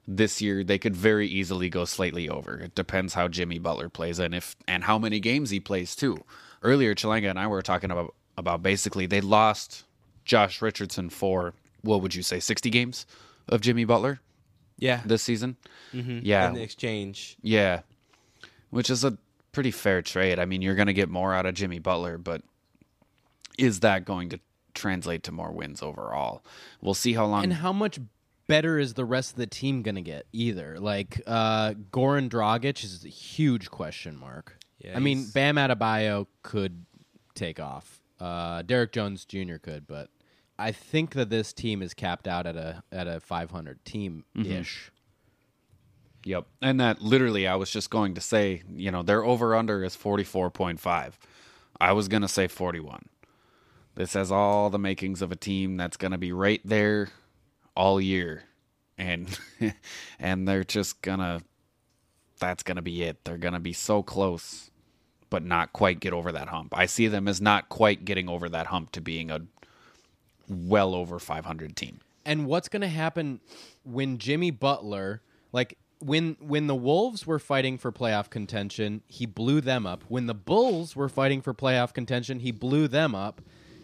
This 0.08 0.40
year 0.42 0.64
they 0.64 0.78
could 0.78 0.96
very 0.96 1.28
easily 1.28 1.68
go 1.70 1.84
slightly 1.86 2.30
over. 2.30 2.58
It 2.58 2.76
depends 2.76 3.16
how 3.16 3.28
Jimmy 3.28 3.58
Butler 3.58 3.90
plays 3.90 4.20
and 4.20 4.36
if 4.36 4.56
and 4.68 4.84
how 4.84 5.00
many 5.00 5.20
games 5.20 5.50
he 5.50 5.60
plays 5.60 5.96
too. 5.96 6.24
Earlier, 6.62 6.94
Chalanga 6.94 7.30
and 7.30 7.40
I 7.40 7.48
were 7.48 7.62
talking 7.64 7.90
about 7.92 8.14
about 8.38 8.62
basically 8.62 9.06
they 9.08 9.22
lost 9.22 9.84
Josh 10.24 10.62
Richardson 10.62 11.10
for 11.10 11.54
what 11.82 12.02
would 12.02 12.14
you 12.14 12.22
say 12.22 12.40
sixty 12.40 12.70
games 12.70 13.06
of 13.48 13.62
Jimmy 13.62 13.84
Butler 13.86 14.20
Yeah. 14.78 15.02
this 15.06 15.24
season? 15.24 15.58
Mm-hmm. 15.94 16.20
Yeah, 16.24 16.50
in 16.50 16.54
the 16.54 16.62
exchange. 16.64 17.38
yeah, 17.42 17.82
which 18.70 18.90
is 18.92 19.04
a 19.04 19.18
pretty 19.56 19.72
fair 19.72 20.02
trade. 20.02 20.38
I 20.38 20.46
mean, 20.46 20.62
you're 20.62 20.76
going 20.76 20.88
to 20.88 20.94
get 20.94 21.10
more 21.10 21.34
out 21.34 21.46
of 21.46 21.56
Jimmy 21.56 21.80
Butler, 21.80 22.18
but 22.18 22.42
is 23.58 23.80
that 23.80 24.04
going 24.04 24.30
to 24.30 24.40
translate 24.74 25.24
to 25.24 25.32
more 25.32 25.52
wins 25.52 25.82
overall? 25.82 26.44
We'll 26.82 26.94
see 26.94 27.14
how 27.14 27.26
long. 27.26 27.46
And 27.46 27.54
how 27.54 27.72
much 27.72 27.98
better 28.48 28.78
is 28.78 28.94
the 28.96 29.06
rest 29.06 29.32
of 29.32 29.38
the 29.38 29.48
team 29.48 29.82
going 29.82 29.96
to 29.96 30.02
get 30.02 30.26
either? 30.34 30.78
Like 30.78 31.22
uh 31.26 31.74
Goran 31.92 32.30
Dragic 32.30 32.84
is 32.84 33.06
a 33.06 33.08
huge 33.08 33.72
question 33.72 34.18
mark. 34.18 34.60
Yeah, 34.78 34.98
I 34.98 35.00
mean, 35.00 35.26
Bam 35.34 35.56
Adebayo 35.56 36.28
could 36.44 36.86
take 37.34 37.60
off. 37.60 38.02
Uh 38.20 38.62
Derrick 38.62 38.92
Jones 38.92 39.24
Jr. 39.24 39.56
could, 39.56 39.88
but 39.88 40.10
I 40.60 40.74
think 40.74 41.14
that 41.14 41.30
this 41.30 41.54
team 41.54 41.82
is 41.82 41.94
capped 41.94 42.28
out 42.28 42.46
at 42.46 42.58
a 42.58 42.84
at 42.92 43.08
a 43.08 43.22
500 43.22 43.84
team 43.86 44.26
ish. 44.38 44.92
Yep. 46.26 46.48
And 46.60 46.80
that 46.80 47.02
literally, 47.02 47.48
I 47.48 47.56
was 47.56 47.70
just 47.70 47.92
going 47.92 48.16
to 48.16 48.22
say, 48.22 48.64
you 48.74 48.90
know, 48.92 49.04
their 49.04 49.24
over 49.24 49.56
under 49.56 49.84
is 49.84 49.96
44.5. 49.96 51.14
I 51.80 51.92
was 51.94 52.08
going 52.08 52.24
to 52.24 52.28
say 52.28 52.48
41. 52.48 53.06
This 53.94 54.14
has 54.14 54.32
all 54.32 54.70
the 54.72 54.80
makings 54.80 55.22
of 55.22 55.32
a 55.32 55.36
team 55.36 55.78
that's 55.78 55.98
going 55.98 56.12
to 56.12 56.18
be 56.18 56.32
right 56.32 56.62
there 56.66 57.10
all 57.76 58.02
year. 58.02 58.44
And 58.98 59.38
and 60.20 60.48
they're 60.48 60.64
just 60.64 61.02
going 61.02 61.20
to 61.20 61.44
that's 62.40 62.64
going 62.64 62.78
to 62.78 62.82
be 62.82 63.04
it. 63.04 63.24
They're 63.24 63.38
going 63.38 63.54
to 63.54 63.60
be 63.60 63.74
so 63.74 64.02
close 64.04 64.72
but 65.30 65.44
not 65.44 65.74
quite 65.74 66.00
get 66.00 66.14
over 66.14 66.32
that 66.32 66.48
hump. 66.48 66.74
I 66.78 66.86
see 66.86 67.08
them 67.08 67.28
as 67.28 67.42
not 67.42 67.70
quite 67.70 68.06
getting 68.06 68.30
over 68.30 68.50
that 68.50 68.68
hump 68.68 68.92
to 68.94 69.02
being 69.02 69.30
a 69.30 69.42
well 70.48 70.96
over 70.96 71.20
500 71.20 71.76
team. 71.76 72.00
And 72.26 72.46
what's 72.48 72.70
going 72.70 72.82
to 72.82 72.88
happen 72.88 73.42
when 73.84 74.18
Jimmy 74.18 74.52
Butler, 74.52 75.22
like 75.52 75.78
when 76.00 76.38
when 76.40 76.68
the 76.68 76.76
Wolves 76.76 77.26
were 77.26 77.40
fighting 77.40 77.78
for 77.78 77.92
playoff 77.92 78.30
contention, 78.30 79.02
he 79.08 79.26
blew 79.26 79.62
them 79.62 79.86
up. 79.86 80.04
When 80.08 80.28
the 80.28 80.34
Bulls 80.34 80.96
were 80.96 81.10
fighting 81.10 81.42
for 81.42 81.54
playoff 81.54 81.94
contention, 81.94 82.40
he 82.40 82.52
blew 82.52 82.88
them 82.88 83.16
up. 83.16 83.42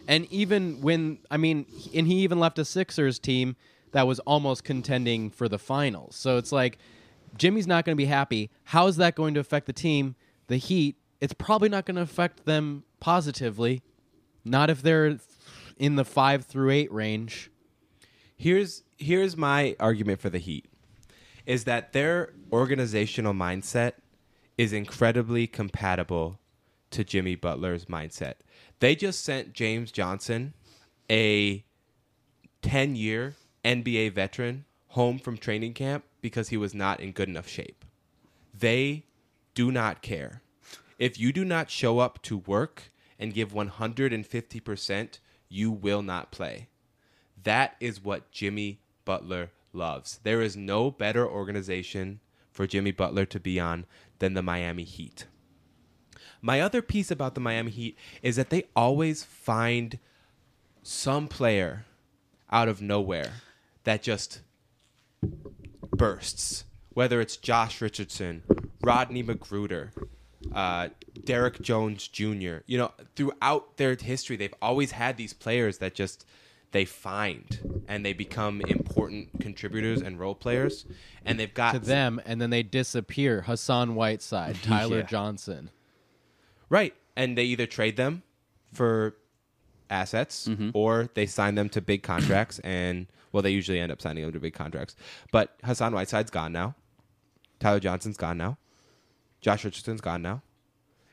And 0.07 0.25
even 0.31 0.81
when 0.81 1.19
I 1.29 1.37
mean, 1.37 1.65
and 1.93 2.07
he 2.07 2.15
even 2.17 2.39
left 2.39 2.59
a 2.59 2.65
Sixers 2.65 3.19
team 3.19 3.55
that 3.91 4.07
was 4.07 4.19
almost 4.19 4.63
contending 4.63 5.29
for 5.29 5.47
the 5.47 5.59
finals. 5.59 6.15
So 6.15 6.37
it's 6.37 6.51
like 6.51 6.77
Jimmy's 7.37 7.67
not 7.67 7.85
going 7.85 7.95
to 7.95 8.01
be 8.01 8.05
happy. 8.05 8.49
How 8.65 8.87
is 8.87 8.97
that 8.97 9.15
going 9.15 9.33
to 9.35 9.39
affect 9.39 9.67
the 9.67 9.73
team? 9.73 10.15
The 10.47 10.57
Heat, 10.57 10.97
it's 11.19 11.33
probably 11.33 11.69
not 11.69 11.85
going 11.85 11.95
to 11.95 12.01
affect 12.01 12.45
them 12.45 12.83
positively. 12.99 13.81
Not 14.43 14.69
if 14.69 14.81
they're 14.81 15.17
in 15.77 15.95
the 15.95 16.05
5 16.05 16.45
through 16.45 16.71
8 16.71 16.91
range. 16.91 17.51
Here's 18.35 18.83
here's 18.97 19.37
my 19.37 19.75
argument 19.79 20.19
for 20.19 20.29
the 20.29 20.39
Heat 20.39 20.65
is 21.45 21.63
that 21.65 21.93
their 21.93 22.33
organizational 22.51 23.33
mindset 23.33 23.93
is 24.57 24.73
incredibly 24.73 25.47
compatible 25.47 26.39
to 26.91 27.03
Jimmy 27.03 27.35
Butler's 27.35 27.85
mindset. 27.85 28.35
They 28.79 28.95
just 28.95 29.23
sent 29.23 29.53
James 29.53 29.91
Johnson, 29.91 30.53
a 31.09 31.63
10-year 32.61 33.35
NBA 33.63 34.13
veteran, 34.13 34.65
home 34.89 35.19
from 35.19 35.37
training 35.37 35.73
camp 35.73 36.03
because 36.19 36.49
he 36.49 36.57
was 36.57 36.73
not 36.73 36.99
in 36.99 37.11
good 37.11 37.29
enough 37.29 37.47
shape. 37.47 37.85
They 38.53 39.05
do 39.53 39.71
not 39.71 40.01
care. 40.01 40.41
If 40.99 41.19
you 41.19 41.31
do 41.31 41.45
not 41.45 41.69
show 41.71 41.99
up 41.99 42.21
to 42.23 42.37
work 42.37 42.91
and 43.17 43.33
give 43.33 43.53
150%, 43.53 45.19
you 45.49 45.71
will 45.71 46.01
not 46.01 46.31
play. 46.31 46.67
That 47.41 47.75
is 47.79 48.03
what 48.03 48.31
Jimmy 48.31 48.81
Butler 49.05 49.49
loves. 49.73 50.19
There 50.23 50.41
is 50.41 50.55
no 50.55 50.91
better 50.91 51.27
organization 51.27 52.19
for 52.51 52.67
Jimmy 52.67 52.91
Butler 52.91 53.25
to 53.25 53.39
be 53.39 53.59
on 53.59 53.85
than 54.19 54.33
the 54.33 54.41
Miami 54.41 54.83
Heat. 54.83 55.25
My 56.41 56.59
other 56.59 56.81
piece 56.81 57.11
about 57.11 57.35
the 57.35 57.41
Miami 57.41 57.71
Heat 57.71 57.97
is 58.21 58.35
that 58.35 58.49
they 58.49 58.65
always 58.75 59.23
find 59.23 59.99
some 60.83 61.27
player 61.27 61.85
out 62.51 62.67
of 62.67 62.81
nowhere 62.81 63.33
that 63.83 64.01
just 64.01 64.41
bursts. 65.95 66.65
Whether 66.93 67.21
it's 67.21 67.37
Josh 67.37 67.79
Richardson, 67.79 68.43
Rodney 68.81 69.23
McGruder, 69.23 69.91
uh, 70.53 70.89
Derrick 71.23 71.61
Jones 71.61 72.07
Jr. 72.07 72.57
You 72.65 72.77
know, 72.77 72.91
throughout 73.15 73.77
their 73.77 73.95
history, 73.95 74.35
they've 74.35 74.53
always 74.61 74.91
had 74.91 75.17
these 75.17 75.33
players 75.33 75.77
that 75.77 75.93
just 75.93 76.25
they 76.71 76.85
find 76.85 77.83
and 77.87 78.05
they 78.05 78.13
become 78.13 78.61
important 78.61 79.39
contributors 79.41 80.01
and 80.01 80.19
role 80.19 80.35
players. 80.35 80.85
And 81.25 81.39
they've 81.39 81.53
got 81.53 81.73
to 81.73 81.79
them, 81.79 82.21
and 82.25 82.41
then 82.41 82.49
they 82.49 82.63
disappear. 82.63 83.41
Hassan 83.41 83.95
Whiteside, 83.95 84.57
Tyler 84.63 84.99
Yeah. 84.99 85.03
Johnson. 85.03 85.69
Right. 86.69 86.95
And 87.15 87.37
they 87.37 87.43
either 87.43 87.65
trade 87.65 87.97
them 87.97 88.23
for 88.73 89.15
assets 89.89 90.47
mm-hmm. 90.47 90.69
or 90.73 91.09
they 91.13 91.25
sign 91.25 91.55
them 91.55 91.67
to 91.67 91.81
big 91.81 92.01
contracts 92.01 92.59
and 92.63 93.07
well 93.33 93.43
they 93.43 93.49
usually 93.49 93.77
end 93.77 93.91
up 93.91 94.01
signing 94.01 94.23
them 94.23 94.31
to 94.31 94.39
big 94.39 94.53
contracts. 94.53 94.95
But 95.31 95.55
Hassan 95.65 95.93
Whiteside's 95.93 96.31
gone 96.31 96.53
now. 96.53 96.75
Tyler 97.59 97.81
Johnson's 97.81 98.15
gone 98.15 98.37
now. 98.37 98.57
Josh 99.41 99.65
Richardson's 99.65 99.99
gone 100.01 100.21
now. 100.21 100.41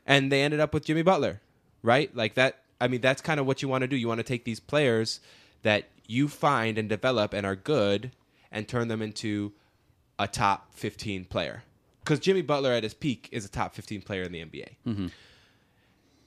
And 0.05 0.31
they 0.31 0.41
ended 0.41 0.61
up 0.61 0.73
with 0.73 0.85
Jimmy 0.85 1.01
Butler. 1.01 1.41
Right? 1.83 2.15
Like 2.15 2.35
that 2.35 2.63
I 2.79 2.87
mean 2.87 3.01
that's 3.01 3.21
kind 3.21 3.41
of 3.41 3.45
what 3.45 3.61
you 3.61 3.67
want 3.67 3.81
to 3.81 3.87
do. 3.87 3.97
You 3.97 4.07
want 4.07 4.19
to 4.19 4.23
take 4.23 4.45
these 4.45 4.61
players 4.61 5.19
that 5.63 5.89
you 6.07 6.27
find 6.27 6.77
and 6.77 6.89
develop 6.89 7.33
and 7.33 7.45
are 7.45 7.55
good 7.55 8.11
and 8.51 8.67
turn 8.67 8.87
them 8.87 9.01
into 9.01 9.53
a 10.17 10.27
top 10.27 10.73
15 10.73 11.25
player. 11.25 11.63
Cuz 12.05 12.19
Jimmy 12.19 12.41
Butler 12.41 12.71
at 12.71 12.83
his 12.83 12.93
peak 12.93 13.29
is 13.31 13.45
a 13.45 13.49
top 13.49 13.75
15 13.75 14.01
player 14.01 14.23
in 14.23 14.31
the 14.31 14.39
NBA. 14.43 15.11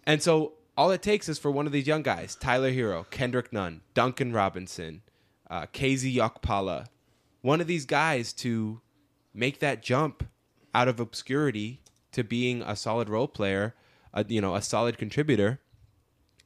And 0.07 0.23
so 0.23 0.55
all 0.77 0.91
it 0.91 1.03
takes 1.03 1.29
is 1.29 1.39
for 1.39 1.51
one 1.51 1.67
of 1.67 1.73
these 1.73 1.87
young 1.87 2.03
guys, 2.03 2.35
Tyler 2.37 2.71
Herro, 2.73 3.09
Kendrick 3.11 3.53
Nunn, 3.53 3.83
Duncan 3.95 4.33
Robinson, 4.33 5.03
uh, 5.51 5.67
KZ 5.67 6.15
Okpala, 6.17 6.87
one 7.43 7.61
of 7.61 7.67
these 7.67 7.85
guys 7.85 8.33
to 8.35 8.81
make 9.35 9.59
that 9.59 9.83
jump 9.83 10.25
out 10.75 10.89
of 10.89 11.01
obscurity 11.01 11.81
to 12.13 12.25
being 12.25 12.63
a 12.63 12.77
solid 12.77 13.09
role 13.09 13.29
player, 13.29 13.75
a, 14.15 14.25
you 14.29 14.41
know, 14.41 14.55
a 14.55 14.63
solid 14.63 14.97
contributor. 14.99 15.61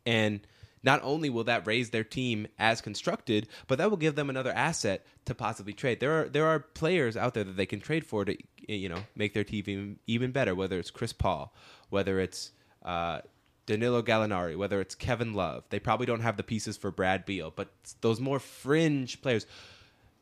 And 0.05 0.41
not 0.83 1.01
only 1.03 1.31
will 1.31 1.45
that 1.45 1.67
raise 1.67 1.91
their 1.91 2.05
team 2.05 2.47
as 2.59 2.81
constructed, 2.81 3.49
but 3.67 3.79
that 3.79 3.91
will 3.91 3.97
give 3.97 4.15
them 4.15 4.31
another 4.31 4.53
asset 4.53 5.05
to 5.25 5.35
possibly 5.35 5.73
trade. 5.73 6.01
There 6.01 6.23
are 6.23 6.29
there 6.29 6.47
are 6.47 6.61
players 6.61 7.17
out 7.17 7.35
there 7.35 7.45
that 7.45 7.57
they 7.57 7.67
can 7.67 7.81
trade 7.81 8.05
for 8.05 8.25
to 8.25 8.37
you 8.69 8.89
know 8.89 9.01
make 9.15 9.35
their 9.35 9.45
team 9.45 9.65
even, 9.67 9.99
even 10.07 10.33
better. 10.33 10.55
Whether 10.55 10.79
it's 10.79 10.91
Chris 10.91 11.13
Paul, 11.13 11.53
whether 11.91 12.21
it's 12.21 12.53
uh, 12.85 13.21
Danilo 13.67 14.01
Gallinari, 14.01 14.57
whether 14.57 14.81
it's 14.81 14.95
Kevin 14.95 15.35
Love. 15.35 15.65
They 15.71 15.81
probably 15.81 16.07
don't 16.07 16.21
have 16.21 16.37
the 16.37 16.43
pieces 16.43 16.77
for 16.77 16.91
Brad 16.91 17.27
Beal, 17.27 17.53
but 17.55 17.69
those 18.01 18.21
more 18.21 18.39
fringe 18.39 19.21
players, 19.21 19.47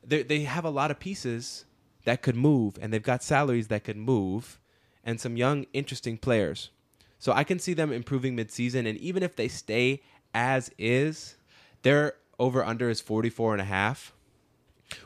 they 0.02 0.22
they 0.22 0.40
have 0.40 0.64
a 0.64 0.70
lot 0.70 0.90
of 0.90 0.98
pieces 0.98 1.66
that 2.04 2.22
could 2.22 2.36
move, 2.36 2.78
and 2.80 2.92
they've 2.92 3.02
got 3.02 3.22
salaries 3.22 3.68
that 3.68 3.84
could 3.84 3.96
move, 3.96 4.58
and 5.04 5.20
some 5.20 5.36
young 5.36 5.66
interesting 5.72 6.16
players. 6.16 6.70
So 7.18 7.32
I 7.32 7.44
can 7.44 7.58
see 7.58 7.72
them 7.72 7.92
improving 7.92 8.36
midseason, 8.36 8.88
and 8.88 8.98
even 8.98 9.22
if 9.22 9.36
they 9.36 9.48
stay 9.48 10.02
as 10.34 10.70
is, 10.78 11.36
their 11.82 12.14
over 12.38 12.64
under 12.64 12.90
is 12.90 13.00
44 13.00 13.52
and 13.52 13.62
a 13.62 13.64
half, 13.64 14.12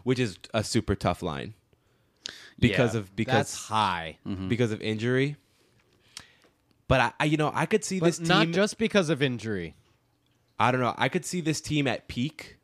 which 0.02 0.18
is 0.18 0.38
a 0.54 0.64
super 0.64 0.94
tough 0.94 1.22
line 1.22 1.54
because 2.58 2.94
Yeah, 2.94 3.00
of 3.00 3.16
because 3.16 3.34
That's 3.34 3.66
high. 3.66 4.18
Mm-hmm. 4.26 4.48
because 4.48 4.72
of 4.72 4.80
injury. 4.80 5.36
But 6.88 7.00
I, 7.00 7.12
I, 7.20 7.24
you 7.26 7.36
know, 7.36 7.52
I 7.54 7.66
could 7.66 7.84
see 7.84 8.00
But 8.00 8.06
this 8.06 8.18
team 8.18 8.28
not 8.28 8.48
just 8.48 8.78
because 8.78 9.10
of 9.10 9.22
injury. 9.22 9.76
I 10.58 10.72
don't 10.72 10.80
know. 10.80 10.94
I 10.96 11.08
could 11.08 11.24
see 11.24 11.40
this 11.40 11.60
team 11.60 11.86
at 11.86 12.08
peak 12.08 12.56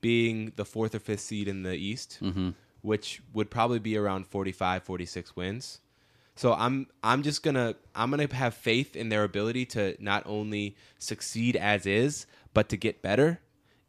being 0.00 0.52
the 0.56 0.64
fourth 0.64 0.94
or 0.94 0.98
fifth 0.98 1.20
seed 1.20 1.48
in 1.48 1.62
the 1.62 1.74
East, 1.74 2.18
mm-hmm. 2.20 2.50
which 2.82 3.22
would 3.32 3.50
probably 3.50 3.78
be 3.78 3.96
around 3.96 4.26
45, 4.26 4.82
46 4.82 5.36
wins. 5.36 5.80
So 6.36 6.52
I'm 6.52 6.86
I'm 7.02 7.22
just 7.22 7.42
gonna 7.42 7.74
I'm 7.94 8.10
gonna 8.10 8.32
have 8.32 8.54
faith 8.54 8.94
in 8.94 9.08
their 9.08 9.24
ability 9.24 9.66
to 9.66 9.96
not 9.98 10.22
only 10.26 10.76
succeed 10.98 11.56
as 11.56 11.86
is, 11.86 12.26
but 12.54 12.68
to 12.68 12.76
get 12.76 13.02
better. 13.02 13.40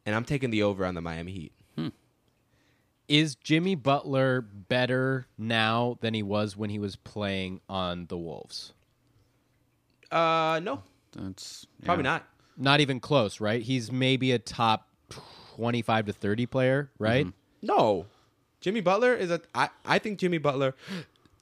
And 0.06 0.14
I'm 0.14 0.24
taking 0.24 0.50
the 0.50 0.62
over 0.62 0.84
on 0.86 0.94
the 0.94 1.02
Miami 1.02 1.32
Heat. 1.32 1.52
Is 3.08 3.36
Jimmy 3.36 3.74
Butler 3.74 4.42
better 4.42 5.26
now 5.38 5.96
than 6.02 6.12
he 6.12 6.22
was 6.22 6.58
when 6.58 6.68
he 6.68 6.78
was 6.78 6.94
playing 6.94 7.62
on 7.66 8.04
the 8.08 8.18
Wolves? 8.18 8.74
Uh, 10.10 10.60
no, 10.62 10.82
That's 11.16 11.66
probably 11.84 12.02
not. 12.02 12.26
Not 12.58 12.80
even 12.80 13.00
close, 13.00 13.40
right? 13.40 13.62
He's 13.62 13.90
maybe 13.90 14.32
a 14.32 14.38
top 14.38 14.88
25 15.56 16.06
to 16.06 16.12
30 16.12 16.46
player, 16.46 16.90
right? 16.98 17.26
No, 17.62 18.06
Jimmy 18.60 18.82
Butler 18.82 19.14
is 19.14 19.30
a. 19.30 19.40
I 19.54 19.70
I 19.86 19.98
think 19.98 20.18
Jimmy 20.18 20.38
Butler 20.38 20.74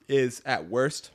is 0.08 0.42
at 0.44 0.68
worst 0.68 1.10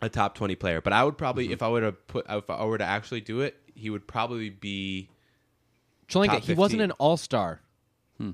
a 0.00 0.08
top 0.08 0.34
twenty 0.34 0.54
player. 0.54 0.80
But 0.80 0.92
I 0.92 1.04
would 1.04 1.18
probably, 1.18 1.44
mm-hmm. 1.44 1.54
if 1.54 1.62
I 1.62 1.68
were 1.68 1.80
to 1.80 1.92
put, 1.92 2.26
if 2.28 2.48
I 2.50 2.64
were 2.64 2.78
to 2.78 2.84
actually 2.84 3.20
do 3.20 3.40
it, 3.40 3.56
he 3.74 3.90
would 3.90 4.06
probably 4.06 4.50
be. 4.50 5.10
Chalanga, 6.08 6.26
Top 6.26 6.42
he 6.42 6.54
wasn't 6.54 6.82
an 6.82 6.92
all 6.92 7.16
star. 7.16 7.60
Hmm. 8.18 8.30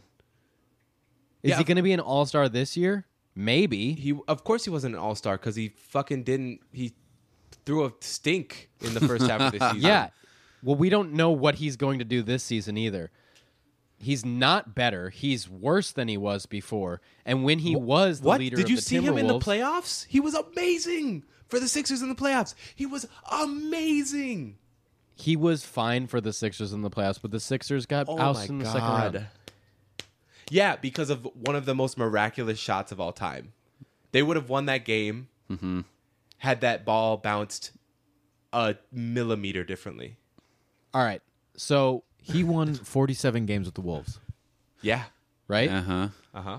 Is 1.42 1.50
Yeah. 1.50 1.58
he 1.58 1.64
going 1.64 1.76
to 1.76 1.82
be 1.82 1.92
an 1.92 2.00
all 2.00 2.24
star 2.26 2.48
this 2.48 2.76
year? 2.76 3.06
Maybe. 3.34 3.92
He 3.94 4.16
of 4.28 4.44
course 4.44 4.64
he 4.64 4.70
wasn't 4.70 4.94
an 4.94 5.00
all 5.00 5.14
star 5.14 5.36
because 5.36 5.56
he 5.56 5.70
fucking 5.76 6.22
didn't. 6.22 6.60
He 6.72 6.92
threw 7.66 7.84
a 7.86 7.92
stink 8.00 8.70
in 8.80 8.94
the 8.94 9.00
first 9.00 9.26
half 9.26 9.40
of 9.40 9.52
the 9.52 9.58
season. 9.72 9.88
Yeah. 9.88 10.10
Well, 10.62 10.76
we 10.76 10.88
don't 10.88 11.12
know 11.12 11.30
what 11.30 11.56
he's 11.56 11.76
going 11.76 11.98
to 11.98 12.04
do 12.04 12.22
this 12.22 12.42
season 12.42 12.76
either. 12.78 13.10
He's 14.04 14.24
not 14.24 14.74
better. 14.74 15.10
He's 15.10 15.48
worse 15.48 15.92
than 15.92 16.08
he 16.08 16.16
was 16.16 16.46
before. 16.46 17.00
And 17.24 17.44
when 17.44 17.58
he 17.58 17.74
was 17.74 18.20
the 18.20 18.28
leader 18.28 18.28
of 18.28 18.28
the 18.28 18.28
team, 18.28 18.28
What 18.28 18.40
leader 18.40 18.56
did 18.56 18.70
you 18.70 18.76
see 18.76 19.00
him 19.00 19.18
in 19.18 19.26
the 19.26 19.38
playoffs? 19.38 20.06
He 20.06 20.20
was 20.20 20.34
amazing 20.34 21.24
for 21.48 21.58
the 21.58 21.68
Sixers 21.68 22.02
in 22.02 22.08
the 22.08 22.14
playoffs. 22.14 22.54
He 22.74 22.86
was 22.86 23.06
amazing. 23.30 24.56
He 25.16 25.36
was 25.36 25.64
fine 25.64 26.06
for 26.06 26.20
the 26.20 26.32
Sixers 26.32 26.72
in 26.72 26.82
the 26.82 26.90
playoffs, 26.90 27.20
but 27.20 27.30
the 27.30 27.40
Sixers 27.40 27.86
got 27.86 28.06
Oh 28.08 28.18
ousted 28.18 28.50
in 28.50 28.58
the 28.58 28.64
god. 28.64 28.72
second 28.72 28.88
round. 28.88 29.26
Yeah, 30.50 30.76
because 30.76 31.10
of 31.10 31.28
one 31.34 31.56
of 31.56 31.64
the 31.64 31.74
most 31.74 31.96
miraculous 31.96 32.58
shots 32.58 32.92
of 32.92 33.00
all 33.00 33.12
time. 33.12 33.52
They 34.12 34.22
would 34.22 34.36
have 34.36 34.48
won 34.48 34.66
that 34.66 34.84
game 34.84 35.28
mm-hmm. 35.50 35.80
had 36.38 36.60
that 36.60 36.84
ball 36.84 37.16
bounced 37.16 37.72
a 38.52 38.76
millimeter 38.92 39.64
differently. 39.64 40.16
All 40.92 41.02
right. 41.02 41.22
So, 41.56 42.04
He 42.24 42.42
won 42.42 42.74
47 42.74 43.46
games 43.46 43.66
with 43.66 43.74
the 43.74 43.80
Wolves. 43.82 44.18
Yeah. 44.82 45.04
right? 45.48 45.70
Uh 45.70 45.82
huh. 45.82 46.08
Uh 46.34 46.42
huh. 46.42 46.58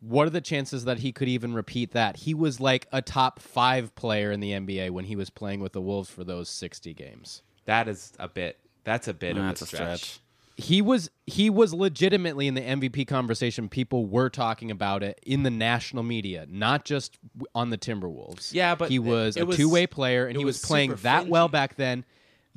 What 0.00 0.26
are 0.26 0.30
the 0.30 0.40
chances 0.40 0.84
that 0.84 0.98
he 0.98 1.10
could 1.12 1.28
even 1.28 1.54
repeat 1.54 1.92
that? 1.92 2.16
He 2.18 2.34
was 2.34 2.60
like 2.60 2.86
a 2.92 3.00
top 3.02 3.40
five 3.40 3.94
player 3.94 4.30
in 4.30 4.40
the 4.40 4.52
NBA 4.52 4.90
when 4.90 5.06
he 5.06 5.16
was 5.16 5.30
playing 5.30 5.60
with 5.60 5.72
the 5.72 5.80
Wolves 5.80 6.10
for 6.10 6.22
those 6.22 6.48
60 6.48 6.92
games. 6.94 7.42
That 7.64 7.88
is 7.88 8.12
a 8.18 8.28
bit. 8.28 8.58
That's 8.84 9.08
a 9.08 9.14
bit 9.14 9.36
That's 9.36 9.62
of 9.62 9.72
a 9.72 9.76
stretch. 9.76 10.20
He 10.58 10.80
was 10.80 11.10
he 11.26 11.50
was 11.50 11.74
legitimately 11.74 12.46
in 12.46 12.54
the 12.54 12.60
MVP 12.62 13.06
conversation. 13.06 13.68
People 13.68 14.06
were 14.06 14.30
talking 14.30 14.70
about 14.70 15.02
it 15.02 15.18
in 15.26 15.42
the 15.42 15.50
national 15.50 16.02
media, 16.02 16.46
not 16.48 16.84
just 16.86 17.18
w- 17.36 17.46
on 17.54 17.68
the 17.68 17.76
Timberwolves. 17.76 18.54
Yeah, 18.54 18.74
but 18.74 18.88
he 18.90 18.98
was 18.98 19.36
it 19.36 19.42
a 19.42 19.46
was- 19.46 19.56
two 19.56 19.68
way 19.68 19.86
player, 19.86 20.26
and 20.26 20.36
it 20.36 20.38
he 20.38 20.44
was, 20.46 20.56
was 20.62 20.64
playing 20.64 20.90
super 20.92 21.02
that 21.02 21.26
well 21.28 21.48
fringy. 21.48 21.52
back 21.52 21.74
then. 21.76 22.04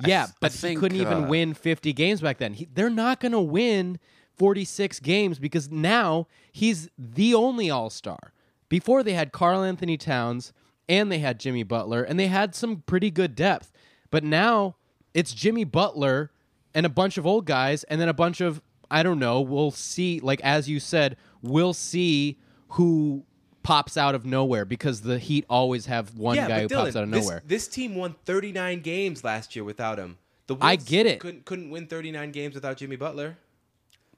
Yeah, 0.08 0.24
I 0.24 0.32
but 0.40 0.52
he 0.52 0.58
think, 0.58 0.80
couldn't 0.80 1.00
even 1.00 1.24
uh, 1.24 1.28
win 1.28 1.54
fifty 1.54 1.92
games 1.92 2.20
back 2.20 2.38
then. 2.38 2.54
He, 2.54 2.68
they're 2.72 2.90
not 2.90 3.20
going 3.20 3.32
to 3.32 3.40
win 3.40 3.98
forty 4.36 4.64
six 4.64 5.00
games 5.00 5.38
because 5.38 5.70
now 5.70 6.26
he's 6.52 6.88
the 6.98 7.34
only 7.34 7.70
All 7.70 7.90
Star. 7.90 8.32
Before 8.68 9.02
they 9.02 9.14
had 9.14 9.32
Karl 9.32 9.62
Anthony 9.62 9.96
Towns 9.96 10.52
and 10.88 11.10
they 11.10 11.18
had 11.18 11.38
Jimmy 11.38 11.62
Butler, 11.62 12.02
and 12.02 12.18
they 12.18 12.26
had 12.26 12.54
some 12.54 12.82
pretty 12.86 13.10
good 13.10 13.34
depth. 13.34 13.72
But 14.10 14.24
now 14.24 14.76
it's 15.14 15.32
Jimmy 15.32 15.64
Butler 15.64 16.32
and 16.74 16.86
a 16.86 16.88
bunch 16.90 17.18
of 17.18 17.26
old 17.26 17.46
guys, 17.46 17.84
and 17.84 18.00
then 18.00 18.08
a 18.08 18.14
bunch 18.14 18.40
of 18.40 18.60
I 18.90 19.02
don't 19.02 19.18
know. 19.18 19.40
We'll 19.40 19.70
see. 19.70 20.20
Like 20.20 20.40
as 20.42 20.68
you 20.68 20.80
said, 20.80 21.16
we'll 21.42 21.74
see 21.74 22.38
who 22.70 23.24
pops 23.62 23.96
out 23.96 24.14
of 24.14 24.24
nowhere 24.24 24.64
because 24.64 25.00
the 25.02 25.18
Heat 25.18 25.44
always 25.48 25.86
have 25.86 26.16
one 26.16 26.36
yeah, 26.36 26.48
guy 26.48 26.60
who 26.62 26.68
but 26.68 26.84
pops 26.84 26.96
out 26.96 27.04
of 27.04 27.10
this, 27.10 27.24
nowhere. 27.24 27.42
This 27.46 27.68
team 27.68 27.94
won 27.94 28.14
39 28.24 28.80
games 28.80 29.24
last 29.24 29.54
year 29.54 29.64
without 29.64 29.98
him. 29.98 30.18
The 30.46 30.56
I 30.60 30.76
get 30.76 31.06
it. 31.06 31.20
Couldn't 31.20 31.44
couldn't 31.44 31.70
win 31.70 31.86
39 31.86 32.32
games 32.32 32.54
without 32.54 32.76
Jimmy 32.76 32.96
Butler, 32.96 33.36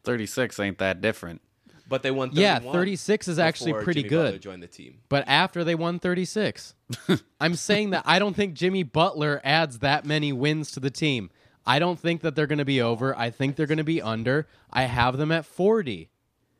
Thirty 0.04 0.26
six 0.26 0.58
ain't 0.58 0.78
that 0.78 1.00
different. 1.00 1.40
but 1.88 2.02
they 2.02 2.10
won. 2.10 2.30
31 2.30 2.42
Yeah, 2.64 2.72
36 2.72 3.28
is 3.28 3.38
actually 3.38 3.74
pretty 3.74 4.00
Jimmy 4.00 4.08
good. 4.08 4.24
Butler 4.24 4.38
joined 4.38 4.62
the 4.62 4.66
team. 4.66 4.98
But 5.10 5.24
after 5.28 5.62
they 5.62 5.74
won 5.74 5.98
36, 5.98 6.74
I'm 7.40 7.54
saying 7.54 7.90
that 7.90 8.02
I 8.06 8.18
don't 8.18 8.34
think 8.34 8.54
Jimmy 8.54 8.82
Butler 8.82 9.40
adds 9.44 9.80
that 9.80 10.06
many 10.06 10.32
wins 10.32 10.70
to 10.72 10.80
the 10.80 10.90
team. 10.90 11.30
I 11.66 11.78
don't 11.78 12.00
think 12.00 12.22
that 12.22 12.34
they're 12.34 12.46
going 12.48 12.58
to 12.58 12.64
be 12.64 12.80
over. 12.82 13.16
I 13.16 13.30
think 13.30 13.54
they're 13.56 13.66
going 13.66 13.78
to 13.78 13.84
be 13.84 14.02
under. 14.02 14.48
I 14.72 14.84
have 14.84 15.18
them 15.18 15.30
at 15.30 15.44
40. 15.44 16.08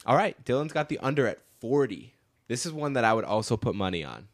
All 0.07 0.15
right, 0.17 0.37
Dylan's 0.45 0.73
got 0.73 0.89
the 0.89 0.99
under 0.99 1.27
at 1.27 1.39
40. 1.61 2.15
This 2.49 2.67
is 2.67 2.73
one 2.73 2.95
that 2.95 3.05
I 3.05 3.13
would 3.15 3.25
also 3.25 3.57
put 3.57 3.75
money 3.75 4.05
on. 4.05 4.29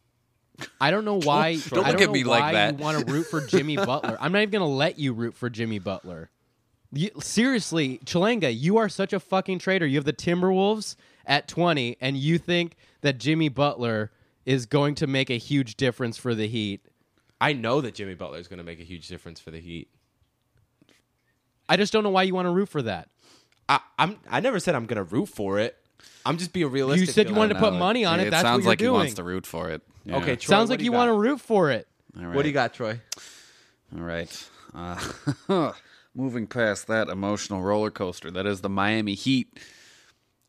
I 0.80 0.90
don't 0.90 1.04
know 1.04 1.20
why. 1.20 1.56
don't 1.56 1.84
I 1.84 1.90
look 1.90 1.98
don't 1.98 2.02
at 2.02 2.06
know 2.08 2.12
me 2.12 2.24
like 2.24 2.52
that. 2.54 2.78
You 2.78 2.84
want 2.84 3.06
to 3.06 3.12
root 3.12 3.24
for 3.24 3.40
Jimmy 3.40 3.76
Butler? 3.84 4.16
I'm 4.20 4.32
not 4.32 4.40
even 4.40 4.50
going 4.50 4.68
to 4.68 4.74
let 4.74 4.98
you 4.98 5.12
root 5.12 5.34
for 5.34 5.48
Jimmy 5.48 5.78
Butler. 5.78 6.30
You, 6.92 7.10
seriously, 7.20 8.00
Chalanga, 8.04 8.52
you 8.56 8.78
are 8.78 8.88
such 8.88 9.12
a 9.12 9.20
fucking 9.20 9.58
traitor. 9.60 9.86
You 9.86 9.98
have 9.98 10.04
the 10.04 10.12
Timberwolves 10.12 10.96
at 11.26 11.46
20, 11.46 11.98
and 12.00 12.16
you 12.16 12.38
think 12.38 12.76
that 13.02 13.18
Jimmy 13.18 13.48
Butler 13.50 14.10
is 14.46 14.66
going 14.66 14.94
to 14.96 15.06
make 15.06 15.28
a 15.30 15.36
huge 15.36 15.76
difference 15.76 16.16
for 16.16 16.34
the 16.34 16.48
Heat. 16.48 16.80
I 17.40 17.52
know 17.52 17.80
that 17.82 17.94
Jimmy 17.94 18.14
Butler 18.14 18.38
is 18.38 18.48
going 18.48 18.58
to 18.58 18.64
make 18.64 18.80
a 18.80 18.84
huge 18.84 19.06
difference 19.06 19.38
for 19.38 19.50
the 19.50 19.60
Heat. 19.60 19.88
I 21.68 21.76
just 21.76 21.92
don't 21.92 22.02
know 22.02 22.10
why 22.10 22.22
you 22.22 22.34
want 22.34 22.46
to 22.46 22.50
root 22.50 22.70
for 22.70 22.82
that. 22.82 23.10
I, 23.68 23.80
I'm. 23.98 24.16
I 24.28 24.40
never 24.40 24.58
said 24.58 24.74
I'm 24.74 24.86
going 24.86 24.96
to 24.96 25.04
root 25.04 25.26
for 25.26 25.58
it. 25.58 25.76
I'm 26.24 26.36
just 26.38 26.52
being 26.52 26.70
realistic. 26.70 27.06
You 27.06 27.12
said 27.12 27.28
you 27.28 27.34
wanted 27.34 27.54
to 27.54 27.60
put 27.60 27.72
money 27.72 28.04
on 28.04 28.20
it. 28.20 28.28
It 28.28 28.30
That's 28.30 28.42
sounds 28.42 28.64
what 28.64 28.70
like 28.70 28.80
you're 28.80 28.90
he 28.90 28.92
doing. 28.92 29.00
wants 29.00 29.14
to 29.14 29.22
root 29.24 29.46
for 29.46 29.70
it. 29.70 29.82
Yeah. 30.04 30.16
Okay, 30.16 30.36
Troy, 30.36 30.50
Sounds 30.50 30.68
what 30.68 30.74
like 30.74 30.78
do 30.80 30.84
you 30.84 30.92
want 30.92 31.08
to 31.08 31.14
root 31.14 31.40
for 31.40 31.70
it. 31.70 31.86
All 32.18 32.26
right. 32.26 32.34
What 32.34 32.42
do 32.42 32.48
you 32.48 32.54
got, 32.54 32.74
Troy? 32.74 33.00
All 33.96 34.02
right. 34.02 34.48
Uh, 34.74 35.72
moving 36.14 36.46
past 36.46 36.86
that 36.88 37.08
emotional 37.08 37.62
roller 37.62 37.90
coaster 37.90 38.30
that 38.30 38.46
is 38.46 38.60
the 38.60 38.68
Miami 38.68 39.14
Heat. 39.14 39.58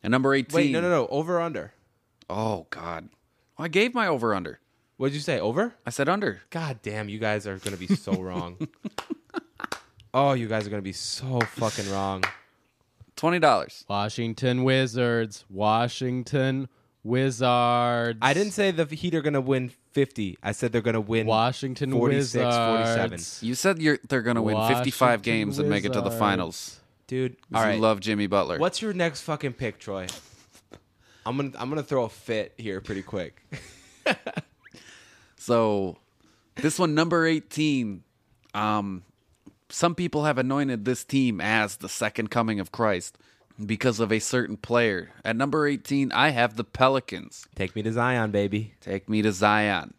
And 0.02 0.10
number 0.10 0.34
18. 0.34 0.54
Wait, 0.54 0.72
no, 0.72 0.80
no, 0.80 0.88
no. 0.88 1.06
Over 1.08 1.36
or 1.38 1.40
under? 1.40 1.72
Oh, 2.28 2.66
God. 2.70 3.08
I 3.58 3.68
gave 3.68 3.94
my 3.94 4.06
over 4.06 4.34
under. 4.34 4.60
What 4.96 5.08
did 5.08 5.14
you 5.14 5.20
say? 5.20 5.38
Over? 5.40 5.74
I 5.86 5.90
said 5.90 6.08
under. 6.08 6.42
God 6.50 6.80
damn, 6.82 7.08
you 7.08 7.18
guys 7.18 7.46
are 7.46 7.56
going 7.58 7.76
to 7.76 7.86
be 7.88 7.94
so 7.94 8.12
wrong. 8.12 8.56
Oh, 10.12 10.32
you 10.32 10.48
guys 10.48 10.66
are 10.66 10.70
going 10.70 10.82
to 10.82 10.84
be 10.84 10.92
so 10.92 11.38
fucking 11.40 11.88
wrong. 11.90 12.24
$20. 13.20 13.84
Washington 13.88 14.64
Wizards. 14.64 15.44
Washington 15.50 16.68
Wizards. 17.02 18.18
I 18.22 18.34
didn't 18.34 18.52
say 18.52 18.70
the 18.70 18.84
Heat 18.84 19.14
are 19.14 19.22
going 19.22 19.34
to 19.34 19.40
win 19.40 19.70
50. 19.92 20.38
I 20.42 20.52
said 20.52 20.72
they're 20.72 20.80
going 20.80 20.94
to 20.94 21.00
win 21.00 21.26
Washington 21.26 21.92
46, 21.92 22.34
Wizards. 22.34 22.56
47. 22.56 23.48
You 23.48 23.54
said 23.54 23.78
you're, 23.82 23.98
they're 24.08 24.22
going 24.22 24.36
to 24.36 24.42
win 24.42 24.56
55 24.68 25.00
Washington 25.00 25.22
games 25.22 25.58
and 25.58 25.68
make 25.68 25.84
it 25.84 25.92
to 25.92 26.00
the 26.00 26.04
Wizards. 26.04 26.18
finals. 26.18 26.80
Dude, 27.06 27.36
all 27.52 27.62
right. 27.62 27.74
You 27.74 27.80
love 27.80 28.00
Jimmy 28.00 28.26
Butler. 28.26 28.58
What's 28.58 28.80
your 28.80 28.92
next 28.92 29.22
fucking 29.22 29.54
pick, 29.54 29.78
Troy? 29.78 30.06
I'm 31.26 31.36
going 31.36 31.52
to 31.52 31.60
I'm 31.60 31.68
going 31.68 31.82
to 31.82 31.86
throw 31.86 32.04
a 32.04 32.08
fit 32.08 32.54
here 32.56 32.80
pretty 32.80 33.02
quick. 33.02 33.42
So, 35.40 35.96
this 36.56 36.78
one, 36.78 36.94
number 36.94 37.26
18, 37.26 38.02
um, 38.52 39.02
some 39.72 39.94
people 39.94 40.24
have 40.24 40.38
anointed 40.38 40.84
this 40.84 41.04
team 41.04 41.40
as 41.40 41.76
the 41.76 41.88
second 41.88 42.30
coming 42.30 42.60
of 42.60 42.72
Christ 42.72 43.16
because 43.64 44.00
of 44.00 44.12
a 44.12 44.18
certain 44.18 44.56
player. 44.56 45.10
At 45.24 45.36
number 45.36 45.66
18, 45.66 46.12
I 46.12 46.30
have 46.30 46.56
the 46.56 46.64
Pelicans. 46.64 47.46
Take 47.54 47.76
me 47.76 47.82
to 47.82 47.92
Zion, 47.92 48.30
baby. 48.30 48.74
Take 48.80 49.08
me 49.08 49.22
to 49.22 49.32
Zion. 49.32 49.94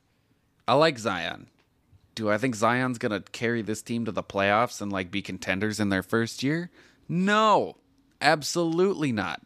I 0.67 0.73
like 0.73 0.97
Zion. 0.97 1.47
Do 2.15 2.29
I 2.29 2.37
think 2.37 2.55
Zion's 2.55 2.97
going 2.97 3.11
to 3.11 3.31
carry 3.31 3.61
this 3.61 3.81
team 3.81 4.05
to 4.05 4.11
the 4.11 4.23
playoffs 4.23 4.81
and 4.81 4.91
like 4.91 5.11
be 5.11 5.21
contenders 5.21 5.79
in 5.79 5.89
their 5.89 6.03
first 6.03 6.43
year? 6.43 6.69
No. 7.07 7.77
Absolutely 8.21 9.11
not. 9.11 9.41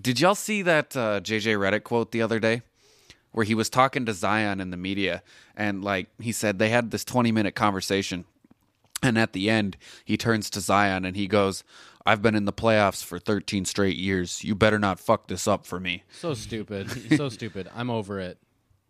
Did 0.00 0.20
y'all 0.20 0.34
see 0.34 0.62
that 0.62 0.96
uh, 0.96 1.20
JJ 1.20 1.56
Redick 1.56 1.84
quote 1.84 2.10
the 2.10 2.22
other 2.22 2.40
day 2.40 2.62
where 3.30 3.44
he 3.44 3.54
was 3.54 3.70
talking 3.70 4.06
to 4.06 4.12
Zion 4.12 4.60
in 4.60 4.70
the 4.70 4.76
media 4.76 5.22
and 5.56 5.84
like 5.84 6.08
he 6.20 6.32
said 6.32 6.58
they 6.58 6.70
had 6.70 6.90
this 6.90 7.04
20 7.04 7.30
minute 7.30 7.54
conversation 7.54 8.24
and 9.04 9.18
at 9.18 9.32
the 9.32 9.48
end 9.50 9.76
he 10.04 10.16
turns 10.16 10.50
to 10.50 10.60
Zion 10.60 11.04
and 11.04 11.14
he 11.16 11.26
goes, 11.26 11.62
"I've 12.06 12.22
been 12.22 12.34
in 12.34 12.44
the 12.44 12.52
playoffs 12.52 13.04
for 13.04 13.18
13 13.18 13.64
straight 13.64 13.96
years. 13.96 14.42
You 14.42 14.54
better 14.54 14.78
not 14.78 14.98
fuck 14.98 15.28
this 15.28 15.46
up 15.46 15.66
for 15.66 15.78
me." 15.78 16.02
So 16.12 16.34
stupid. 16.34 16.90
so 17.16 17.28
stupid. 17.28 17.68
I'm 17.74 17.90
over 17.90 18.18
it. 18.20 18.38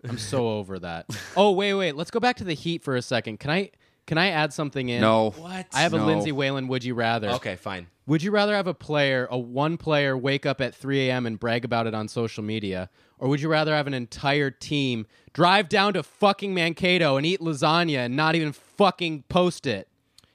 I'm 0.08 0.18
so 0.18 0.48
over 0.48 0.78
that. 0.80 1.06
Oh, 1.36 1.52
wait, 1.52 1.74
wait. 1.74 1.96
Let's 1.96 2.10
go 2.10 2.20
back 2.20 2.36
to 2.36 2.44
the 2.44 2.54
Heat 2.54 2.82
for 2.82 2.94
a 2.96 3.02
second. 3.02 3.40
Can 3.40 3.50
I 3.50 3.70
Can 4.06 4.18
I 4.18 4.28
add 4.28 4.52
something 4.52 4.90
in? 4.90 5.00
No. 5.00 5.30
What? 5.30 5.66
I 5.72 5.80
have 5.80 5.94
a 5.94 5.98
No. 5.98 6.06
Lindsay 6.06 6.30
Whalen. 6.32 6.68
Would 6.68 6.84
you 6.84 6.94
rather? 6.94 7.30
Okay, 7.30 7.56
fine. 7.56 7.86
Would 8.06 8.22
you 8.22 8.30
rather 8.30 8.54
have 8.54 8.66
a 8.66 8.74
player, 8.74 9.26
a 9.30 9.38
one 9.38 9.78
player, 9.78 10.14
wake 10.14 10.44
up 10.44 10.60
at 10.60 10.74
3 10.74 11.08
a.m. 11.08 11.24
and 11.24 11.40
brag 11.40 11.64
about 11.64 11.86
it 11.86 11.94
on 11.94 12.06
social 12.08 12.44
media? 12.44 12.90
Or 13.18 13.30
would 13.30 13.40
you 13.40 13.48
rather 13.48 13.74
have 13.74 13.86
an 13.86 13.94
entire 13.94 14.50
team 14.50 15.06
drive 15.32 15.70
down 15.70 15.94
to 15.94 16.02
fucking 16.02 16.52
Mankato 16.52 17.16
and 17.16 17.24
eat 17.24 17.40
lasagna 17.40 18.04
and 18.04 18.14
not 18.14 18.34
even 18.34 18.52
fucking 18.52 19.22
post 19.30 19.66
it? 19.66 19.88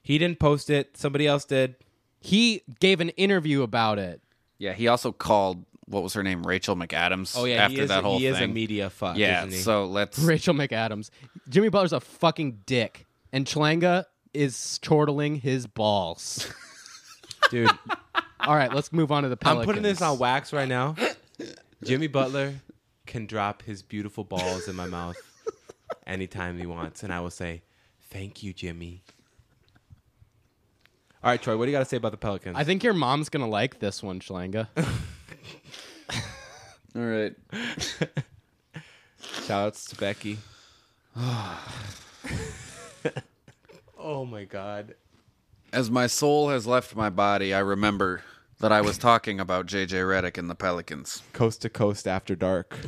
He 0.09 0.17
didn't 0.17 0.39
post 0.39 0.71
it. 0.71 0.97
Somebody 0.97 1.27
else 1.27 1.45
did. 1.45 1.75
He 2.19 2.63
gave 2.79 2.99
an 2.99 3.09
interview 3.09 3.61
about 3.61 3.99
it. 3.99 4.23
Yeah, 4.57 4.73
he 4.73 4.87
also 4.87 5.11
called 5.11 5.63
what 5.85 6.01
was 6.01 6.15
her 6.15 6.23
name, 6.23 6.41
Rachel 6.41 6.75
McAdams. 6.75 7.37
Oh 7.37 7.45
yeah, 7.45 7.65
after 7.65 7.81
is. 7.83 7.89
that 7.89 7.99
a, 7.99 8.01
whole 8.01 8.17
he 8.17 8.25
is 8.25 8.39
a 8.39 8.47
media 8.47 8.89
fuck. 8.89 9.17
yeah, 9.17 9.41
isn't 9.41 9.51
he? 9.51 9.57
so 9.57 9.85
let's. 9.85 10.17
Rachel 10.17 10.55
McAdams. 10.55 11.11
Jimmy 11.47 11.69
Butler's 11.69 11.93
a 11.93 11.99
fucking 11.99 12.61
dick. 12.65 13.05
And 13.31 13.45
Chalanga 13.45 14.05
is 14.33 14.79
chortling 14.81 15.35
his 15.35 15.67
balls. 15.67 16.51
dude, 17.51 17.69
All 18.39 18.55
right, 18.55 18.73
let's 18.73 18.91
move 18.91 19.11
on 19.11 19.21
to 19.21 19.29
the 19.29 19.37
I'm 19.45 19.63
putting 19.63 19.83
this 19.83 20.01
on 20.01 20.17
wax 20.17 20.51
right 20.51 20.67
now. 20.67 20.95
Jimmy 21.83 22.07
Butler 22.07 22.55
can 23.05 23.27
drop 23.27 23.61
his 23.61 23.83
beautiful 23.83 24.23
balls 24.23 24.67
in 24.67 24.75
my 24.75 24.87
mouth 24.87 25.17
anytime 26.07 26.57
he 26.57 26.65
wants, 26.65 27.03
and 27.03 27.13
I 27.13 27.19
will 27.19 27.29
say, 27.29 27.61
"Thank 28.09 28.41
you, 28.41 28.53
Jimmy." 28.53 29.03
All 31.21 31.29
right, 31.29 31.41
Troy, 31.41 31.57
what 31.57 31.65
do 31.65 31.71
you 31.71 31.75
got 31.75 31.79
to 31.79 31.85
say 31.85 31.97
about 31.97 32.11
the 32.11 32.17
Pelicans? 32.17 32.55
I 32.57 32.63
think 32.63 32.83
your 32.83 32.93
mom's 32.93 33.27
going 33.29 33.43
to 33.43 33.49
like 33.49 33.79
this 33.79 34.01
one, 34.01 34.19
Chalanga. 34.21 34.67
All 36.95 37.01
right. 37.01 37.33
Shout 39.45 39.67
outs 39.67 39.85
to 39.89 39.95
Becky. 39.97 40.37
oh 43.99 44.25
my 44.25 44.45
god. 44.45 44.95
As 45.73 45.91
my 45.91 46.07
soul 46.07 46.49
has 46.49 46.65
left 46.65 46.95
my 46.95 47.09
body, 47.09 47.53
I 47.53 47.59
remember 47.59 48.23
that 48.59 48.71
I 48.71 48.81
was 48.81 48.97
talking 48.97 49.39
about 49.39 49.67
JJ 49.67 49.89
Redick 49.89 50.37
and 50.37 50.49
the 50.49 50.55
Pelicans. 50.55 51.21
Coast 51.33 51.61
to 51.63 51.69
coast 51.69 52.07
after 52.07 52.35
dark. 52.35 52.75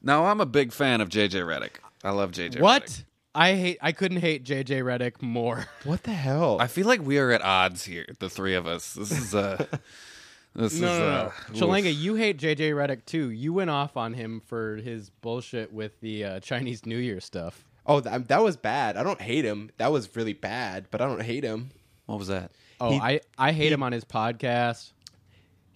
Now, 0.00 0.26
I'm 0.26 0.40
a 0.40 0.46
big 0.46 0.72
fan 0.72 1.00
of 1.00 1.08
JJ 1.08 1.44
Redick. 1.44 1.80
I 2.04 2.10
love 2.10 2.30
JJ. 2.30 2.60
what? 2.60 2.84
Redick. 2.84 3.04
I 3.38 3.54
hate 3.54 3.78
I 3.80 3.92
couldn't 3.92 4.18
hate 4.18 4.44
JJ 4.44 4.82
Redick 4.82 5.22
more. 5.22 5.66
What 5.84 6.02
the 6.02 6.12
hell? 6.12 6.58
I 6.60 6.66
feel 6.66 6.86
like 6.86 7.00
we 7.00 7.18
are 7.18 7.30
at 7.30 7.40
odds 7.40 7.84
here, 7.84 8.06
the 8.18 8.28
three 8.28 8.54
of 8.54 8.66
us. 8.66 8.94
This 8.94 9.12
is 9.12 9.34
uh 9.34 9.64
This 10.54 10.72
is 10.72 10.82
uh, 10.82 11.30
Chalanga, 11.52 11.94
you 11.96 12.16
hate 12.16 12.36
JJ 12.38 12.72
Redick 12.72 13.04
too. 13.04 13.30
You 13.30 13.52
went 13.52 13.70
off 13.70 13.96
on 13.96 14.14
him 14.14 14.42
for 14.44 14.76
his 14.76 15.08
bullshit 15.08 15.72
with 15.72 16.00
the 16.00 16.24
uh, 16.24 16.40
Chinese 16.40 16.84
New 16.84 16.96
Year 16.96 17.20
stuff. 17.20 17.64
oh, 17.86 18.00
that, 18.00 18.26
that 18.26 18.42
was 18.42 18.56
bad. 18.56 18.96
I 18.96 19.04
don't 19.04 19.20
hate 19.20 19.44
him. 19.44 19.70
That 19.76 19.92
was 19.92 20.16
really 20.16 20.32
bad, 20.32 20.86
but 20.90 21.00
I 21.00 21.06
don't 21.06 21.22
hate 21.22 21.44
him. 21.44 21.70
What 22.06 22.18
was 22.18 22.26
that? 22.26 22.50
Oh, 22.80 22.90
He- 22.90 22.98
I, 22.98 23.20
I 23.38 23.52
hate 23.52 23.70
him 23.70 23.84
on 23.84 23.92
his 23.92 24.04
podcast. 24.04 24.90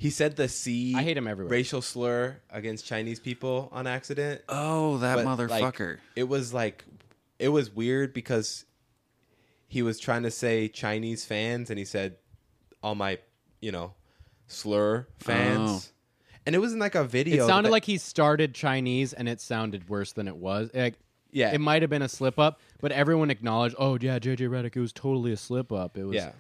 He 0.02 0.10
said 0.10 0.34
the 0.34 0.48
C. 0.48 0.96
I 0.96 1.02
hate 1.04 1.16
him 1.16 1.28
everywhere. 1.28 1.52
Racial 1.52 1.80
slur 1.80 2.38
against 2.50 2.84
Chinese 2.84 3.20
people 3.20 3.68
on 3.70 3.86
accident. 3.86 4.40
Oh, 4.48 4.98
that 4.98 5.14
but, 5.14 5.24
motherfucker. 5.24 5.90
Like, 5.90 6.00
it 6.16 6.24
was 6.24 6.52
like, 6.52 6.84
it 7.43 7.49
was 7.49 7.70
weird 7.70 8.14
because 8.14 8.64
he 9.66 9.82
was 9.82 9.99
trying 9.99 10.22
to 10.22 10.30
say 10.30 10.68
Chinese 10.68 11.24
fans, 11.24 11.70
and 11.70 11.78
he 11.78 11.84
said 11.84 12.16
all 12.82 12.95
my, 12.95 13.18
you 13.61 13.72
know, 13.72 13.95
slur 14.47 15.07
fans, 15.18 15.93
oh. 15.93 16.40
and 16.47 16.55
it 16.55 16.59
was 16.59 16.72
in 16.72 16.78
like 16.78 16.95
a 16.95 17.05
video. 17.05 17.45
It 17.45 17.47
sounded 17.49 17.68
that- 17.68 17.72
like 17.72 17.84
he 17.84 17.99
started 17.99 18.55
Chinese 18.55 19.12
and 19.12 19.28
it 19.28 19.40
sounded 19.40 19.88
worse 19.88 20.12
than 20.12 20.28
it 20.28 20.36
was. 20.36 20.70
Like, 20.74 20.95
Yeah. 21.32 21.53
It 21.53 21.61
might 21.61 21.82
have 21.82 21.90
been 21.90 22.03
a 22.03 22.09
slip 22.09 22.38
up, 22.38 22.61
but 22.80 22.93
everyone 22.93 23.30
acknowledged, 23.30 23.74
oh, 23.78 23.97
yeah, 24.01 24.18
JJ 24.18 24.49
Redick, 24.49 24.76
it 24.76 24.80
was 24.80 24.93
totally 24.93 25.32
a 25.32 25.36
slip 25.36 25.72
up. 25.72 25.97
It 25.97 26.05
was. 26.05 26.16
yeah. 26.16 26.32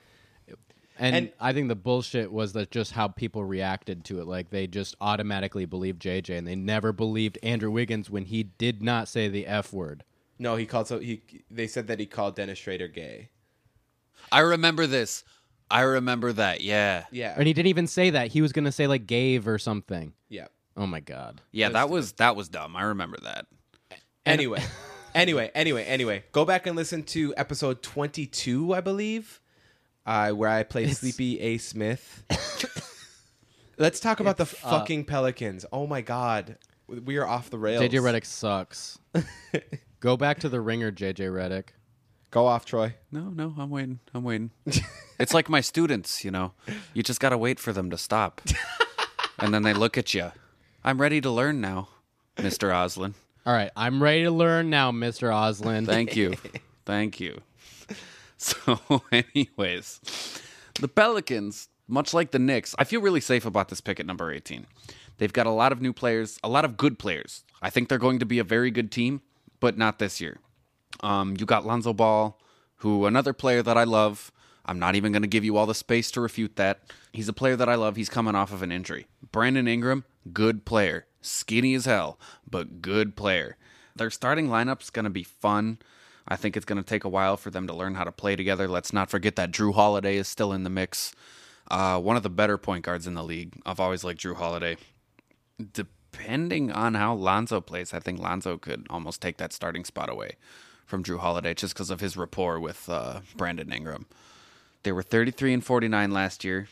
And, 0.98 1.16
And- 1.16 1.32
I 1.40 1.52
think 1.54 1.68
the 1.68 1.74
bullshit 1.74 2.30
was 2.30 2.52
that 2.52 2.70
just 2.70 2.92
how 2.92 3.08
people 3.08 3.44
reacted 3.44 4.04
to 4.04 4.20
it. 4.20 4.26
Like 4.26 4.50
they 4.50 4.66
just 4.66 4.94
automatically 5.00 5.64
believed 5.64 6.02
JJ, 6.02 6.36
and 6.36 6.46
they 6.46 6.54
never 6.54 6.92
believed 6.92 7.38
Andrew 7.42 7.70
Wiggins 7.70 8.10
when 8.10 8.26
he 8.26 8.42
did 8.44 8.82
not 8.82 9.08
say 9.08 9.26
the 9.28 9.46
F 9.46 9.72
word. 9.72 10.04
No, 10.42 10.56
he 10.56 10.66
called 10.66 10.88
so 10.88 10.98
he. 10.98 11.22
They 11.50 11.68
said 11.68 11.86
that 11.86 12.00
he 12.00 12.06
called 12.06 12.34
Dennis 12.34 12.58
Schroder 12.58 12.88
gay. 12.88 13.30
I 14.32 14.40
remember 14.40 14.88
this. 14.88 15.22
I 15.70 15.82
remember 15.82 16.32
that. 16.32 16.60
Yeah. 16.62 17.04
Yeah. 17.12 17.34
And 17.36 17.46
he 17.46 17.52
didn't 17.52 17.68
even 17.68 17.86
say 17.86 18.10
that. 18.10 18.26
He 18.28 18.42
was 18.42 18.52
going 18.52 18.64
to 18.64 18.72
say 18.72 18.88
like 18.88 19.06
gave 19.06 19.46
or 19.46 19.58
something. 19.58 20.12
yeah. 20.28 20.48
Oh 20.76 20.86
my 20.86 21.00
god. 21.00 21.40
Yeah, 21.52 21.68
that 21.68 21.90
was 21.90 22.12
that 22.14 22.34
was 22.34 22.48
dumb. 22.48 22.74
I 22.76 22.84
remember 22.84 23.18
that. 23.22 23.46
Anyway, 24.24 24.62
anyway, 25.14 25.50
anyway, 25.54 25.84
anyway. 25.84 26.24
Go 26.32 26.44
back 26.44 26.66
and 26.66 26.74
listen 26.74 27.02
to 27.04 27.34
episode 27.36 27.82
22, 27.82 28.74
I 28.74 28.80
believe, 28.80 29.40
uh, 30.06 30.30
where 30.30 30.48
I 30.48 30.62
play 30.62 30.88
Sleepy 30.88 31.38
A. 31.40 31.58
Smith. 31.58 32.24
Let's 33.78 34.00
talk 34.00 34.20
about 34.20 34.38
the 34.38 34.44
It's, 34.44 34.64
uh, 34.64 34.70
fucking 34.70 35.04
Pelicans. 35.04 35.66
Oh 35.72 35.86
my 35.86 36.00
god. 36.00 36.56
We 36.88 37.16
are 37.18 37.26
off 37.26 37.50
the 37.50 37.58
rails. 37.58 37.82
JJ 37.82 38.00
Redick 38.00 38.24
sucks. 38.24 38.98
Go 40.02 40.16
back 40.16 40.40
to 40.40 40.48
the 40.48 40.60
ringer, 40.60 40.90
JJ 40.90 41.30
Redick. 41.30 41.66
Go 42.32 42.46
off, 42.46 42.64
Troy. 42.64 42.96
No, 43.12 43.30
no, 43.30 43.54
I'm 43.56 43.70
waiting. 43.70 44.00
I'm 44.12 44.24
waiting. 44.24 44.50
it's 45.20 45.32
like 45.32 45.48
my 45.48 45.60
students, 45.60 46.24
you 46.24 46.32
know. 46.32 46.54
You 46.92 47.04
just 47.04 47.20
got 47.20 47.28
to 47.28 47.38
wait 47.38 47.60
for 47.60 47.72
them 47.72 47.88
to 47.90 47.96
stop. 47.96 48.40
and 49.38 49.54
then 49.54 49.62
they 49.62 49.72
look 49.72 49.96
at 49.96 50.12
you. 50.12 50.32
I'm 50.82 51.00
ready 51.00 51.20
to 51.20 51.30
learn 51.30 51.60
now, 51.60 51.88
Mr. 52.36 52.72
Oslin. 52.72 53.14
All 53.46 53.52
right, 53.52 53.70
I'm 53.76 54.02
ready 54.02 54.24
to 54.24 54.32
learn 54.32 54.70
now, 54.70 54.90
Mr. 54.90 55.30
Oslin. 55.30 55.86
Thank 55.86 56.16
you. 56.16 56.34
Thank 56.84 57.20
you. 57.20 57.40
So, 58.38 58.80
anyways, 59.12 60.00
the 60.80 60.88
Pelicans, 60.88 61.68
much 61.86 62.12
like 62.12 62.32
the 62.32 62.40
Knicks, 62.40 62.74
I 62.76 62.82
feel 62.82 63.00
really 63.00 63.20
safe 63.20 63.46
about 63.46 63.68
this 63.68 63.80
pick 63.80 64.00
at 64.00 64.06
number 64.06 64.32
18. 64.32 64.66
They've 65.18 65.32
got 65.32 65.46
a 65.46 65.50
lot 65.50 65.70
of 65.70 65.80
new 65.80 65.92
players, 65.92 66.40
a 66.42 66.48
lot 66.48 66.64
of 66.64 66.76
good 66.76 66.98
players. 66.98 67.44
I 67.62 67.70
think 67.70 67.88
they're 67.88 67.98
going 67.98 68.18
to 68.18 68.26
be 68.26 68.40
a 68.40 68.44
very 68.44 68.72
good 68.72 68.90
team, 68.90 69.22
but 69.62 69.78
not 69.78 70.00
this 70.00 70.20
year. 70.20 70.40
Um, 71.04 71.36
you 71.38 71.46
got 71.46 71.64
Lonzo 71.64 71.92
Ball, 71.92 72.36
who 72.78 73.06
another 73.06 73.32
player 73.32 73.62
that 73.62 73.78
I 73.78 73.84
love. 73.84 74.32
I'm 74.66 74.80
not 74.80 74.96
even 74.96 75.12
going 75.12 75.22
to 75.22 75.28
give 75.28 75.44
you 75.44 75.56
all 75.56 75.66
the 75.66 75.74
space 75.74 76.10
to 76.10 76.20
refute 76.20 76.56
that. 76.56 76.80
He's 77.12 77.28
a 77.28 77.32
player 77.32 77.54
that 77.54 77.68
I 77.68 77.76
love. 77.76 77.94
He's 77.94 78.08
coming 78.08 78.34
off 78.34 78.52
of 78.52 78.62
an 78.62 78.72
injury. 78.72 79.06
Brandon 79.30 79.68
Ingram, 79.68 80.04
good 80.32 80.64
player. 80.64 81.06
Skinny 81.20 81.74
as 81.74 81.84
hell, 81.84 82.18
but 82.48 82.82
good 82.82 83.16
player. 83.16 83.56
Their 83.94 84.10
starting 84.10 84.48
lineup's 84.48 84.90
going 84.90 85.04
to 85.04 85.10
be 85.10 85.22
fun. 85.22 85.78
I 86.26 86.34
think 86.34 86.56
it's 86.56 86.66
going 86.66 86.82
to 86.82 86.88
take 86.88 87.04
a 87.04 87.08
while 87.08 87.36
for 87.36 87.50
them 87.50 87.68
to 87.68 87.74
learn 87.74 87.94
how 87.94 88.04
to 88.04 88.12
play 88.12 88.34
together. 88.34 88.66
Let's 88.66 88.92
not 88.92 89.10
forget 89.10 89.36
that 89.36 89.52
Jrue 89.52 89.74
Holiday 89.74 90.16
is 90.16 90.26
still 90.26 90.52
in 90.52 90.64
the 90.64 90.70
mix. 90.70 91.14
Uh, 91.70 92.00
one 92.00 92.16
of 92.16 92.24
the 92.24 92.30
better 92.30 92.58
point 92.58 92.84
guards 92.84 93.06
in 93.06 93.14
the 93.14 93.24
league. 93.24 93.54
I've 93.64 93.80
always 93.80 94.02
liked 94.02 94.22
Jrue 94.22 94.36
Holiday. 94.36 94.76
Depending 96.12 96.70
on 96.70 96.94
how 96.94 97.14
Lonzo 97.14 97.60
plays, 97.60 97.92
I 97.92 97.98
think 97.98 98.20
Lonzo 98.20 98.58
could 98.58 98.86
almost 98.90 99.20
take 99.20 99.38
that 99.38 99.52
starting 99.52 99.84
spot 99.84 100.10
away 100.10 100.36
from 100.86 101.02
Jrue 101.02 101.18
Holiday 101.18 101.54
just 101.54 101.74
because 101.74 101.90
of 101.90 102.00
his 102.00 102.16
rapport 102.16 102.60
with 102.60 102.88
uh, 102.88 103.20
Brandon 103.36 103.72
Ingram. 103.72 104.06
They 104.82 104.92
were 104.92 105.02
33 105.02 105.54
and 105.54 105.64
49 105.64 106.10
last 106.10 106.44
year. 106.44 106.68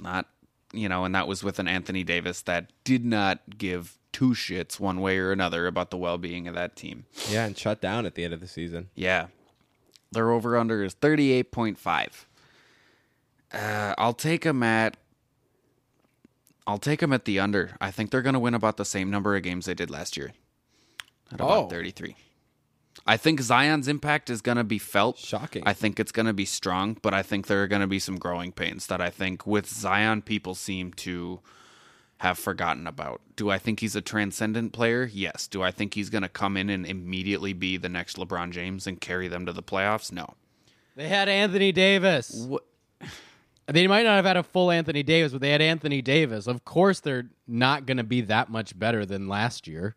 Not, 0.00 0.26
you 0.72 0.88
know, 0.88 1.04
and 1.04 1.14
that 1.14 1.28
was 1.28 1.44
with 1.44 1.58
an 1.58 1.68
Anthony 1.68 2.02
Davis 2.02 2.42
that 2.42 2.70
did 2.84 3.04
not 3.04 3.56
give 3.56 3.98
two 4.12 4.30
shits 4.30 4.80
one 4.80 5.00
way 5.00 5.18
or 5.18 5.30
another 5.30 5.66
about 5.66 5.90
the 5.90 5.96
well 5.96 6.18
being 6.18 6.48
of 6.48 6.54
that 6.54 6.74
team. 6.74 7.04
Yeah, 7.30 7.46
and 7.46 7.56
shut 7.56 7.80
down 7.80 8.04
at 8.04 8.14
the 8.14 8.24
end 8.24 8.34
of 8.34 8.40
the 8.40 8.48
season. 8.48 8.88
Yeah. 8.94 9.26
Their 10.12 10.30
over 10.30 10.56
under 10.56 10.82
is 10.82 10.94
38.5. 10.94 12.24
Uh, 13.52 13.94
I'll 13.96 14.12
take 14.12 14.42
them 14.42 14.62
at 14.62 14.96
I'll 16.66 16.78
take 16.78 17.00
them 17.00 17.12
at 17.12 17.24
the 17.24 17.38
under. 17.38 17.76
I 17.80 17.90
think 17.90 18.10
they're 18.10 18.22
going 18.22 18.34
to 18.34 18.40
win 18.40 18.54
about 18.54 18.76
the 18.76 18.84
same 18.84 19.10
number 19.10 19.36
of 19.36 19.42
games 19.42 19.66
they 19.66 19.74
did 19.74 19.90
last 19.90 20.16
year. 20.16 20.32
At 21.30 21.34
about 21.40 21.50
Oh. 21.50 21.68
33. 21.68 22.16
I 23.06 23.16
think 23.16 23.40
Zion's 23.40 23.86
impact 23.88 24.30
is 24.30 24.40
going 24.40 24.56
to 24.56 24.64
be 24.64 24.78
felt. 24.78 25.18
Shocking. 25.18 25.62
I 25.66 25.74
think 25.74 26.00
it's 26.00 26.10
going 26.12 26.26
to 26.26 26.32
be 26.32 26.44
strong, 26.46 26.96
but 27.02 27.14
I 27.14 27.22
think 27.22 27.46
there 27.46 27.62
are 27.62 27.68
going 27.68 27.82
to 27.82 27.86
be 27.86 27.98
some 28.00 28.16
growing 28.18 28.50
pains 28.52 28.86
that 28.88 29.00
I 29.00 29.10
think 29.10 29.46
with 29.46 29.68
Zion 29.68 30.22
people 30.22 30.54
seem 30.56 30.92
to 30.94 31.40
have 32.20 32.38
forgotten 32.38 32.86
about. 32.86 33.20
Do 33.36 33.50
I 33.50 33.58
think 33.58 33.80
he's 33.80 33.94
a 33.94 34.00
transcendent 34.00 34.72
player? 34.72 35.08
Yes. 35.12 35.46
Do 35.46 35.62
I 35.62 35.70
think 35.70 35.94
he's 35.94 36.08
going 36.10 36.22
to 36.22 36.28
come 36.28 36.56
in 36.56 36.70
and 36.70 36.86
immediately 36.86 37.52
be 37.52 37.76
the 37.76 37.90
next 37.90 38.16
LeBron 38.16 38.50
James 38.50 38.86
and 38.86 39.00
carry 39.00 39.28
them 39.28 39.44
to 39.46 39.52
the 39.52 39.62
playoffs? 39.62 40.10
No. 40.10 40.34
They 40.96 41.08
had 41.08 41.28
Anthony 41.28 41.72
Davis. 41.72 42.34
What? 42.48 42.64
They 43.68 43.86
might 43.88 44.04
not 44.04 44.16
have 44.16 44.24
had 44.24 44.36
a 44.36 44.42
full 44.42 44.70
Anthony 44.70 45.02
Davis, 45.02 45.32
but 45.32 45.40
they 45.40 45.50
had 45.50 45.60
Anthony 45.60 46.00
Davis. 46.00 46.46
Of 46.46 46.64
course, 46.64 47.00
they're 47.00 47.28
not 47.48 47.84
going 47.84 47.96
to 47.96 48.04
be 48.04 48.20
that 48.22 48.48
much 48.48 48.78
better 48.78 49.04
than 49.04 49.28
last 49.28 49.66
year. 49.66 49.96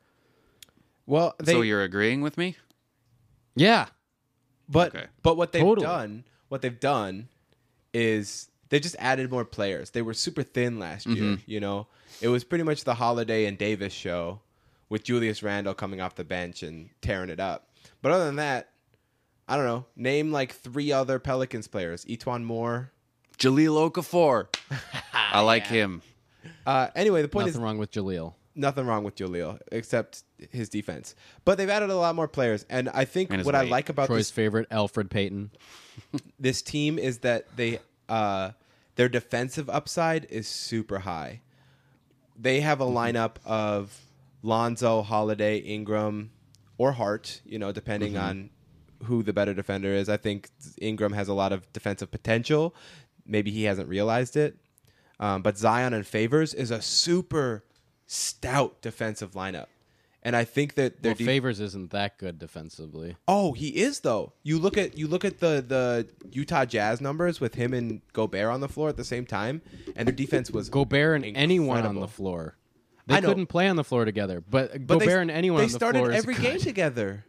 Well, 1.05 1.36
they 1.39 1.53
so 1.53 1.61
you're 1.61 1.84
agreeing 1.84 2.22
with 2.22 2.38
me? 2.38 2.55
Yeah. 3.55 3.88
But 4.67 4.95
Okay. 4.95 5.07
but 5.24 5.38
what 5.38 5.51
they've 5.51 5.61
Totally. 5.61 5.86
done, 5.86 6.24
what 6.49 6.61
they've 6.61 6.80
done 6.80 7.30
is 7.93 8.49
they 8.70 8.80
just 8.80 8.95
added 8.99 9.32
more 9.32 9.45
players. 9.45 9.91
They 9.91 10.01
were 10.01 10.13
super 10.13 10.43
thin 10.43 10.80
last 10.80 11.07
mm-hmm. 11.07 11.24
year, 11.24 11.38
you 11.45 11.59
know. 11.59 11.88
It 12.22 12.28
was 12.28 12.43
pretty 12.43 12.63
much 12.63 12.84
the 12.84 12.95
Holiday 12.95 13.45
and 13.45 13.57
Davis 13.57 13.93
show 13.93 14.41
with 14.89 15.03
Julius 15.03 15.41
Randle 15.43 15.74
coming 15.74 16.01
off 16.01 16.15
the 16.15 16.24
bench 16.24 16.63
and 16.63 16.89
tearing 17.01 17.30
it 17.30 17.39
up. 17.39 17.70
But 18.01 18.11
other 18.11 18.26
than 18.26 18.38
that, 18.38 18.70
I 19.47 19.55
don't 19.55 19.65
know. 19.65 19.86
Name 19.95 20.32
like 20.32 20.53
three 20.53 20.91
other 20.91 21.17
Pelicans 21.20 21.67
players. 21.67 22.05
E'Twaun 22.05 22.43
Moore. 22.43 22.91
Jahlil 23.39 23.91
Okafor. 23.91 24.47
I 25.13 25.39
like 25.41 25.65
him. 25.67 26.01
Uh, 26.65 26.87
anyway, 26.95 27.21
the 27.21 27.27
point 27.27 27.47
is. 27.47 27.55
Nothing 27.55 27.61
is 27.61 27.65
wrong 27.65 27.77
with 27.77 27.91
Jahlil. 27.91 28.33
nothing 28.55 28.85
wrong 28.85 29.03
with 29.03 29.15
Jahlil 29.15 29.59
except 29.71 30.23
his 30.51 30.69
defense. 30.69 31.15
But 31.45 31.57
they've 31.57 31.69
added 31.69 31.89
a 31.89 31.95
lot 31.95 32.15
more 32.15 32.27
players, 32.27 32.65
and 32.69 32.89
I 32.89 33.05
think 33.05 33.29
And 33.29 33.39
his 33.39 33.45
what 33.45 33.55
I 33.55 33.61
weight. 33.63 33.71
like 33.71 33.89
about 33.89 34.07
Troy's 34.07 34.19
this 34.19 34.31
favorite, 34.31 34.69
Elfrid 34.69 35.09
Payton. 35.09 35.51
this 36.39 36.61
team 36.61 36.99
is 36.99 37.19
that 37.19 37.45
they 37.55 37.79
uh, 38.09 38.51
their 38.95 39.09
defensive 39.09 39.69
upside 39.69 40.25
is 40.25 40.47
super 40.47 40.99
high. 40.99 41.41
They 42.37 42.61
have 42.61 42.79
a 42.81 42.85
lineup 42.85 43.35
of 43.45 43.99
Lonzo, 44.43 45.01
Holiday, 45.01 45.57
Ingram, 45.57 46.31
or 46.77 46.93
Hart. 46.93 47.41
You 47.45 47.59
know, 47.59 47.71
depending 47.71 48.17
on 48.17 48.49
who 49.05 49.23
the 49.23 49.31
better 49.33 49.53
defender 49.53 49.89
is. 49.93 50.09
I 50.09 50.17
think 50.17 50.49
Ingram 50.81 51.13
has 51.13 51.27
a 51.29 51.33
lot 51.33 51.53
of 51.53 51.71
defensive 51.71 52.11
potential. 52.11 52.75
Maybe 53.30 53.51
he 53.51 53.63
hasn't 53.63 53.88
realized 53.88 54.36
it. 54.36 54.57
Um, 55.19 55.41
but 55.41 55.57
Zion 55.57 55.93
and 55.93 56.05
Favors 56.07 56.53
is 56.53 56.71
a 56.71 56.82
super 56.82 57.63
stout 58.07 58.82
defensive 58.82 59.32
lineup. 59.32 59.67
And 60.21 60.36
I 60.36 60.43
think 60.43 60.73
that 60.75 61.01
their 61.01 61.11
Well, 61.11 61.17
def- 61.17 61.27
Favors 61.27 61.59
isn't 61.61 61.91
that 61.91 62.17
good 62.17 62.39
defensively. 62.39 63.15
Oh, 63.27 63.53
he 63.53 63.69
is 63.69 64.01
though. 64.01 64.34
You 64.43 64.59
look 64.59 64.77
at 64.77 64.97
you 64.97 65.07
look 65.07 65.23
at 65.23 65.39
the 65.39 65.63
the 65.65 66.07
Utah 66.32 66.65
Jazz 66.65 66.99
numbers 66.99 67.39
with 67.39 67.55
him 67.55 67.73
and 67.73 68.01
Gobert 68.11 68.51
on 68.51 68.59
the 68.59 68.67
floor 68.67 68.89
at 68.89 68.97
the 68.97 69.05
same 69.05 69.25
time, 69.25 69.61
and 69.95 70.05
their 70.07 70.15
defense 70.15 70.51
was 70.51 70.67
Gobert 70.69 71.23
and 71.23 71.38
anyone 71.38 71.86
on 71.86 71.95
the 71.95 72.07
floor. 72.07 72.57
They 73.07 73.15
I 73.15 73.21
couldn't 73.21 73.47
play 73.47 73.67
on 73.69 73.75
the 73.75 73.84
floor 73.84 74.05
together, 74.05 74.39
but, 74.41 74.71
But 74.86 74.99
Gobert 74.99 75.07
they, 75.07 75.21
and 75.21 75.32
anyone 75.32 75.59
they 75.59 75.63
on 75.65 75.71
the 75.71 75.75
started 75.77 76.11
every 76.11 76.34
good. 76.36 76.43
game 76.43 76.59
together. 76.59 77.25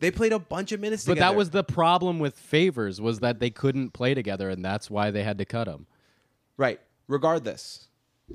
They 0.00 0.10
played 0.10 0.32
a 0.32 0.38
bunch 0.38 0.72
of 0.72 0.80
minutes 0.80 1.04
But 1.04 1.14
together. 1.14 1.32
that 1.32 1.36
was 1.38 1.50
the 1.50 1.62
problem 1.64 2.18
with 2.18 2.36
Favors 2.38 3.00
was 3.00 3.20
that 3.20 3.38
they 3.38 3.50
couldn't 3.50 3.90
play 3.90 4.14
together, 4.14 4.48
and 4.50 4.64
that's 4.64 4.90
why 4.90 5.10
they 5.10 5.22
had 5.22 5.38
to 5.38 5.44
cut 5.44 5.68
him. 5.68 5.86
right. 6.56 6.80
Regardless, 7.06 7.88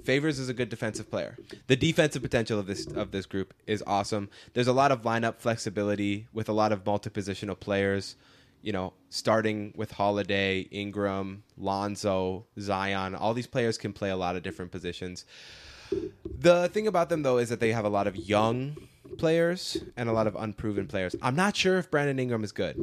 Favors 0.03 0.37
is 0.37 0.49
a 0.49 0.53
good 0.53 0.67
defensive 0.67 1.09
player. 1.09 1.37
The 1.67 1.77
defensive 1.77 2.21
potential 2.21 2.59
of 2.59 2.67
this 2.67 2.85
of 2.87 3.11
this 3.11 3.25
group 3.25 3.53
is 3.65 3.81
awesome. 3.87 4.29
There's 4.53 4.67
a 4.67 4.73
lot 4.73 4.91
of 4.91 5.03
lineup 5.03 5.37
flexibility 5.37 6.27
with 6.33 6.49
a 6.49 6.51
lot 6.51 6.73
of 6.73 6.85
multi-positional 6.85 7.57
players. 7.57 8.17
You 8.61 8.73
know, 8.73 8.91
starting 9.09 9.71
with 9.77 9.91
Holiday, 9.91 10.67
Ingram, 10.71 11.43
Lonzo, 11.57 12.47
Zion. 12.59 13.15
All 13.15 13.33
these 13.33 13.47
players 13.47 13.77
can 13.77 13.93
play 13.93 14.09
a 14.09 14.17
lot 14.17 14.35
of 14.35 14.43
different 14.43 14.71
positions. 14.71 15.23
The 16.37 16.69
thing 16.69 16.87
about 16.87 17.09
them 17.09 17.23
though 17.23 17.37
is 17.37 17.49
that 17.49 17.59
they 17.59 17.71
have 17.71 17.85
a 17.85 17.89
lot 17.89 18.07
of 18.07 18.15
young 18.15 18.77
players 19.17 19.77
and 19.95 20.09
a 20.09 20.11
lot 20.11 20.27
of 20.27 20.35
unproven 20.35 20.87
players. 20.87 21.15
I'm 21.21 21.35
not 21.35 21.55
sure 21.55 21.77
if 21.77 21.89
Brandon 21.89 22.19
Ingram 22.19 22.43
is 22.43 22.51
good. 22.51 22.77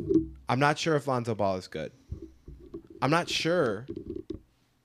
I'm 0.49 0.59
not 0.59 0.79
sure 0.79 0.97
if 0.97 1.07
Lonzo 1.07 1.35
Ball 1.35 1.57
is 1.57 1.69
good. 1.69 1.93
I'm 3.01 3.11
not 3.11 3.29
sure 3.29 3.87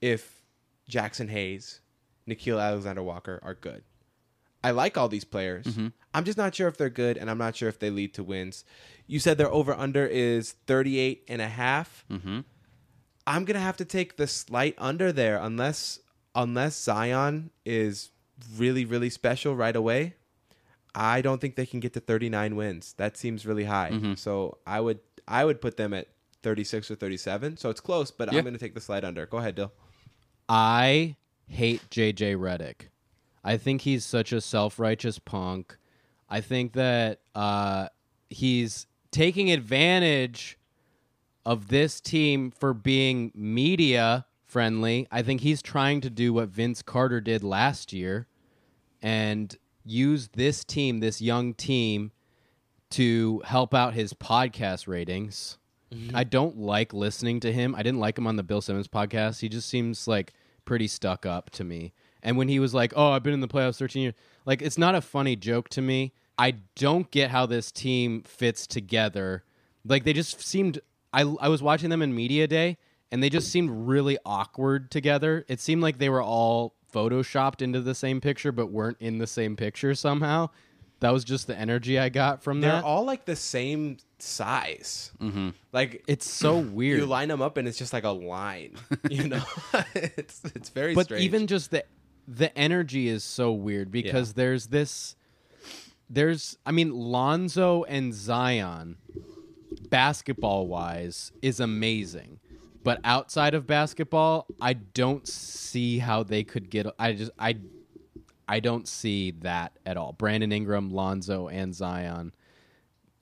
if 0.02 0.44
Jaxson 0.90 1.30
Hayes, 1.30 1.82
Nickeil 2.28 2.62
Alexander 2.62 3.04
Walker 3.04 3.40
are 3.44 3.54
good. 3.54 3.84
I 4.64 4.72
like 4.72 4.98
all 4.98 5.08
these 5.08 5.24
players. 5.24 5.66
I'm 6.14 6.24
just 6.24 6.38
not 6.38 6.56
sure 6.56 6.68
if 6.68 6.78
they're 6.78 6.90
good 6.90 7.18
and 7.18 7.30
I'm 7.30 7.38
not 7.38 7.56
sure 7.56 7.70
if 7.70 7.80
they 7.80 7.90
lead 7.90 8.14
to 8.16 8.24
wins. 8.24 8.66
You 9.06 9.20
said 9.20 9.38
their 9.38 9.52
over 9.52 9.74
under 9.74 10.06
is 10.06 10.54
38 10.66 11.24
and 11.28 11.42
a 11.42 11.48
half. 11.48 12.06
Mm-hmm. 12.12 12.40
I'm 13.28 13.46
going 13.46 13.56
to 13.56 13.62
have 13.62 13.78
to 13.78 13.86
take 13.86 14.18
the 14.18 14.28
slight 14.28 14.76
under 14.78 15.12
there 15.12 15.38
unless 15.38 16.00
unless 16.34 16.80
Zion 16.80 17.52
is 17.66 18.12
really 18.58 18.86
really 18.86 19.10
special 19.10 19.56
right 19.56 19.76
away. 19.76 20.16
I 20.96 21.22
don't 21.22 21.40
think 21.40 21.56
they 21.56 21.66
can 21.66 21.80
get 21.80 21.94
to 21.94 22.00
39 22.00 22.56
wins. 22.56 22.94
That 22.98 23.18
seems 23.18 23.46
really 23.46 23.66
high. 23.66 23.92
Mm-hmm. 23.92 24.14
So 24.16 24.58
I 24.66 24.82
would 24.82 25.00
I 25.28 25.46
would 25.46 25.62
put 25.62 25.78
them 25.78 25.94
at 25.94 26.08
36 26.44 26.90
or 26.92 26.96
37. 26.96 27.58
So 27.58 27.70
it's 27.70 27.82
close, 27.82 28.10
but 28.12 28.32
Yeah. 28.32 28.40
I'm 28.40 28.46
going 28.46 28.54
to 28.54 28.60
take 28.60 28.74
the 28.74 28.82
slide 28.82 29.04
under. 29.04 29.26
Go 29.26 29.38
ahead, 29.38 29.56
Dill. 29.56 29.74
I 30.48 31.18
hate 31.48 31.82
JJ 31.90 32.38
Redick. 32.38 32.88
I 33.44 33.58
think 33.58 33.82
he's 33.82 34.06
such 34.06 34.32
a 34.32 34.42
self 34.42 34.80
righteous 34.80 35.20
punk. 35.20 35.78
I 36.30 36.42
think 36.42 36.74
that 36.74 37.20
uh, 37.36 37.88
he's 38.30 38.88
taking 39.12 39.52
advantage 39.52 40.58
of 41.46 41.70
this 41.70 42.02
team 42.02 42.52
for 42.52 42.74
being 42.74 43.32
media 43.34 44.26
friendly. 44.48 45.08
I 45.12 45.22
think 45.22 45.42
he's 45.42 45.62
trying 45.62 46.02
to 46.02 46.10
do 46.10 46.34
what 46.34 46.50
Vince 46.50 46.82
Carter 46.82 47.22
did 47.22 47.44
last 47.44 47.94
year 47.94 48.28
and 49.02 49.56
use 49.84 50.30
this 50.30 50.64
team, 50.64 51.00
this 51.00 51.22
young 51.22 51.54
team, 51.54 52.12
to 52.92 53.42
help 53.46 53.74
out 53.74 53.94
his 53.94 54.14
podcast 54.14 54.88
ratings. 54.88 55.58
Mm-hmm. 55.94 56.16
I 56.16 56.24
don't 56.24 56.58
like 56.58 56.94
listening 56.94 57.40
to 57.42 57.52
him. 57.52 57.76
I 57.76 57.84
didn't 57.84 58.00
like 58.00 58.18
him 58.18 58.28
on 58.28 58.36
the 58.36 58.44
Bill 58.44 58.62
Simmons 58.62 58.88
podcast. 58.88 59.40
He 59.40 59.50
just 59.50 59.70
seems 59.70 60.08
like 60.08 60.34
pretty 60.66 60.88
stuck 60.88 61.26
up 61.26 61.50
to 61.52 61.64
me. 61.64 61.94
And 62.24 62.38
when 62.38 62.50
he 62.50 62.60
was 62.60 62.74
like, 62.74 62.94
"Oh, 62.96 63.12
I've 63.12 63.24
been 63.24 63.34
in 63.34 63.42
the 63.42 63.48
playoffs 63.48 63.78
13 63.78 64.04
years," 64.04 64.14
like 64.46 64.62
it's 64.62 64.78
not 64.78 64.96
a 64.96 65.02
funny 65.02 65.36
joke 65.36 65.70
to 65.70 65.82
me. 65.82 66.14
I 66.38 66.56
don't 66.76 67.10
get 67.10 67.32
how 67.32 67.46
this 67.46 67.72
team 67.72 68.24
fits 68.24 68.68
together. 68.68 69.44
Like 69.86 70.04
they 70.04 70.14
just 70.14 70.42
seemed. 70.42 70.80
I 71.14 71.22
I 71.22 71.48
was 71.48 71.62
watching 71.62 71.90
them 71.90 72.02
in 72.02 72.14
media 72.14 72.48
day, 72.48 72.78
and 73.12 73.22
they 73.24 73.30
just 73.30 73.52
seemed 73.52 73.70
really 73.88 74.18
awkward 74.26 74.92
together. 74.92 75.46
It 75.48 75.60
seemed 75.60 75.82
like 75.82 75.98
they 75.98 76.10
were 76.10 76.22
all 76.22 76.76
photoshopped 76.94 77.62
into 77.62 77.82
the 77.82 77.96
same 77.96 78.22
picture, 78.22 78.52
but 78.52 78.72
weren't 78.72 78.98
in 79.00 79.18
the 79.18 79.28
same 79.28 79.56
picture 79.56 79.94
somehow. 79.96 80.50
That 81.00 81.12
was 81.14 81.24
just 81.24 81.46
the 81.46 81.56
energy 81.56 82.00
I 82.00 82.10
got 82.10 82.42
from 82.42 82.60
They're 82.62 82.72
that. 82.72 82.84
all 82.84 83.04
like 83.04 83.26
the 83.26 83.36
same 83.36 83.98
size. 84.18 85.12
Mm-hmm. 85.22 85.50
Like 85.72 86.04
it's 86.08 86.28
so 86.28 86.58
weird. 86.74 87.00
you 87.00 87.06
line 87.06 87.28
them 87.28 87.42
up 87.42 87.58
and 87.58 87.68
it's 87.68 87.78
just 87.78 87.94
like 87.94 88.04
a 88.04 88.10
line. 88.10 88.76
You 89.10 89.28
know, 89.28 89.44
it's 89.96 90.42
it's 90.56 90.70
very. 90.70 90.96
but 90.96 91.06
strange. 91.06 91.24
even 91.24 91.48
just 91.48 91.72
the 91.72 91.86
the 92.28 92.56
energy 92.58 93.08
is 93.08 93.24
so 93.24 93.52
weird 93.52 93.92
because 93.92 94.34
there's 94.34 94.68
this 94.68 95.16
there's 96.10 96.58
I 96.66 96.72
mean 96.72 96.92
Lonzo 96.94 97.84
and 97.84 98.14
Zion 98.14 98.98
basketball 99.90 100.68
wise 100.68 101.32
is 101.42 101.60
amazing. 101.60 102.40
But 102.84 103.00
outside 103.04 103.54
of 103.54 103.68
basketball, 103.68 104.48
I 104.62 104.74
don't 104.74 105.28
see 105.28 106.00
how 106.00 106.24
they 106.24 106.44
could 106.44 106.70
get 106.70 106.88
I 106.98 107.14
just 107.14 107.32
I 107.38 107.58
I 108.48 108.60
don't 108.62 108.88
see 108.88 109.32
that 109.42 109.78
at 109.86 109.98
all. 109.98 110.14
Brandon 110.14 110.52
Ingram, 110.52 110.90
Lonzo 110.92 111.48
and 111.48 111.76
Zion 111.76 112.34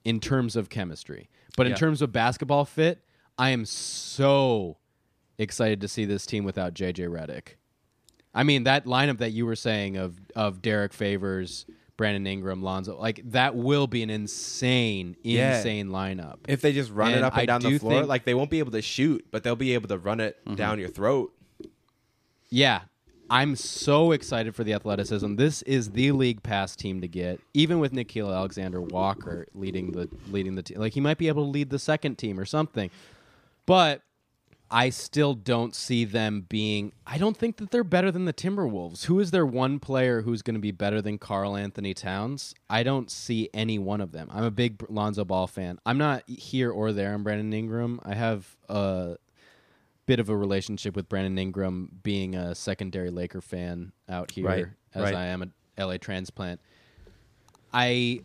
in 0.04 0.20
terms 0.20 0.54
of 0.54 0.68
chemistry. 0.68 1.28
But 1.56 1.66
in 1.66 1.72
Yeah. 1.72 1.76
terms 1.78 2.00
of 2.02 2.12
basketball 2.12 2.64
fit, 2.64 3.02
I 3.36 3.50
am 3.50 3.64
so 3.64 4.76
excited 5.38 5.80
to 5.80 5.88
see 5.88 6.04
this 6.04 6.26
team 6.26 6.44
without 6.44 6.74
JJ 6.74 7.08
Redick. 7.08 7.56
I 8.32 8.42
mean, 8.44 8.64
that 8.64 8.84
lineup 8.84 9.18
that 9.18 9.32
you 9.32 9.46
were 9.46 9.56
saying 9.56 9.96
of 9.96 10.18
of 10.36 10.62
Derrick 10.62 10.92
Favors, 10.92 11.66
Brandon 11.96 12.26
Ingram, 12.26 12.62
Lonzo, 12.62 12.98
like 12.98 13.20
that 13.30 13.56
will 13.56 13.86
be 13.86 14.02
an 14.02 14.10
insane, 14.10 15.16
Yeah. 15.22 15.56
insane 15.56 15.88
lineup. 15.88 16.38
if 16.46 16.60
they 16.60 16.72
just 16.72 16.90
run 16.90 17.12
it 17.12 17.22
up 17.22 17.32
and 17.32 17.42
I 17.42 17.46
down 17.46 17.62
the 17.62 17.78
floor, 17.78 18.00
think- 18.00 18.08
like 18.08 18.24
they 18.24 18.34
won't 18.34 18.50
be 18.50 18.58
able 18.58 18.72
to 18.72 18.82
shoot, 18.82 19.26
but 19.30 19.42
they'll 19.42 19.56
be 19.56 19.74
able 19.74 19.88
to 19.88 19.98
run 19.98 20.20
it 20.20 20.38
mm-hmm. 20.44 20.56
down 20.56 20.78
your 20.78 20.88
throat. 20.88 21.32
Yeah. 22.48 22.82
I'm 23.28 23.56
so 23.56 24.12
excited 24.12 24.54
for 24.54 24.62
the 24.62 24.72
athleticism. 24.72 25.34
This 25.34 25.62
is 25.62 25.90
the 25.90 26.12
league 26.12 26.44
pass 26.44 26.76
team 26.76 27.00
to 27.00 27.08
get, 27.08 27.40
even 27.54 27.80
with 27.80 27.92
Nickeil 27.92 28.32
Alexander 28.32 28.80
Walker 28.80 29.48
leading 29.52 29.90
the 29.90 30.08
leading 30.30 30.54
the 30.54 30.62
team. 30.62 30.78
Like 30.78 30.94
he 30.94 31.00
might 31.00 31.18
be 31.18 31.26
able 31.26 31.44
to 31.44 31.50
lead 31.50 31.70
the 31.70 31.78
second 31.80 32.18
team 32.18 32.38
or 32.38 32.44
something. 32.44 32.88
But 33.66 34.02
I 34.70 34.90
still 34.90 35.34
don't 35.34 35.74
see 35.74 36.04
them 36.04 36.44
being 36.48 36.92
I 37.06 37.18
don't 37.18 37.36
think 37.36 37.58
that 37.58 37.70
they're 37.70 37.84
better 37.84 38.10
than 38.10 38.24
the 38.24 38.32
Timberwolves. 38.32 39.04
Who 39.04 39.20
is 39.20 39.30
their 39.30 39.46
one 39.46 39.78
player 39.78 40.22
who's 40.22 40.42
going 40.42 40.54
to 40.54 40.60
be 40.60 40.72
better 40.72 41.00
than 41.00 41.18
Karl 41.18 41.56
Anthony 41.56 41.94
Towns? 41.94 42.54
I 42.68 42.82
don't 42.82 43.10
see 43.10 43.48
any 43.54 43.78
one 43.78 44.00
of 44.00 44.12
them. 44.12 44.28
I'm 44.32 44.44
a 44.44 44.50
big 44.50 44.84
Lonzo 44.88 45.24
Ball 45.24 45.46
fan. 45.46 45.78
I'm 45.86 45.98
not 45.98 46.28
here 46.28 46.70
or 46.70 46.92
there 46.92 47.14
on 47.14 47.22
Brandon 47.22 47.52
Ingram. 47.52 48.00
I 48.04 48.14
have 48.14 48.56
a 48.68 49.16
bit 50.06 50.18
of 50.18 50.28
a 50.28 50.36
relationship 50.36 50.96
with 50.96 51.08
Brandon 51.08 51.38
Ingram 51.38 51.90
being 52.02 52.34
a 52.34 52.54
secondary 52.54 53.10
Laker 53.10 53.40
fan 53.40 53.92
out 54.08 54.30
here 54.32 54.46
Right, 54.46 54.66
as 54.94 55.02
right. 55.04 55.14
I 55.14 55.26
am 55.26 55.42
a 55.42 55.84
LA 55.84 55.96
transplant. 55.98 56.60
I 57.72 58.20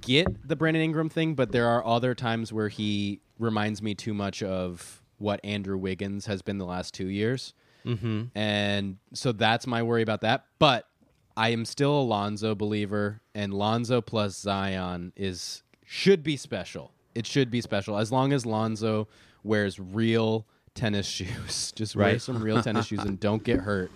get 0.00 0.46
the 0.46 0.56
Brandon 0.56 0.82
Ingram 0.82 1.08
thing, 1.08 1.34
but 1.34 1.52
there 1.52 1.66
are 1.66 1.84
other 1.84 2.14
times 2.14 2.52
where 2.52 2.68
he 2.68 3.20
reminds 3.38 3.82
me 3.82 3.94
too 3.94 4.14
much 4.14 4.42
of 4.42 5.02
what 5.18 5.40
Andrew 5.44 5.76
Wiggins 5.78 6.26
has 6.26 6.42
been 6.42 6.58
the 6.58 6.64
last 6.66 6.94
two 6.94 7.08
years. 7.08 7.54
Mm-hmm. 7.84 8.36
And 8.36 8.96
so 9.12 9.32
that's 9.32 9.66
my 9.66 9.82
worry 9.82 10.02
about 10.02 10.22
that. 10.22 10.46
But 10.58 10.88
I 11.36 11.50
am 11.50 11.64
still 11.64 12.00
a 12.00 12.02
Lonzo 12.02 12.54
believer, 12.54 13.20
and 13.34 13.52
Lonzo 13.52 14.00
plus 14.00 14.36
Zion 14.38 15.12
is 15.16 15.62
should 15.84 16.22
be 16.22 16.36
special. 16.36 16.92
It 17.14 17.26
should 17.26 17.50
be 17.50 17.60
special 17.60 17.98
as 17.98 18.10
long 18.10 18.32
as 18.32 18.46
Lonzo 18.46 19.08
wears 19.42 19.78
real 19.78 20.46
tennis 20.74 21.06
shoes. 21.08 21.72
Just 21.76 21.94
wear 21.96 22.18
some 22.18 22.42
real 22.42 22.62
tennis 22.62 22.86
shoes 22.86 23.00
and 23.00 23.20
don't 23.20 23.44
get 23.44 23.60
hurt. 23.60 23.90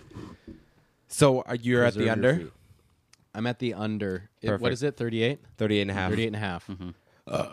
So 1.07 1.41
are 1.41 1.55
you're 1.55 1.83
at 1.83 1.95
the 1.95 2.09
under 2.09 2.35
feet. 2.37 2.51
I'm 3.33 3.47
at 3.47 3.59
the 3.59 3.73
under. 3.73 4.29
It- 4.41 4.49
what 4.51 4.59
Perfect. 4.59 4.73
is 4.73 4.83
it? 4.83 4.97
38? 4.97 5.39
38 5.57 5.81
and 5.81 5.91
a 5.91 5.93
half. 5.93 6.09
38 6.11 6.27
and 6.27 6.35
a 6.35 6.39
half. 6.39 6.67
Mm-hmm. 6.67 6.89
Uh, 7.27 7.51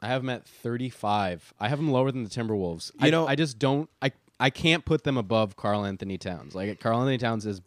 I 0.00 0.08
have 0.08 0.22
them 0.22 0.30
at 0.30 0.46
35. 0.46 1.52
I 1.58 1.68
have 1.68 1.78
them 1.78 1.90
lower 1.90 2.10
than 2.12 2.22
the 2.24 2.30
Timberwolves. 2.30 2.92
You 3.00 3.06
I, 3.08 3.10
know- 3.10 3.26
I 3.26 3.34
just 3.34 3.58
don't. 3.58 3.88
I 4.00 4.12
I 4.40 4.50
can't 4.50 4.84
put 4.84 5.02
them 5.02 5.16
above 5.16 5.56
Karl 5.56 5.84
Anthony 5.84 6.16
Towns. 6.18 6.54
Like 6.54 6.78
Karl 6.80 7.00
Anthony 7.00 7.18
Towns 7.18 7.44
is 7.44 7.60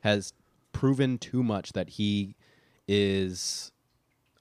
has 0.00 0.32
proven 0.72 1.18
too 1.18 1.42
much 1.42 1.72
that 1.74 1.90
he 1.90 2.34
is 2.88 3.70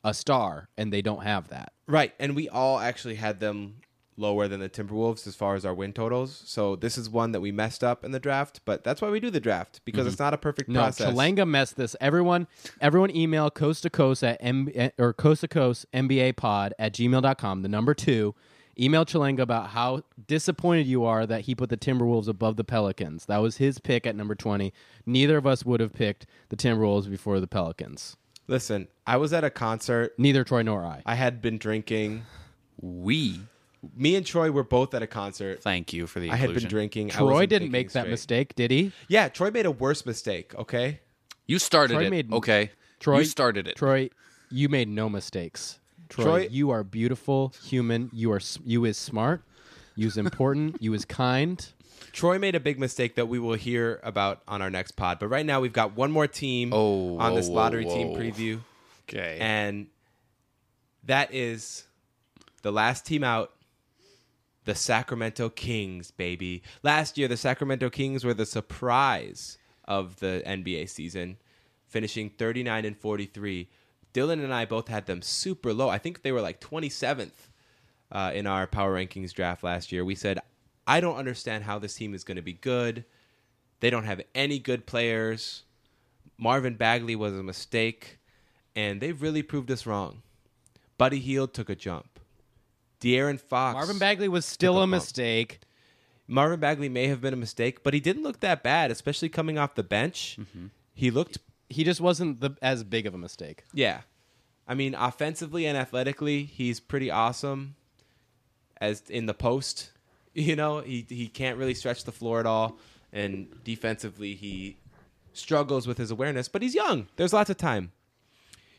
a 0.04 0.14
star, 0.14 0.70
and 0.78 0.92
they 0.92 1.02
don't 1.02 1.24
have 1.24 1.50
that. 1.50 1.74
Right, 1.86 2.14
and 2.20 2.36
we 2.36 2.50
all 2.50 2.80
actually 2.80 3.16
had 3.16 3.40
them 3.40 3.82
lower 4.20 4.48
than 4.48 4.60
the 4.60 4.70
Timberwolves 4.70 5.26
as 5.26 5.36
far 5.36 5.56
as 5.56 5.66
our 5.66 5.74
win 5.74 5.94
totals. 5.94 6.44
So 6.46 6.76
this 6.76 6.98
is 6.98 7.10
one 7.10 7.32
that 7.32 7.42
we 7.42 7.52
messed 7.52 7.84
up 7.84 8.04
in 8.04 8.12
the 8.12 8.20
draft, 8.20 8.62
but 8.66 8.84
that's 8.84 9.02
why 9.02 9.10
we 9.10 9.20
do 9.20 9.30
the 9.30 9.40
draft 9.40 9.82
because 9.86 10.06
it's 10.06 10.16
mm-hmm. 10.16 10.24
not 10.24 10.34
a 10.34 10.38
perfect 10.38 10.70
No, 10.70 10.82
process. 10.82 11.14
Chalanga 11.14 11.48
messed 11.48 11.78
this. 11.78 11.96
Everyone, 12.02 12.48
everyone 12.82 13.16
email 13.16 13.50
coast 13.50 13.84
to 13.84 13.90
coast 13.90 14.24
at 14.24 14.38
M- 14.42 14.70
eh, 14.76 14.90
or 14.98 15.14
coast 15.14 15.42
to 15.42 15.48
coast 15.48 15.86
NBA 15.94 16.36
pod 16.36 16.74
at 16.78 16.94
gmail.com, 16.94 17.62
the 17.62 17.70
number 17.70 17.94
two. 17.94 18.36
Email 18.80 19.06
Chalanga 19.06 19.40
about 19.40 19.72
how 19.72 20.04
disappointed 20.28 20.88
you 20.88 21.04
are 21.04 21.26
that 21.26 21.42
he 21.42 21.56
put 21.56 21.70
the 21.70 21.76
Timberwolves 21.76 22.30
above 22.30 22.56
the 22.56 22.64
Pelicans. 22.64 23.26
That 23.26 23.40
was 23.40 23.58
his 23.58 23.78
pick 23.78 24.08
at 24.08 24.16
number 24.16 24.36
20. 24.36 24.74
Neither 25.06 25.38
of 25.38 25.46
us 25.46 25.66
would 25.66 25.82
have 25.82 25.92
picked 25.92 26.26
the 26.48 26.56
Timberwolves 26.56 27.10
before 27.10 27.42
the 27.42 27.48
Pelicans. 27.48 28.16
Listen, 28.48 28.88
I 29.06 29.18
was 29.18 29.34
at 29.34 29.44
a 29.44 29.50
concert. 29.50 30.14
Neither 30.18 30.46
Troy 30.46 30.62
nor 30.62 30.84
I. 30.84 31.04
I 31.06 31.16
had 31.16 31.42
been 31.42 31.58
drinking. 31.58 32.24
We 32.82 33.42
Me 33.96 34.16
and 34.16 34.26
Troy 34.26 34.52
were 34.52 34.64
both 34.64 34.94
at 34.94 35.02
a 35.02 35.08
concert. 35.08 35.62
thank 35.64 35.94
you 35.94 36.06
for 36.08 36.20
the 36.20 36.30
I 36.32 36.36
had 36.36 36.50
inclusion. 36.50 36.68
been 36.68 36.76
drinking. 36.76 37.12
I 37.12 37.16
Troy 37.16 37.26
wasn't 37.32 37.50
didn't 37.50 37.62
thinking 37.68 37.72
make 37.72 37.92
that 37.94 38.02
straight. 38.02 38.12
mistake, 38.12 38.56
did 38.56 38.72
he? 38.72 38.92
Yeah, 39.08 39.30
Troy 39.30 39.52
made 39.52 39.66
a 39.66 39.72
worse 39.72 40.06
mistake. 40.06 40.54
Okay, 40.56 41.00
You 41.48 41.60
started 41.60 41.94
Troy 41.94 42.06
it. 42.06 42.10
made- 42.10 42.34
okay. 42.34 42.72
Troy 43.00 43.20
you 43.20 43.26
started 43.26 43.68
it. 43.68 43.76
Troy, 43.78 44.10
you 44.52 44.68
made 44.70 44.90
no 44.90 45.08
mistakes. 45.10 45.80
Troy, 46.10 46.24
Troy- 46.24 46.48
you 46.52 46.70
are 46.72 46.84
beautiful, 46.84 47.54
human. 47.64 48.10
You 48.12 48.32
are 48.34 48.38
s- 48.38 48.60
you 48.66 48.84
is 48.84 48.98
smart. 48.98 49.44
You 49.96 50.08
is 50.08 50.18
important. 50.18 50.76
you 50.82 50.94
is 50.94 51.06
kind. 51.06 51.66
Troy 52.12 52.40
made 52.40 52.56
a 52.56 52.60
big 52.60 52.80
mistake 52.80 53.16
that 53.16 53.28
we 53.28 53.40
will 53.40 53.54
hear 53.54 54.00
about 54.04 54.42
on 54.48 54.62
our 54.62 54.70
next 54.70 54.92
pod. 54.94 55.20
But 55.20 55.28
right 55.28 55.46
now, 55.46 55.62
we've 55.62 55.72
got 55.74 55.96
one 55.96 56.12
more 56.12 56.28
team 56.28 56.72
Oh, 56.74 57.18
on 57.20 57.36
this 57.36 57.48
whoa, 57.48 57.54
lottery 57.56 57.86
whoa, 57.86 57.96
team 57.96 58.08
whoa. 58.10 58.18
preview, 58.20 58.60
Okay. 59.08 59.38
and 59.40 59.88
that 61.06 61.34
is 61.34 61.86
the 62.64 62.72
last 62.72 63.06
team 63.06 63.24
out. 63.24 63.52
The 64.70 64.76
Sacramento 64.76 65.50
Kings, 65.50 66.12
baby. 66.12 66.62
Last 66.84 67.18
year, 67.18 67.28
the 67.28 67.38
Sacramento 67.38 67.90
Kings 67.90 68.24
were 68.24 68.36
the 68.36 68.46
surprise 68.46 69.58
of 69.86 70.20
the 70.20 70.44
NBA 70.46 70.90
season, 70.90 71.38
finishing 71.88 72.30
39 72.30 72.86
and 72.86 72.96
43. 72.96 73.68
Dylan 74.14 74.44
and 74.44 74.54
I 74.54 74.66
both 74.66 74.88
had 74.88 75.08
them 75.08 75.24
super 75.24 75.74
low. 75.74 75.90
I 75.90 75.98
think 75.98 76.22
they 76.22 76.32
were 76.32 76.40
like 76.40 76.62
27th 76.62 77.32
uh, 78.12 78.32
in 78.36 78.46
our 78.46 78.68
power 78.68 78.94
rankings 78.94 79.34
draft 79.34 79.64
last 79.64 79.92
year. 79.92 80.06
We 80.06 80.14
said, 80.14 80.38
I 80.86 81.00
don't 81.00 81.18
understand 81.18 81.64
how 81.64 81.80
this 81.80 81.96
team 81.96 82.14
is 82.14 82.24
going 82.24 82.38
to 82.38 82.44
be 82.44 82.54
good. 82.54 83.06
They 83.80 83.90
don't 83.90 84.06
have 84.06 84.22
any 84.36 84.60
good 84.60 84.86
players. 84.86 85.64
Marvin 86.38 86.76
Bagley 86.76 87.16
was 87.16 87.34
a 87.34 87.42
mistake, 87.42 88.20
and 88.76 89.02
they've 89.02 89.20
really 89.20 89.42
proved 89.42 89.72
us 89.72 89.88
wrong. 89.88 90.22
Buddy 91.00 91.18
Hield 91.18 91.56
took 91.56 91.72
a 91.72 91.76
jump. 91.76 92.09
De'Aaron 93.02 93.40
Fox. 93.40 93.74
Marvin 93.76 93.98
Bagley 94.00 94.28
was 94.28 94.46
still 94.46 94.78
a 94.78 94.82
bump. 94.82 94.92
mistake. 94.92 95.60
Marvin 96.28 96.60
Bagley 96.60 96.90
may 96.90 97.08
have 97.08 97.22
been 97.22 97.34
a 97.34 97.38
mistake, 97.38 97.84
but 97.84 97.94
he 97.94 98.00
didn't 98.00 98.24
look 98.24 98.40
that 98.42 98.62
bad, 98.62 98.92
especially 98.92 99.30
coming 99.30 99.58
off 99.58 99.76
the 99.76 99.84
bench. 99.84 100.38
Mm-hmm. 100.40 100.68
He 100.94 101.10
looked, 101.12 101.40
He 101.70 101.84
just 101.84 102.00
wasn't 102.02 102.40
the, 102.42 102.52
as 102.62 102.84
big 102.84 103.06
of 103.06 103.14
a 103.14 103.18
mistake. 103.18 103.64
yeah. 103.74 104.02
I 104.68 104.76
mean, 104.76 104.94
offensively 104.94 105.66
and 105.66 105.76
athletically, 105.76 106.44
he's 106.44 106.80
pretty 106.80 107.10
awesome. 107.10 107.74
As 108.80 109.02
in 109.10 109.26
the 109.26 109.34
post, 109.34 109.90
you 110.36 110.56
know, 110.56 110.82
he 110.82 111.08
he 111.10 111.28
can't 111.28 111.58
really 111.58 111.74
stretch 111.74 112.04
the 112.04 112.12
floor 112.12 112.40
at 112.40 112.46
all, 112.46 112.78
and 113.12 113.48
defensively 113.64 114.36
he 114.36 114.78
struggles 115.34 115.88
with 115.88 115.98
his 115.98 116.12
awareness. 116.12 116.48
But 116.48 116.62
he's 116.62 116.76
young. 116.76 117.08
There's 117.16 117.34
lots 117.34 117.50
of 117.50 117.58
time. 117.58 117.92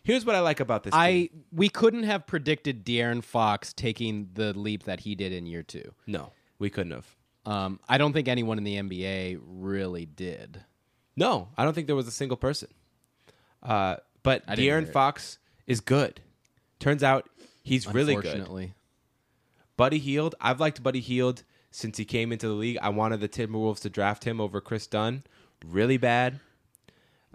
Here's 0.03 0.24
what 0.24 0.34
I 0.34 0.40
like 0.40 0.61
about 0.61 0.82
this. 0.84 0.92
team. 0.92 1.01
I 1.01 1.30
we 1.53 1.68
couldn't 1.68 2.05
have 2.05 2.26
predicted 2.26 2.84
De'Aaron 2.84 3.22
Fox 3.22 3.72
taking 3.72 4.30
the 4.34 4.53
leap 4.59 4.84
that 4.84 5.01
he 5.01 5.14
did 5.14 5.32
in 5.32 5.46
year 5.46 5.62
two. 5.62 5.92
no, 6.07 6.32
we 6.59 6.70
couldn't 6.70 6.92
have. 6.92 7.07
Um, 7.46 7.80
I 7.88 7.98
don't 7.98 8.12
think 8.12 8.28
anyone 8.28 8.59
in 8.59 8.64
the 8.64 8.76
NBA 8.76 9.40
really 9.42 10.07
did. 10.07 10.62
No, 11.16 11.48
I 11.57 11.64
don't 11.64 11.74
think 11.74 11.86
there 11.86 11.96
was 11.96 12.07
a 12.09 12.12
single 12.12 12.36
person. 12.36 12.68
Uh, 13.62 13.96
but 14.22 14.42
I 14.46 14.57
De'Aaron. 14.57 14.90
Fox 14.90 15.38
is 15.66 15.80
good. 15.80 16.20
Turns 16.78 17.03
out 17.03 17.28
he's 17.62 17.86
really 17.86 18.14
good. 18.14 18.24
Unfortunately, 18.26 18.74
Buddy 19.76 19.98
Hield, 19.98 20.34
I've 20.40 20.61
liked 20.61 20.82
Buddy 20.82 21.01
Hield 21.01 21.42
since 21.70 21.96
he 21.98 22.05
came 22.05 22.32
into 22.32 22.48
the 22.48 22.55
league. 22.55 22.78
I 22.82 22.88
wanted 22.88 23.20
the 23.20 23.28
Timberwolves 23.28 23.80
to 23.80 23.90
draft 23.90 24.24
him 24.24 24.40
over 24.40 24.61
Kris 24.61 24.86
Dunn. 24.86 25.22
Really 25.64 25.96
bad. 25.98 26.40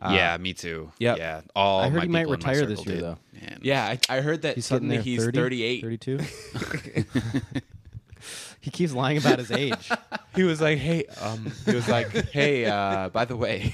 Yeah, 0.02 0.38
me 0.38 0.54
too. 0.54 0.92
yep. 1.00 1.18
Yeah. 1.18 1.42
All 1.56 1.82
I 1.82 1.90
heard 1.90 1.98
my 1.98 2.04
he 2.04 2.08
might 2.10 2.20
people 2.22 2.34
in 2.34 2.40
my 2.42 2.50
retire 2.52 2.66
this 2.66 2.86
year, 2.86 2.96
did. 2.96 3.04
though. 3.04 3.18
Man. 3.34 3.60
Yeah, 3.62 3.86
I, 3.86 4.00
I 4.18 4.22
heard 4.22 4.42
that 4.44 4.56
he's 4.56 4.68
getting 4.70 4.90
suddenly 4.90 5.02
he's 5.02 5.24
30, 5.24 5.38
38. 5.38 5.82
32. 5.82 6.20
he 8.62 8.72
keeps 8.72 8.94
lying 8.94 9.18
about 9.18 9.40
his 9.40 9.52
age. 9.52 9.90
He 10.36 10.44
was 10.44 10.60
like, 10.62 10.78
"Hey, 10.78 11.06
um, 11.22 11.52
he 11.66 11.76
was 11.76 11.88
like, 11.88 12.10
hey, 12.32 12.66
uh, 12.66 13.10
by 13.10 13.26
the 13.26 13.36
way, 13.36 13.74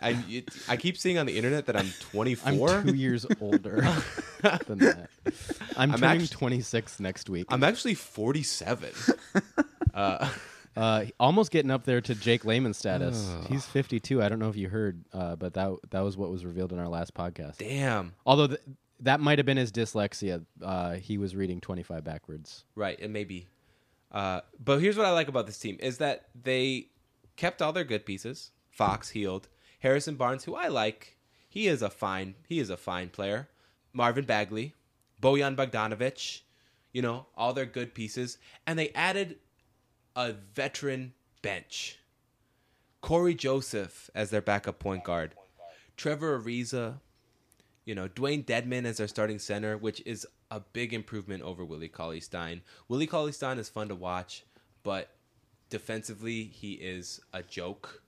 I 0.00 0.16
it, 0.28 0.48
I 0.68 0.76
keep 0.76 0.96
seeing 0.96 1.18
on 1.18 1.26
the 1.26 1.36
internet 1.36 1.66
that 1.66 1.76
I'm 1.76 1.88
24. 2.10 2.68
I'm 2.70 2.86
two 2.86 2.94
years 2.94 3.26
older 3.40 3.76
than 4.66 4.78
that. 4.78 5.08
I'm, 5.76 5.92
I'm 5.92 6.00
turning 6.00 6.22
actu- 6.22 6.36
26 6.36 7.00
next 7.00 7.30
week. 7.30 7.46
I'm 7.48 7.62
actually 7.62 7.94
47. 7.94 8.90
Uh, 9.94 10.28
almost 10.76 11.50
getting 11.50 11.70
up 11.70 11.84
there 11.84 12.00
to 12.00 12.14
Jake 12.14 12.44
Lehman 12.44 12.74
status. 12.74 13.34
He's 13.48 13.64
52. 13.66 14.22
I 14.22 14.28
don't 14.28 14.38
know 14.38 14.48
if 14.48 14.56
you 14.56 14.68
heard, 14.68 15.04
uh, 15.12 15.36
but 15.36 15.54
that 15.54 15.76
that 15.90 16.00
was 16.00 16.16
what 16.16 16.30
was 16.30 16.44
revealed 16.44 16.72
in 16.72 16.78
our 16.78 16.88
last 16.88 17.14
podcast. 17.14 17.58
Damn. 17.58 18.14
Although 18.24 18.48
th- 18.48 18.60
that 19.00 19.20
might 19.20 19.38
have 19.38 19.46
been 19.46 19.56
his 19.56 19.72
dyslexia. 19.72 20.44
Uh, 20.62 20.92
he 20.94 21.18
was 21.18 21.34
reading 21.34 21.60
25 21.60 22.04
backwards. 22.04 22.64
Right, 22.74 22.98
and 23.00 23.12
maybe. 23.12 23.48
Uh, 24.10 24.40
but 24.62 24.80
here's 24.80 24.96
what 24.96 25.06
I 25.06 25.10
like 25.10 25.28
about 25.28 25.46
this 25.46 25.58
team 25.58 25.76
is 25.80 25.98
that 25.98 26.28
they 26.40 26.88
kept 27.36 27.60
all 27.60 27.72
their 27.72 27.84
good 27.84 28.06
pieces. 28.06 28.50
Fox, 28.70 29.10
Hield, 29.10 29.48
Harrison 29.80 30.14
Barnes, 30.14 30.44
who 30.44 30.54
I 30.54 30.68
like. 30.68 31.16
He 31.48 31.66
is 31.66 31.82
a 31.82 31.90
fine. 31.90 32.34
He 32.46 32.58
is 32.58 32.70
a 32.70 32.76
fine 32.76 33.10
player. 33.10 33.48
Marvin 33.92 34.24
Bagley, 34.24 34.74
Bojan 35.20 35.56
Bogdanovic. 35.56 36.42
You 36.92 37.02
know 37.02 37.26
all 37.36 37.52
their 37.54 37.66
good 37.66 37.94
pieces, 37.94 38.38
and 38.66 38.78
they 38.78 38.90
added 38.90 39.36
a 40.16 40.32
veteran 40.32 41.12
bench. 41.42 41.98
Cory 43.00 43.34
Joseph 43.34 44.10
as 44.14 44.30
their 44.30 44.40
backup 44.40 44.78
point 44.78 45.04
guard. 45.04 45.34
Trevor 45.96 46.38
Ariza, 46.40 47.00
you 47.84 47.94
know, 47.94 48.08
Dewayne 48.08 48.44
Dedmon 48.44 48.84
as 48.84 48.98
their 48.98 49.08
starting 49.08 49.38
center, 49.38 49.76
which 49.76 50.02
is 50.06 50.26
a 50.50 50.60
big 50.60 50.92
improvement 50.92 51.42
over 51.42 51.64
Willie 51.64 51.88
Cauley 51.88 52.20
Stein. 52.20 52.62
Willie 52.88 53.06
Cauley 53.06 53.32
Stein 53.32 53.58
is 53.58 53.68
fun 53.68 53.88
to 53.88 53.94
watch, 53.94 54.44
but 54.82 55.10
defensively, 55.70 56.44
he 56.44 56.74
is 56.74 57.20
a 57.32 57.42
joke. 57.42 58.02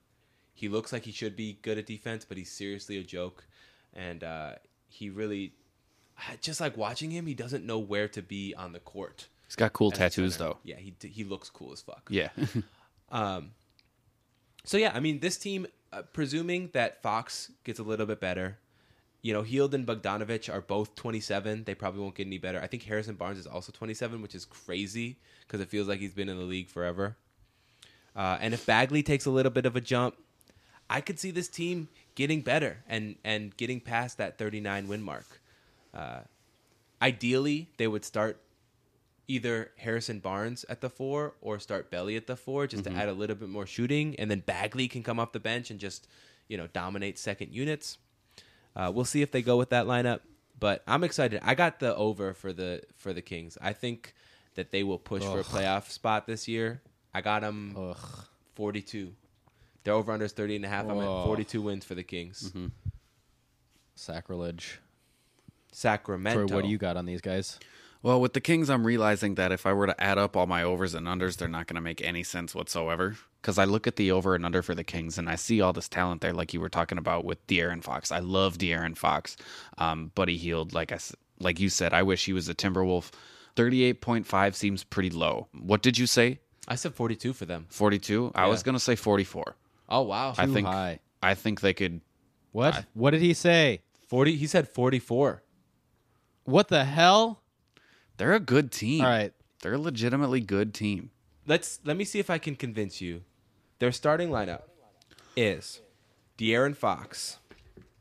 He 0.53 0.69
looks 0.69 0.93
like 0.93 1.03
he 1.03 1.11
should 1.11 1.35
be 1.35 1.57
good 1.61 1.77
at 1.77 1.85
defense, 1.85 2.23
but 2.23 2.37
he's 2.37 2.51
seriously 2.51 2.97
a 2.97 3.03
joke. 3.03 3.45
And 3.93 4.23
uh, 4.23 4.53
he 4.87 5.09
really, 5.09 5.53
just 6.41 6.61
like 6.61 6.77
watching 6.77 7.11
him, 7.11 7.25
he 7.25 7.33
doesn't 7.33 7.65
know 7.65 7.79
where 7.79 8.07
to 8.09 8.21
be 8.21 8.53
on 8.55 8.71
the 8.71 8.79
court. 8.79 9.27
He's 9.47 9.55
got 9.55 9.73
cool 9.73 9.91
tattoos 9.91 10.37
though. 10.37 10.57
Yeah, 10.63 10.77
he 10.77 10.93
he 11.01 11.23
looks 11.23 11.49
cool 11.49 11.71
as 11.71 11.81
fuck. 11.81 12.07
Yeah. 12.09 12.29
um. 13.11 13.51
So 14.63 14.77
yeah, 14.77 14.91
I 14.95 14.99
mean, 14.99 15.19
this 15.19 15.37
team, 15.37 15.67
uh, 15.93 16.01
presuming 16.13 16.69
that 16.73 17.01
Fox 17.03 17.51
gets 17.63 17.77
a 17.77 17.83
little 17.83 18.07
bit 18.07 18.19
better, 18.19 18.57
you 19.21 19.33
know, 19.33 19.43
Hield 19.43 19.75
and 19.75 19.85
Bogdanovich 19.85 20.53
are 20.53 20.61
both 20.61 20.95
27. 20.95 21.63
They 21.63 21.75
probably 21.75 22.01
won't 22.01 22.15
get 22.15 22.27
any 22.27 22.37
better. 22.39 22.59
I 22.61 22.67
think 22.67 22.83
Harrison 22.83 23.15
Barnes 23.15 23.37
is 23.37 23.47
also 23.47 23.71
27, 23.71 24.21
which 24.21 24.35
is 24.35 24.45
crazy 24.45 25.17
because 25.41 25.61
it 25.61 25.69
feels 25.69 25.87
like 25.87 25.99
he's 25.99 26.13
been 26.13 26.29
in 26.29 26.37
the 26.37 26.43
league 26.43 26.69
forever. 26.69 27.15
Uh, 28.15 28.37
and 28.39 28.53
if 28.53 28.65
Bagley 28.65 29.03
takes 29.03 29.25
a 29.25 29.31
little 29.31 29.51
bit 29.51 29.65
of 29.65 29.75
a 29.75 29.81
jump, 29.81 30.15
I 30.89 31.01
could 31.01 31.19
see 31.19 31.31
this 31.31 31.47
team 31.47 31.89
getting 32.13 32.41
better 32.41 32.83
and 32.87 33.15
and 33.23 33.55
getting 33.57 33.79
past 33.79 34.19
that 34.19 34.37
39 34.37 34.87
win 34.87 35.01
mark. 35.01 35.41
Uh, 35.93 36.19
ideally, 37.01 37.69
they 37.77 37.87
would 37.87 38.05
start 38.05 38.39
either 39.27 39.71
Harrison 39.77 40.19
Barnes 40.19 40.65
at 40.69 40.81
the 40.81 40.89
four 40.89 41.33
or 41.41 41.59
start 41.59 41.89
Belly 41.89 42.15
at 42.15 42.27
the 42.27 42.35
four 42.35 42.67
just 42.67 42.83
to 42.85 42.91
add 42.91 43.09
a 43.09 43.13
little 43.13 43.35
bit 43.35 43.49
more 43.49 43.65
shooting, 43.65 44.15
and 44.17 44.29
then 44.29 44.39
Bagley 44.41 44.87
can 44.87 45.03
come 45.03 45.19
off 45.19 45.31
the 45.31 45.39
bench 45.39 45.71
and 45.71 45.79
just 45.79 46.07
you 46.47 46.57
know 46.57 46.67
dominate 46.67 47.17
second 47.17 47.51
units. 47.53 47.97
Uh, 48.75 48.91
we'll 48.93 49.05
see 49.05 49.21
if 49.21 49.31
they 49.31 49.41
go 49.41 49.57
with 49.57 49.69
that 49.69 49.85
lineup, 49.85 50.19
but 50.59 50.83
I'm 50.87 51.03
excited. 51.03 51.39
I 51.43 51.55
got 51.55 51.79
the 51.79 51.95
over 51.95 52.33
for 52.33 52.53
the 52.53 52.81
for 52.97 53.13
the 53.13 53.21
Kings. 53.21 53.57
I 53.61 53.73
think 53.73 54.13
that 54.55 54.71
they 54.71 54.83
will 54.83 54.99
push 54.99 55.23
for 55.23 55.39
a 55.39 55.43
playoff 55.43 55.89
spot 55.89 56.27
this 56.27 56.47
year. 56.47 56.81
I 57.13 57.21
got 57.21 57.41
them 57.41 57.75
Ugh. 57.77 57.97
42. 58.55 59.13
Their 59.83 59.93
over 59.93 60.11
under 60.11 60.25
is 60.25 60.31
30 60.31 60.57
and 60.57 60.65
a 60.65 60.67
half. 60.67 60.85
I'm 60.85 60.99
at 60.99 61.07
Oh. 61.07 61.25
42 61.25 61.61
wins 61.61 61.85
for 61.85 61.93
the 61.95 62.03
Kings. 62.03 62.51
Sacrilege. 63.95 64.79
Sacramento. 65.71 66.47
Troy, 66.47 66.55
what 66.55 66.63
do 66.63 66.69
you 66.69 66.77
got 66.77 66.97
on 66.97 67.05
these 67.05 67.21
guys? 67.21 67.59
Well, 68.05 68.21
with 68.21 68.33
the 68.33 68.39
Kings, 68.39 68.69
I'm 68.69 68.85
realizing 68.85 69.33
that 69.33 69.51
if 69.51 69.65
I 69.65 69.73
were 69.73 69.87
to 69.87 69.99
add 69.99 70.19
up 70.19 70.37
all 70.37 70.45
my 70.45 70.61
overs 70.61 70.93
and 70.93 71.07
unders, 71.07 71.37
they're 71.37 71.47
not 71.47 71.65
going 71.65 71.73
to 71.73 71.81
make 71.81 72.03
any 72.03 72.21
sense 72.21 72.53
whatsoever. 72.53 73.17
Because 73.41 73.57
I 73.57 73.63
look 73.65 73.87
at 73.87 73.95
the 73.95 74.11
over 74.11 74.35
and 74.35 74.45
under 74.45 74.61
for 74.61 74.75
the 74.75 74.83
Kings, 74.83 75.17
and 75.17 75.27
I 75.27 75.33
see 75.33 75.59
all 75.59 75.73
this 75.73 75.89
talent 75.89 76.21
there, 76.21 76.31
like 76.31 76.53
you 76.53 76.61
were 76.61 76.69
talking 76.69 76.99
about 76.99 77.25
with 77.25 77.45
De'Aaron 77.47 77.83
Fox. 77.83 78.11
I 78.11 78.19
love 78.19 78.59
De'Aaron 78.59 78.95
Fox. 78.95 79.35
Um, 79.79 80.11
Buddy 80.13 80.37
Hield, 80.37 80.71
like 80.71 80.91
I, 80.91 80.95
s- 80.95 81.15
like 81.39 81.59
you 81.59 81.67
said, 81.67 81.95
I 81.95 82.03
wish 82.03 82.25
he 82.25 82.33
was 82.33 82.47
a 82.47 82.53
Timberwolf. 82.53 83.09
Thirty-eight 83.55 84.01
point 84.01 84.27
five 84.27 84.55
seems 84.55 84.83
pretty 84.83 85.09
low. 85.09 85.47
What 85.59 85.81
did 85.81 85.97
you 85.97 86.05
say? 86.05 86.41
I 86.67 86.75
said 86.75 86.93
42 86.93 87.33
for 87.33 87.45
them. 87.45 87.65
Forty-two. 87.69 88.33
I 88.35 88.45
was 88.45 88.61
going 88.61 88.73
to 88.75 88.79
say 88.79 88.95
forty-four. 88.95 89.55
Oh 89.89 90.01
wow. 90.03 90.35
I 90.37 90.45
think. 90.45 90.67
high. 90.67 90.99
I 91.23 91.33
think 91.33 91.61
they 91.61 91.73
could. 91.73 92.01
What? 92.51 92.85
what 92.93 93.11
did 93.11 93.21
he 93.21 93.33
say? 93.33 93.81
40 94.09 94.35
he 94.35 94.45
said 94.45 94.67
44. 94.69 95.41
What 96.43 96.67
the 96.67 96.85
hell? 96.85 97.41
They're 98.17 98.33
a 98.33 98.39
good 98.39 98.71
team. 98.71 99.03
All 99.03 99.09
right. 99.09 99.33
They're 99.61 99.73
a 99.73 99.79
legitimately 99.79 100.41
good 100.41 100.73
team. 100.73 101.11
Let's 101.47 101.79
let 101.83 101.97
me 101.97 102.05
see 102.05 102.19
if 102.19 102.29
I 102.29 102.37
can 102.37 102.55
convince 102.55 103.01
you. 103.01 103.21
Their 103.79 103.91
starting 103.91 104.29
lineup 104.29 104.63
is 105.35 105.81
De'Aaron 106.37 106.75
Fox, 106.75 107.37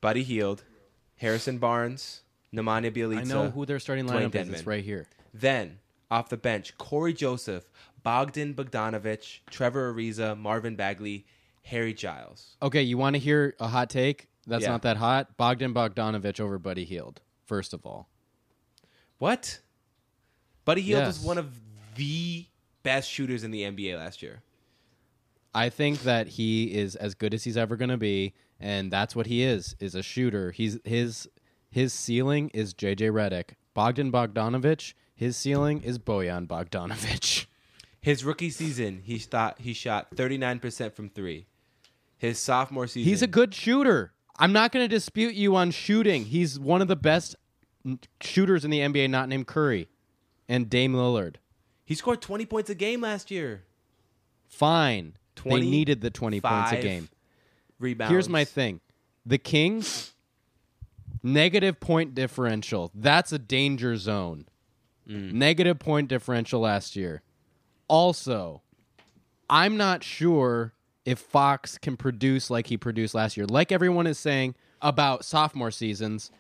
Buddy 0.01 0.23
Hield, 0.23 0.65
Harrison 1.17 1.59
Barnes, 1.59 2.23
Nemanja 2.55 2.93
Bjelica. 2.95 3.21
I 3.21 3.25
know 3.25 3.51
who 3.51 3.67
their 3.67 3.79
starting 3.79 4.07
Dwayne 4.07 4.31
lineup 4.31 4.35
is. 4.35 4.49
It's 4.51 4.67
right 4.67 4.85
here. 4.85 5.07
Then 5.33 5.79
off 6.11 6.29
the 6.29 6.37
bench, 6.37 6.77
Cory 6.79 7.13
Joseph, 7.13 7.65
Bogdan 8.03 8.55
Bogdanovich, 8.55 9.41
Trevor 9.51 9.93
Ariza, 9.93 10.39
Marvin 10.39 10.77
Bagley, 10.77 11.27
Harry 11.65 11.95
Giles. 11.95 12.57
Okay, 12.63 12.83
you 12.83 12.99
want 12.99 13.15
to 13.15 13.19
hear 13.21 13.55
a 13.59 13.69
hot 13.69 13.91
take? 13.91 14.29
That's 14.47 14.65
Yeah. 14.65 14.71
not 14.71 14.83
that 14.83 14.99
hot. 14.99 15.37
Bogdan 15.37 15.73
Bogdanovich 15.75 16.39
over 16.39 16.59
Buddy 16.59 16.85
Hield. 16.85 17.21
First 17.47 17.73
of 17.75 17.85
all, 17.85 18.09
What? 19.19 19.61
Buddy 20.65 20.81
Hield 20.81 21.07
was 21.07 21.21
one 21.21 21.39
of 21.39 21.53
the 21.97 22.47
best 22.83 23.11
shooters 23.11 23.45
in 23.45 23.51
the 23.51 23.63
NBA 23.63 23.97
last 23.97 24.23
year. 24.23 24.43
I 25.55 25.69
think 25.69 26.03
that 26.03 26.27
he 26.27 26.75
is 26.75 26.97
as 26.97 27.15
good 27.15 27.33
as 27.35 27.45
he's 27.45 27.57
ever 27.57 27.77
going 27.77 27.91
to 27.91 27.97
be, 27.97 28.35
and 28.59 28.91
that's 28.91 29.15
what 29.15 29.27
he 29.27 29.43
is: 29.43 29.77
is 29.79 29.95
a 29.95 30.03
shooter. 30.03 30.51
He's 30.51 30.79
his 30.85 31.29
his 31.71 31.93
ceiling 31.93 32.51
is 32.55 32.75
JJ 32.75 33.13
Redick. 33.13 33.55
Bogdan 33.75 34.11
Bogdanovich, 34.11 34.95
his 35.15 35.37
ceiling 35.37 35.83
is 35.83 35.99
Bojan 35.99 36.47
Bogdanovich. 36.47 37.47
His 38.01 38.25
rookie 38.25 38.51
season, 38.51 39.01
he 39.03 39.19
shot 39.19 39.59
he 39.61 39.73
shot 39.73 40.15
39% 40.15 40.93
from 40.93 41.09
3. 41.09 41.47
His 42.19 42.39
sophomore 42.39 42.87
season, 42.87 43.09
He's 43.09 43.23
a 43.23 43.27
good 43.27 43.55
shooter. 43.55 44.13
I'm 44.39 44.53
not 44.53 44.73
going 44.73 44.85
to 44.85 44.89
dispute 44.89 45.35
you 45.35 45.57
on 45.57 45.71
shooting. 45.71 46.27
He's 46.27 46.59
one 46.59 46.83
of 46.83 46.89
the 46.89 46.97
best 46.97 47.35
shooters 48.21 48.65
in 48.65 48.71
the 48.71 48.81
NBA, 48.81 49.09
not 49.09 49.29
named 49.29 49.47
Curry 49.47 49.89
and 50.49 50.69
Dame 50.69 50.95
Lillard. 50.95 51.37
He 51.85 51.95
scored 51.95 52.23
20 52.23 52.47
points 52.47 52.71
a 52.71 52.75
game 52.75 53.01
last 53.03 53.31
year. 53.31 53.65
Fine. 54.49 55.15
They 55.45 55.61
needed 55.61 56.01
the 56.01 56.11
20 56.11 56.41
points 56.41 56.73
a 56.73 56.81
game. 56.81 57.09
Rebounds. 57.79 58.11
Here's 58.11 58.29
my 58.29 58.45
thing. 58.45 58.81
The 59.27 59.39
Kings 59.39 60.13
negative 61.25 61.81
point 61.81 62.15
differential. 62.15 62.93
That's 62.95 63.33
a 63.33 63.39
danger 63.39 63.97
zone. 63.97 64.47
Mm. 65.09 65.33
Negative 65.33 65.79
point 65.79 66.09
differential 66.09 66.61
last 66.61 66.95
year. 66.95 67.23
Also, 67.89 68.63
I'm 69.51 69.77
not 69.77 70.05
sure 70.05 70.73
if 71.05 71.19
Fox 71.19 71.77
can 71.79 71.97
produce 71.97 72.49
like 72.49 72.69
he 72.69 72.77
produced 72.77 73.15
last 73.15 73.37
year. 73.37 73.47
Like 73.47 73.73
everyone 73.73 74.07
is 74.07 74.19
saying 74.19 74.55
about 74.81 75.25
sophomore 75.25 75.71
seasons, 75.71 76.31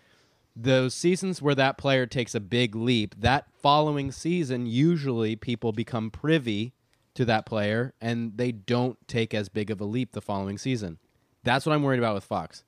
those 0.56 0.94
seasons 0.94 1.42
where 1.42 1.54
that 1.54 1.78
player 1.78 2.06
takes 2.06 2.34
a 2.34 2.40
big 2.40 2.74
leap, 2.74 3.14
that 3.18 3.46
following 3.60 4.12
season, 4.12 4.66
usually 4.66 5.36
people 5.36 5.72
become 5.72 6.10
privy 6.10 6.72
to 7.14 7.24
that 7.24 7.46
player 7.46 7.94
and 8.00 8.36
they 8.36 8.52
don't 8.52 8.98
take 9.08 9.34
as 9.34 9.48
big 9.48 9.70
of 9.70 9.80
a 9.80 9.84
leap 9.84 10.12
the 10.12 10.20
following 10.20 10.58
season. 10.58 10.98
That's 11.42 11.66
what 11.66 11.72
I'm 11.72 11.82
worried 11.82 11.98
about 11.98 12.14
with 12.14 12.24
Fox. 12.24 12.64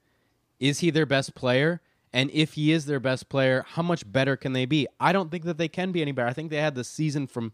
Is 0.59 0.81
he 0.81 0.91
their 0.91 1.07
best 1.07 1.35
player? 1.35 1.81
And 2.13 2.31
if 2.33 2.55
he 2.55 2.73
is 2.73 2.87
their 2.87 3.01
best 3.01 3.29
player, 3.29 3.65
how 3.69 3.83
much 3.83 4.11
better 4.11 4.37
can 4.37 4.53
they 4.53 4.65
be? 4.65 4.87
I 4.99 5.13
don't 5.13 5.31
think 5.31 5.45
that 5.45 5.59
they 5.59 5.69
can 5.69 5.93
be 5.93 6.03
any 6.03 6.13
better. 6.13 6.29
I 6.29 6.33
think 6.33 6.51
they 6.51 6.57
had 6.57 6.75
the 6.75 6.85
season 6.85 7.27
from 7.27 7.53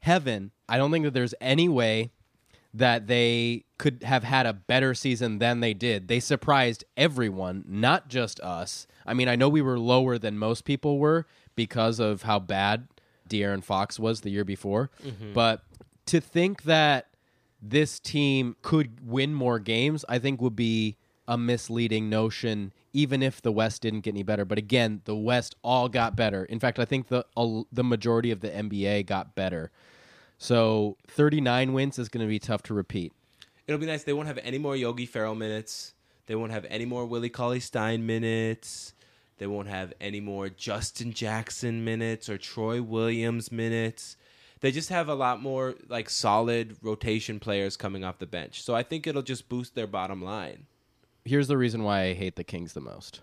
heaven. 0.00 0.52
I 0.68 0.76
don't 0.78 0.90
think 0.90 1.04
that 1.04 1.14
there's 1.14 1.34
any 1.40 1.68
way 1.68 2.12
that 2.74 3.06
they 3.06 3.64
could 3.78 4.02
have 4.02 4.24
had 4.24 4.46
a 4.46 4.52
better 4.52 4.94
season 4.94 5.38
than 5.38 5.60
they 5.60 5.74
did. 5.74 6.08
They 6.08 6.20
surprised 6.20 6.84
everyone, 6.96 7.64
not 7.66 8.08
just 8.08 8.40
us. 8.40 8.86
I 9.06 9.14
mean, 9.14 9.28
I 9.28 9.36
know 9.36 9.48
we 9.48 9.62
were 9.62 9.78
lower 9.78 10.18
than 10.18 10.38
most 10.38 10.64
people 10.64 10.98
were 10.98 11.26
because 11.56 11.98
of 11.98 12.22
how 12.22 12.38
bad 12.38 12.88
De'Aaron 13.28 13.64
Fox 13.64 13.98
was 13.98 14.20
the 14.20 14.30
year 14.30 14.44
before. 14.44 14.90
Mm-hmm. 15.04 15.32
But 15.32 15.62
to 16.06 16.20
think 16.20 16.64
that 16.64 17.08
this 17.60 17.98
team 17.98 18.56
could 18.62 19.06
win 19.06 19.34
more 19.34 19.58
games, 19.58 20.04
I 20.08 20.18
think 20.18 20.40
would 20.40 20.56
be 20.56 20.96
a 21.26 21.36
misleading 21.36 22.08
notion, 22.08 22.72
even 22.92 23.22
if 23.22 23.42
the 23.42 23.52
West 23.52 23.82
didn't 23.82 24.00
get 24.00 24.10
any 24.10 24.22
better. 24.22 24.44
But 24.44 24.58
again, 24.58 25.02
the 25.04 25.16
West 25.16 25.54
all 25.62 25.88
got 25.88 26.16
better. 26.16 26.44
In 26.44 26.58
fact, 26.58 26.78
I 26.78 26.84
think 26.84 27.08
the 27.08 27.24
the 27.70 27.84
majority 27.84 28.30
of 28.30 28.40
the 28.40 28.48
NBA 28.48 29.06
got 29.06 29.34
better. 29.34 29.70
So 30.38 30.96
39 31.08 31.72
wins 31.72 31.98
is 31.98 32.08
going 32.08 32.24
to 32.24 32.28
be 32.28 32.38
tough 32.38 32.62
to 32.64 32.74
repeat. 32.74 33.12
It'll 33.66 33.80
be 33.80 33.86
nice. 33.86 34.04
They 34.04 34.12
won't 34.12 34.28
have 34.28 34.38
any 34.42 34.58
more 34.58 34.76
Yogi 34.76 35.04
Ferrell 35.04 35.34
minutes. 35.34 35.94
They 36.26 36.34
won't 36.34 36.52
have 36.52 36.64
any 36.68 36.84
more 36.84 37.04
Willie 37.04 37.28
Cauley 37.28 37.60
Stein 37.60 38.06
minutes. 38.06 38.94
They 39.38 39.46
won't 39.46 39.68
have 39.68 39.92
any 40.00 40.20
more 40.20 40.48
Justin 40.48 41.12
Jackson 41.12 41.84
minutes 41.84 42.28
or 42.28 42.38
Troy 42.38 42.80
Williams 42.80 43.52
minutes. 43.52 44.16
They 44.60 44.72
just 44.72 44.88
have 44.88 45.08
a 45.08 45.14
lot 45.14 45.40
more 45.40 45.74
like 45.88 46.10
solid 46.10 46.76
rotation 46.82 47.38
players 47.38 47.76
coming 47.76 48.04
off 48.04 48.18
the 48.18 48.26
bench. 48.26 48.62
So 48.62 48.74
I 48.74 48.82
think 48.82 49.06
it'll 49.06 49.22
just 49.22 49.48
boost 49.48 49.74
their 49.74 49.86
bottom 49.86 50.22
line. 50.22 50.66
Here's 51.24 51.48
the 51.48 51.58
reason 51.58 51.82
why 51.82 52.02
I 52.04 52.14
hate 52.14 52.36
the 52.36 52.44
Kings 52.44 52.72
the 52.72 52.80
most. 52.80 53.20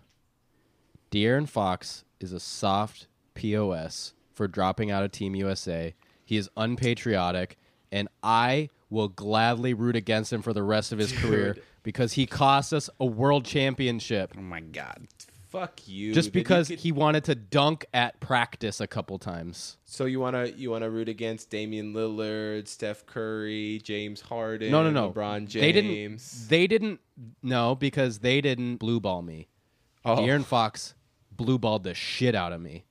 De'Aaron 1.12 1.48
Fox 1.48 2.04
is 2.20 2.32
a 2.32 2.40
soft 2.40 3.08
POS 3.34 4.14
for 4.34 4.48
dropping 4.48 4.92
out 4.92 5.04
of 5.04 5.12
Team 5.12 5.36
USA. 5.36 5.96
He 6.26 6.36
is 6.38 6.50
unpatriotic, 6.58 7.58
and 7.92 8.10
I 8.22 8.70
will 8.90 9.08
gladly 9.08 9.74
root 9.74 9.96
against 9.96 10.34
him 10.34 10.42
for 10.42 10.52
the 10.54 10.64
rest 10.64 10.92
of 10.92 11.00
his 11.00 11.12
career 11.12 11.56
because 11.84 12.14
he 12.14 12.26
cost 12.26 12.74
us 12.74 12.90
a 13.00 13.06
world 13.06 13.46
championship 13.46 14.34
Oh 14.38 14.42
my 14.42 14.60
god. 14.60 15.08
Fuck 15.50 15.88
you. 15.88 16.14
just 16.14 16.34
Did 16.34 16.36
you 16.36 16.42
because 16.44 16.68
get- 16.70 16.80
he 16.80 16.92
wanted 16.92 17.24
to 17.26 17.36
dunk 17.36 17.86
at 17.94 18.20
practice 18.20 18.82
a 18.82 18.88
couple 18.88 19.18
times. 19.20 19.78
So 19.86 20.04
you 20.06 20.20
wanna 20.20 20.48
you 20.48 20.70
wanna 20.72 20.90
root 20.90 21.08
against 21.08 21.50
Damian 21.50 21.94
Lillard, 21.94 22.68
Steph 22.68 23.06
Curry, 23.06 23.80
James 23.84 24.20
Harden, 24.22 24.70
No, 24.72 24.84
no, 24.84 24.92
no. 24.92 25.12
LeBron 25.14 25.48
James. 25.48 25.54
They 25.62 25.72
didn't. 25.72 26.22
They 26.50 26.68
didn't. 26.68 27.00
No, 27.42 27.74
because 27.76 28.20
they 28.20 28.42
didn't 28.42 28.78
blue 28.78 29.00
ball 29.00 29.22
me. 29.22 29.48
Oh. 30.04 30.18
De'Aaron 30.18 30.44
Fox 30.44 30.94
blue 31.32 31.58
balled 31.58 31.84
the 31.84 31.94
shit 31.94 32.36
out 32.36 32.52
of 32.52 32.60
me. 32.60 32.84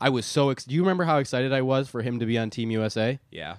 I 0.00 0.08
was 0.10 0.26
so. 0.26 0.50
Ex- 0.50 0.64
Do 0.64 0.74
you 0.74 0.82
remember 0.82 1.04
how 1.04 1.18
excited 1.18 1.52
I 1.52 1.62
was 1.62 1.88
for 1.88 2.02
him 2.02 2.18
to 2.20 2.26
be 2.26 2.36
on 2.38 2.50
Team 2.50 2.70
USA? 2.70 3.18
yeah. 3.30 3.56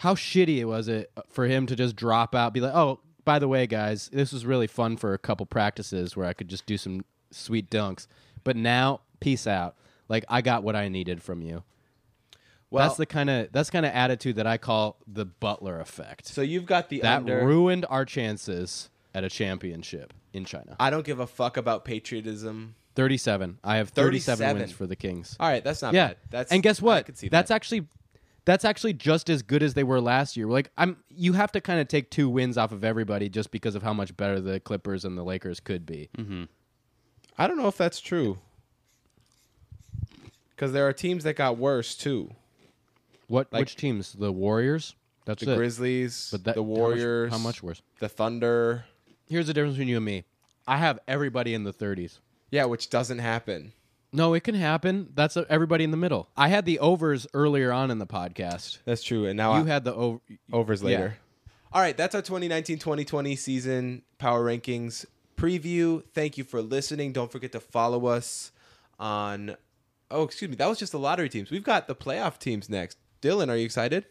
How 0.00 0.14
shitty 0.14 0.58
it 0.58 0.66
was 0.66 0.88
it 0.88 1.10
for 1.30 1.46
him 1.46 1.66
to 1.68 1.74
just 1.74 1.96
drop 1.96 2.34
out, 2.34 2.52
be 2.52 2.60
like, 2.60 2.74
"Oh, 2.74 3.00
by 3.24 3.38
the 3.38 3.48
way, 3.48 3.66
guys, 3.66 4.10
this 4.12 4.30
was 4.30 4.44
really 4.44 4.66
fun 4.66 4.98
for 4.98 5.14
a 5.14 5.18
couple 5.18 5.46
practices 5.46 6.14
where 6.14 6.26
I 6.26 6.34
could 6.34 6.48
just 6.48 6.66
do 6.66 6.76
some 6.76 7.04
sweet 7.30 7.70
dunks." 7.70 8.06
But 8.44 8.56
now, 8.56 9.00
peace 9.20 9.46
out. 9.46 9.74
Like 10.08 10.24
I 10.28 10.42
got 10.42 10.62
what 10.62 10.76
I 10.76 10.88
needed 10.88 11.22
from 11.22 11.40
you. 11.40 11.62
Well, 12.68 12.84
that's 12.86 12.98
the 12.98 13.06
kind 13.06 13.30
of 13.30 13.52
that's 13.52 13.70
kind 13.70 13.86
of 13.86 13.92
attitude 13.92 14.36
that 14.36 14.46
I 14.46 14.58
call 14.58 14.98
the 15.06 15.24
Butler 15.24 15.80
effect. 15.80 16.26
so 16.26 16.42
you've 16.42 16.66
got 16.66 16.88
the 16.90 17.00
that 17.00 17.18
under. 17.18 17.46
ruined 17.46 17.86
our 17.88 18.04
chances 18.04 18.90
at 19.14 19.24
a 19.24 19.30
championship 19.30 20.12
in 20.34 20.44
China. 20.44 20.76
I 20.78 20.90
don't 20.90 21.06
give 21.06 21.20
a 21.20 21.26
fuck 21.26 21.56
about 21.56 21.84
patriotism. 21.86 22.74
37. 22.96 23.58
I 23.62 23.76
have 23.76 23.90
37, 23.90 24.38
37. 24.38 24.58
wins 24.60 24.72
for 24.72 24.86
the 24.86 24.96
Kings. 24.96 25.36
All 25.38 25.48
right, 25.48 25.62
that's 25.62 25.82
not 25.82 25.94
yeah. 25.94 26.08
bad. 26.08 26.16
That's 26.30 26.52
and 26.52 26.62
guess 26.62 26.82
I 26.82 26.84
what? 26.84 27.06
could 27.06 27.16
see 27.18 27.28
That's 27.28 27.48
that. 27.48 27.54
actually 27.54 27.86
that's 28.44 28.64
actually 28.64 28.92
just 28.92 29.28
as 29.28 29.42
good 29.42 29.62
as 29.62 29.74
they 29.74 29.82
were 29.84 30.00
last 30.00 30.36
year. 30.36 30.46
Like 30.46 30.70
I'm 30.78 30.96
you 31.14 31.34
have 31.34 31.52
to 31.52 31.60
kind 31.60 31.80
of 31.80 31.88
take 31.88 32.10
two 32.10 32.28
wins 32.28 32.56
off 32.58 32.72
of 32.72 32.82
everybody 32.84 33.28
just 33.28 33.50
because 33.50 33.74
of 33.74 33.82
how 33.82 33.92
much 33.92 34.16
better 34.16 34.40
the 34.40 34.58
Clippers 34.60 35.04
and 35.04 35.16
the 35.16 35.22
Lakers 35.24 35.60
could 35.60 35.84
be. 35.86 36.08
Mm-hmm. 36.16 36.44
I 37.38 37.46
don't 37.46 37.58
know 37.58 37.68
if 37.68 37.76
that's 37.76 38.00
true. 38.00 38.38
Because 40.50 40.72
there 40.72 40.88
are 40.88 40.92
teams 40.92 41.24
that 41.24 41.36
got 41.36 41.58
worse 41.58 41.94
too. 41.94 42.30
What 43.28 43.52
Like- 43.52 43.60
which 43.60 43.76
teams? 43.76 44.12
The 44.14 44.32
Warriors? 44.32 44.94
That's 45.26 45.44
The 45.44 45.52
it. 45.52 45.56
Grizzlies, 45.56 46.28
But 46.30 46.44
that, 46.44 46.54
the 46.54 46.62
how 46.62 46.68
much- 46.68 46.78
Warriors, 46.78 47.32
How 47.32 47.38
much, 47.38 47.62
worse? 47.62 47.82
The 47.98 48.08
Thunder. 48.08 48.84
Here's 49.28 49.48
the 49.48 49.52
difference 49.54 49.74
between 49.74 49.88
you 49.88 49.96
and 49.96 50.04
me. 50.06 50.24
I 50.68 50.76
have 50.78 51.00
everybody 51.08 51.52
in 51.52 51.64
the 51.64 51.72
30s. 51.72 52.20
Yeah, 52.56 52.64
which 52.64 52.88
doesn't 52.90 53.18
happen. 53.18 53.72
No, 54.12 54.32
it 54.32 54.44
can 54.44 54.54
happen. 54.54 55.10
That's 55.14 55.36
everybody 55.50 55.84
in 55.84 55.90
the 55.90 55.96
middle. 55.98 56.28
I 56.36 56.48
had 56.48 56.64
the 56.64 56.78
overs 56.78 57.26
earlier 57.34 57.70
on 57.70 57.90
in 57.90 57.98
the 57.98 58.06
podcast. 58.06 58.78
That's 58.86 59.02
true. 59.02 59.26
And 59.26 59.36
now 59.36 59.56
You 59.58 59.64
I- 59.64 59.68
had 59.68 59.84
the 59.84 59.94
over. 59.94 60.20
overs 60.52 60.80
yeah. 60.80 60.86
later. 60.86 61.16
All 61.72 61.82
right, 61.82 61.94
that's 61.96 62.14
our 62.14 62.22
2019-2020 62.22 63.36
season 63.36 64.02
power 64.16 64.42
rankings 64.44 65.04
preview. 65.36 66.02
Thank 66.14 66.38
you 66.38 66.44
for 66.44 66.62
listening. 66.62 67.12
Don't 67.12 67.30
forget 67.30 67.52
to 67.52 67.60
follow 67.60 68.06
us 68.06 68.52
on. 68.98 69.56
Oh, 70.10 70.22
excuse 70.22 70.48
me. 70.48 70.56
That 70.56 70.68
was 70.68 70.78
just 70.78 70.92
the 70.92 70.98
lottery 70.98 71.28
teams. 71.28 71.50
We've 71.50 71.62
got 71.64 71.86
the 71.88 71.94
playoff 71.94 72.38
teams 72.38 72.70
next. 72.70 72.96
Dylan, 73.20 73.50
are 73.50 73.56
you 73.56 73.66
excited? 73.66 74.06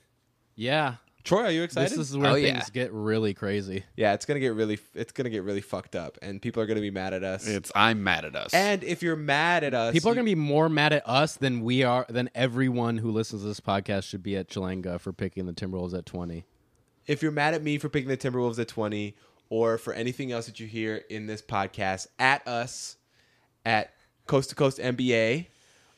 Yeah. 0.55 0.95
Troy, 1.25 1.43
are 1.45 1.51
you 1.51 1.63
excited? 1.63 1.97
This 1.97 2.09
is 2.11 2.15
where 2.17 2.31
Oh, 2.31 2.35
things 2.35 2.45
yeah. 2.45 2.63
get 2.71 2.93
really 2.93 3.33
crazy. 3.33 3.83
yeah, 3.97 4.13
it's 4.13 4.25
gonna 4.25 4.39
get 4.39 4.53
really. 4.53 4.79
It's 4.93 5.11
gonna 5.11 5.29
get 5.31 5.43
really 5.43 5.59
fucked 5.59 5.95
up, 5.95 6.17
and 6.21 6.41
people 6.41 6.61
are 6.61 6.67
gonna 6.67 6.79
be 6.81 6.91
mad 6.91 7.13
at 7.13 7.23
us. 7.23 7.47
It's 7.47 7.71
I'm 7.75 8.03
mad 8.03 8.25
at 8.25 8.35
us. 8.35 8.53
and 8.53 8.83
if 8.83 9.01
you're 9.03 9.15
mad 9.17 9.63
at 9.63 9.73
us, 9.73 9.91
People 9.91 10.11
are 10.11 10.13
going 10.13 10.25
to 10.25 10.31
be 10.31 10.35
more 10.35 10.69
mad 10.69 10.93
at 10.93 11.01
us 11.09 11.35
than 11.35 11.61
we 11.61 11.83
are, 11.83 12.05
than 12.09 12.29
everyone 12.35 12.99
who 12.99 13.09
listens 13.11 13.41
to 13.41 13.47
this 13.47 13.59
podcast 13.59 14.03
should 14.03 14.21
be 14.23 14.37
at 14.37 14.47
Chalanga 14.49 14.99
for 15.01 15.11
picking 15.11 15.45
the 15.47 15.53
Timberwolves 15.53 15.97
at 15.97 16.05
20. 16.05 16.45
if 17.07 17.21
you're 17.21 17.31
mad 17.31 17.53
at 17.55 17.61
me 17.63 17.77
for 17.79 17.89
picking 17.89 18.09
the 18.09 18.17
Timberwolves 18.17 18.57
at 18.59 18.67
20 18.67 19.15
or 19.49 19.77
for 19.79 19.93
anything 19.93 20.31
else 20.31 20.45
that 20.47 20.59
you 20.59 20.67
hear 20.67 21.03
in 21.09 21.25
this 21.27 21.41
podcast, 21.41 22.07
at 22.19 22.47
us 22.47 22.97
at 23.65 23.93
Coast 24.27 24.49
to 24.49 24.55
Coast 24.55 24.77
NBA 24.79 25.47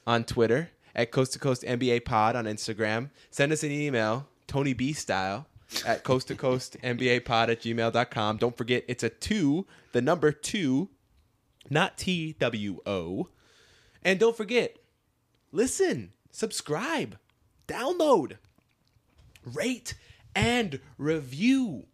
on 0.05 0.23
Twitter, 0.23 0.69
at 0.95 1.11
Coast 1.11 1.33
to 1.33 1.39
Coast 1.39 1.63
NBA 1.63 2.05
Pod 2.05 2.35
on 2.37 2.45
Instagram. 2.45 3.09
Send 3.29 3.51
us 3.51 3.63
an 3.63 3.71
email, 3.71 4.27
Tony 4.47 4.73
B 4.73 4.93
style, 4.93 5.47
at 5.85 6.03
Coast 6.03 6.29
to 6.29 6.35
Coast 6.35 6.77
NBA 6.83 7.25
Pod 7.25 7.49
at 7.49 7.61
gmail.com. 7.61 8.37
Don't 8.37 8.57
forget, 8.57 8.83
it's 8.87 9.03
a 9.03 9.09
two, 9.09 9.65
the 9.91 10.01
number 10.01 10.31
two, 10.31 10.89
not 11.69 11.97
T 11.97 12.35
W 12.39 12.79
O. 12.85 13.29
And 14.03 14.19
don't 14.19 14.37
forget, 14.37 14.77
listen, 15.51 16.13
subscribe, 16.31 17.17
download 17.67 18.37
rate 19.43 19.93
and 20.35 20.79
review. 20.97 21.85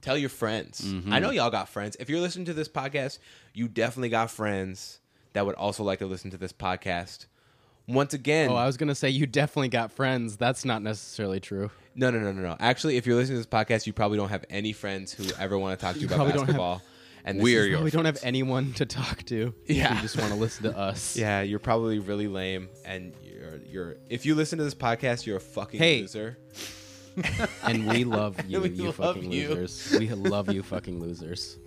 Tell 0.00 0.18
your 0.18 0.28
friends. 0.28 0.80
Mm-hmm. 0.80 1.12
I 1.12 1.20
know 1.20 1.30
y'all 1.30 1.50
got 1.50 1.68
friends. 1.68 1.96
If 2.00 2.10
you're 2.10 2.20
listening 2.20 2.46
to 2.46 2.54
this 2.54 2.68
podcast, 2.68 3.18
you 3.54 3.68
definitely 3.68 4.08
got 4.08 4.30
friends 4.30 4.98
that 5.32 5.46
would 5.46 5.54
also 5.54 5.84
like 5.84 6.00
to 6.00 6.06
listen 6.06 6.30
to 6.32 6.36
this 6.36 6.52
podcast. 6.52 7.26
Once 7.88 8.14
again, 8.14 8.50
Oh, 8.50 8.54
I 8.54 8.66
was 8.66 8.76
going 8.76 8.88
to 8.88 8.94
say 8.94 9.10
you 9.10 9.26
definitely 9.26 9.68
got 9.68 9.92
friends. 9.92 10.36
That's 10.36 10.64
not 10.64 10.82
necessarily 10.82 11.40
true. 11.40 11.70
no, 11.94 12.10
no, 12.10 12.20
no, 12.20 12.32
no, 12.32 12.40
no. 12.42 12.56
Actually, 12.60 12.96
if 12.96 13.06
you're 13.06 13.16
listening 13.16 13.42
to 13.42 13.46
this 13.46 13.46
podcast, 13.46 13.86
you 13.86 13.92
probably 13.92 14.16
don't 14.18 14.28
have 14.30 14.44
any 14.50 14.72
friends 14.72 15.12
who 15.12 15.24
ever 15.38 15.58
want 15.58 15.78
to 15.78 15.84
talk 15.84 15.94
to 15.94 16.00
you, 16.00 16.06
about 16.06 16.16
probably 16.16 16.32
don't 16.32 16.42
basketball. 16.46 16.82
and 17.24 17.38
this 17.38 17.42
We're 17.44 17.62
is- 17.62 17.68
your 17.70 17.82
we 17.82 17.90
don't 17.90 18.04
have 18.04 18.18
anyone 18.22 18.72
to 18.74 18.86
talk 18.86 19.24
to. 19.24 19.52
Yeah. 19.66 19.94
You 19.96 20.00
just 20.00 20.16
want 20.16 20.32
to 20.32 20.38
listen 20.38 20.64
to 20.70 20.78
us. 20.78 21.16
yeah, 21.16 21.42
you're 21.42 21.58
probably 21.58 21.98
really 21.98 22.28
lame, 22.28 22.68
and 22.84 23.12
you're 23.22 23.58
you're. 23.66 23.96
If 24.08 24.26
you 24.26 24.34
listen 24.36 24.58
to 24.58 24.64
this 24.64 24.74
podcast, 24.76 25.26
you're 25.26 25.36
a 25.38 25.40
fucking 25.40 25.78
Hey. 25.80 26.02
loser. 26.02 26.38
And 27.64 27.86
we 27.88 28.04
love 28.04 28.40
you, 28.48 28.60
We 28.60 28.70
you 28.70 28.84
love 28.86 28.96
fucking 28.96 29.30
you. 29.30 29.48
losers. 29.54 29.96
We 29.98 30.08
love 30.10 30.50
you 30.50 30.62
fucking 30.62 30.98
losers. 30.98 31.58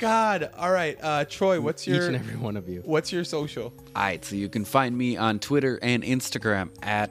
God, 0.00 0.50
all 0.56 0.72
right, 0.72 0.96
uh, 1.02 1.24
Troy, 1.26 1.60
what's 1.60 1.86
your 1.86 1.96
Each 1.96 2.00
your 2.00 2.08
and 2.08 2.16
every 2.16 2.36
one 2.36 2.56
of 2.56 2.68
you. 2.68 2.82
what's 2.84 3.12
your 3.12 3.22
social? 3.24 3.72
All 3.94 4.02
right, 4.02 4.24
so 4.24 4.34
you 4.34 4.48
can 4.48 4.64
find 4.64 4.96
me 4.96 5.16
on 5.16 5.38
Twitter 5.38 5.78
and 5.82 6.02
Instagram 6.02 6.70
at 6.82 7.10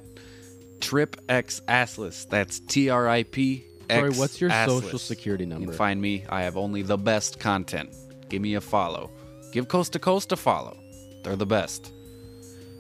TripXAssless. 0.80 2.28
That's 2.30 2.60
T 2.60 2.90
R 2.90 3.08
I 3.08 3.24
P 3.24 3.66
X. 3.90 4.00
Troy, 4.00 4.20
what's 4.20 4.42
your 4.42 4.50
social 4.50 5.00
security 5.00 5.46
number? 5.46 5.62
You 5.62 5.66
number? 5.68 5.74
can 5.74 5.78
find 5.78 6.02
me. 6.02 6.26
I 6.30 6.44
have 6.44 6.58
only 6.58 6.82
the 6.82 6.98
best 6.98 7.40
content. 7.40 7.94
Give 8.30 8.42
me 8.42 8.56
a 8.56 8.62
follow. 8.62 9.12
Give 9.52 9.68
Coast 9.68 9.94
to 9.94 10.00
Coast 10.00 10.32
a 10.32 10.36
follow. 10.36 10.78
They're 11.24 11.36
the 11.36 11.46
best. 11.46 11.94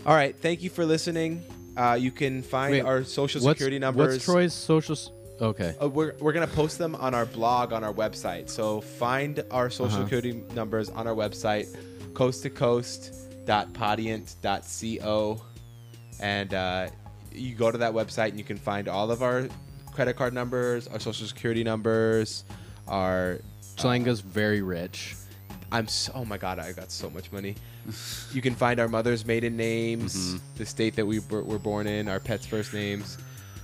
All 0.05 0.15
right, 0.15 0.35
thank 0.37 0.63
you 0.63 0.69
for 0.69 0.85
listening. 0.85 1.43
Uh, 1.77 1.97
you 1.99 2.11
can 2.11 2.41
find 2.41 2.71
Wait, 2.71 2.81
our 2.81 3.03
social 3.03 3.41
what's, 3.41 3.57
security 3.59 3.79
numbers. 3.79 4.15
What's 4.15 4.25
Troy's 4.25 4.53
social? 4.53 4.93
s- 4.93 5.11
Okay. 5.41 5.75
Uh, 5.81 5.87
we're, 5.89 6.15
we're 6.19 6.33
gonna 6.33 6.47
post 6.47 6.77
them 6.77 6.95
on 6.95 7.13
our 7.13 7.25
blog 7.25 7.71
on 7.73 7.83
our 7.83 7.93
website. 7.93 8.49
So 8.49 8.81
find 8.81 9.41
our 9.51 9.69
social 9.69 9.85
Uh-huh. 9.95 10.03
security 10.03 10.43
numbers 10.53 10.89
on 10.89 11.07
our 11.07 11.15
website, 11.15 11.67
coast 12.13 12.43
to 12.43 12.49
coast 12.49 13.13
podiant.co, 13.45 15.41
and 16.19 16.53
uh, 16.53 16.87
you 17.31 17.55
go 17.55 17.71
to 17.71 17.77
that 17.79 17.93
website 17.93 18.29
and 18.29 18.37
you 18.37 18.43
can 18.43 18.57
find 18.57 18.87
all 18.87 19.11
of 19.11 19.23
our 19.23 19.47
credit 19.91 20.15
card 20.15 20.33
numbers, 20.33 20.87
our 20.87 20.99
social 20.99 21.25
security 21.27 21.63
numbers, 21.63 22.43
our 22.87 23.39
Chalanga's 23.77 24.19
very 24.21 24.61
rich. 24.61 25.15
I'm 25.71 25.87
so 25.87 26.11
oh 26.15 26.25
my 26.25 26.37
god, 26.37 26.59
I 26.59 26.71
got 26.73 26.91
so 26.91 27.09
much 27.09 27.31
money. 27.31 27.55
you 28.33 28.41
can 28.41 28.55
find 28.55 28.79
our 28.79 28.87
mother's 28.87 29.25
maiden 29.25 29.55
names, 29.55 30.39
the 30.57 30.65
state 30.65 30.95
that 30.95 31.05
we 31.05 31.19
were, 31.19 31.43
were 31.43 31.59
born 31.59 31.87
in, 31.87 32.07
our 32.07 32.19
pets' 32.19 32.45
first 32.45 32.73
names, 32.73 33.17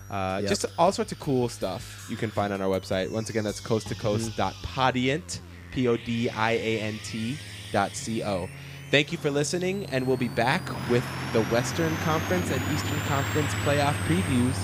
uh, 0.10 0.40
Yep. 0.42 0.50
just 0.50 0.66
all 0.78 0.92
sorts 0.92 1.12
of 1.12 1.20
cool 1.20 1.50
stuff 1.50 2.06
you 2.10 2.16
can 2.18 2.30
find 2.32 2.54
on 2.54 2.62
our 2.62 2.70
website. 2.70 3.10
Once 3.12 3.30
again, 3.30 3.44
that's 3.44 3.60
coast 3.60 3.88
to 3.90 3.96
coast 3.96 4.36
dot 4.38 4.54
podiant, 4.64 5.40
p 5.72 5.88
o 5.88 5.98
d 5.98 6.30
i 6.30 6.52
a 6.52 6.80
n 6.82 7.00
t 7.04 7.38
dot 7.72 7.92
c 7.96 8.24
o. 8.24 8.48
Thank 8.92 9.12
you 9.12 9.18
for 9.18 9.32
listening, 9.32 9.86
and 9.88 10.06
we'll 10.06 10.16
be 10.18 10.28
back 10.30 10.62
with 10.90 11.04
the 11.34 11.42
Western 11.46 11.96
Conference 11.98 12.52
and 12.52 12.62
Eastern 12.74 13.00
Conference 13.02 13.52
playoff 13.66 13.94
previews 14.08 14.56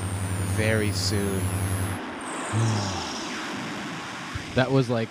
very 0.56 0.92
soon. 0.92 1.42
That 4.56 4.70
was 4.70 4.90
like 4.90 5.08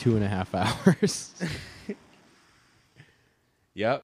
two 0.00 0.16
and 0.16 0.24
a 0.24 0.28
half 0.28 0.52
hours. 0.54 1.32
Yep. 3.74 4.02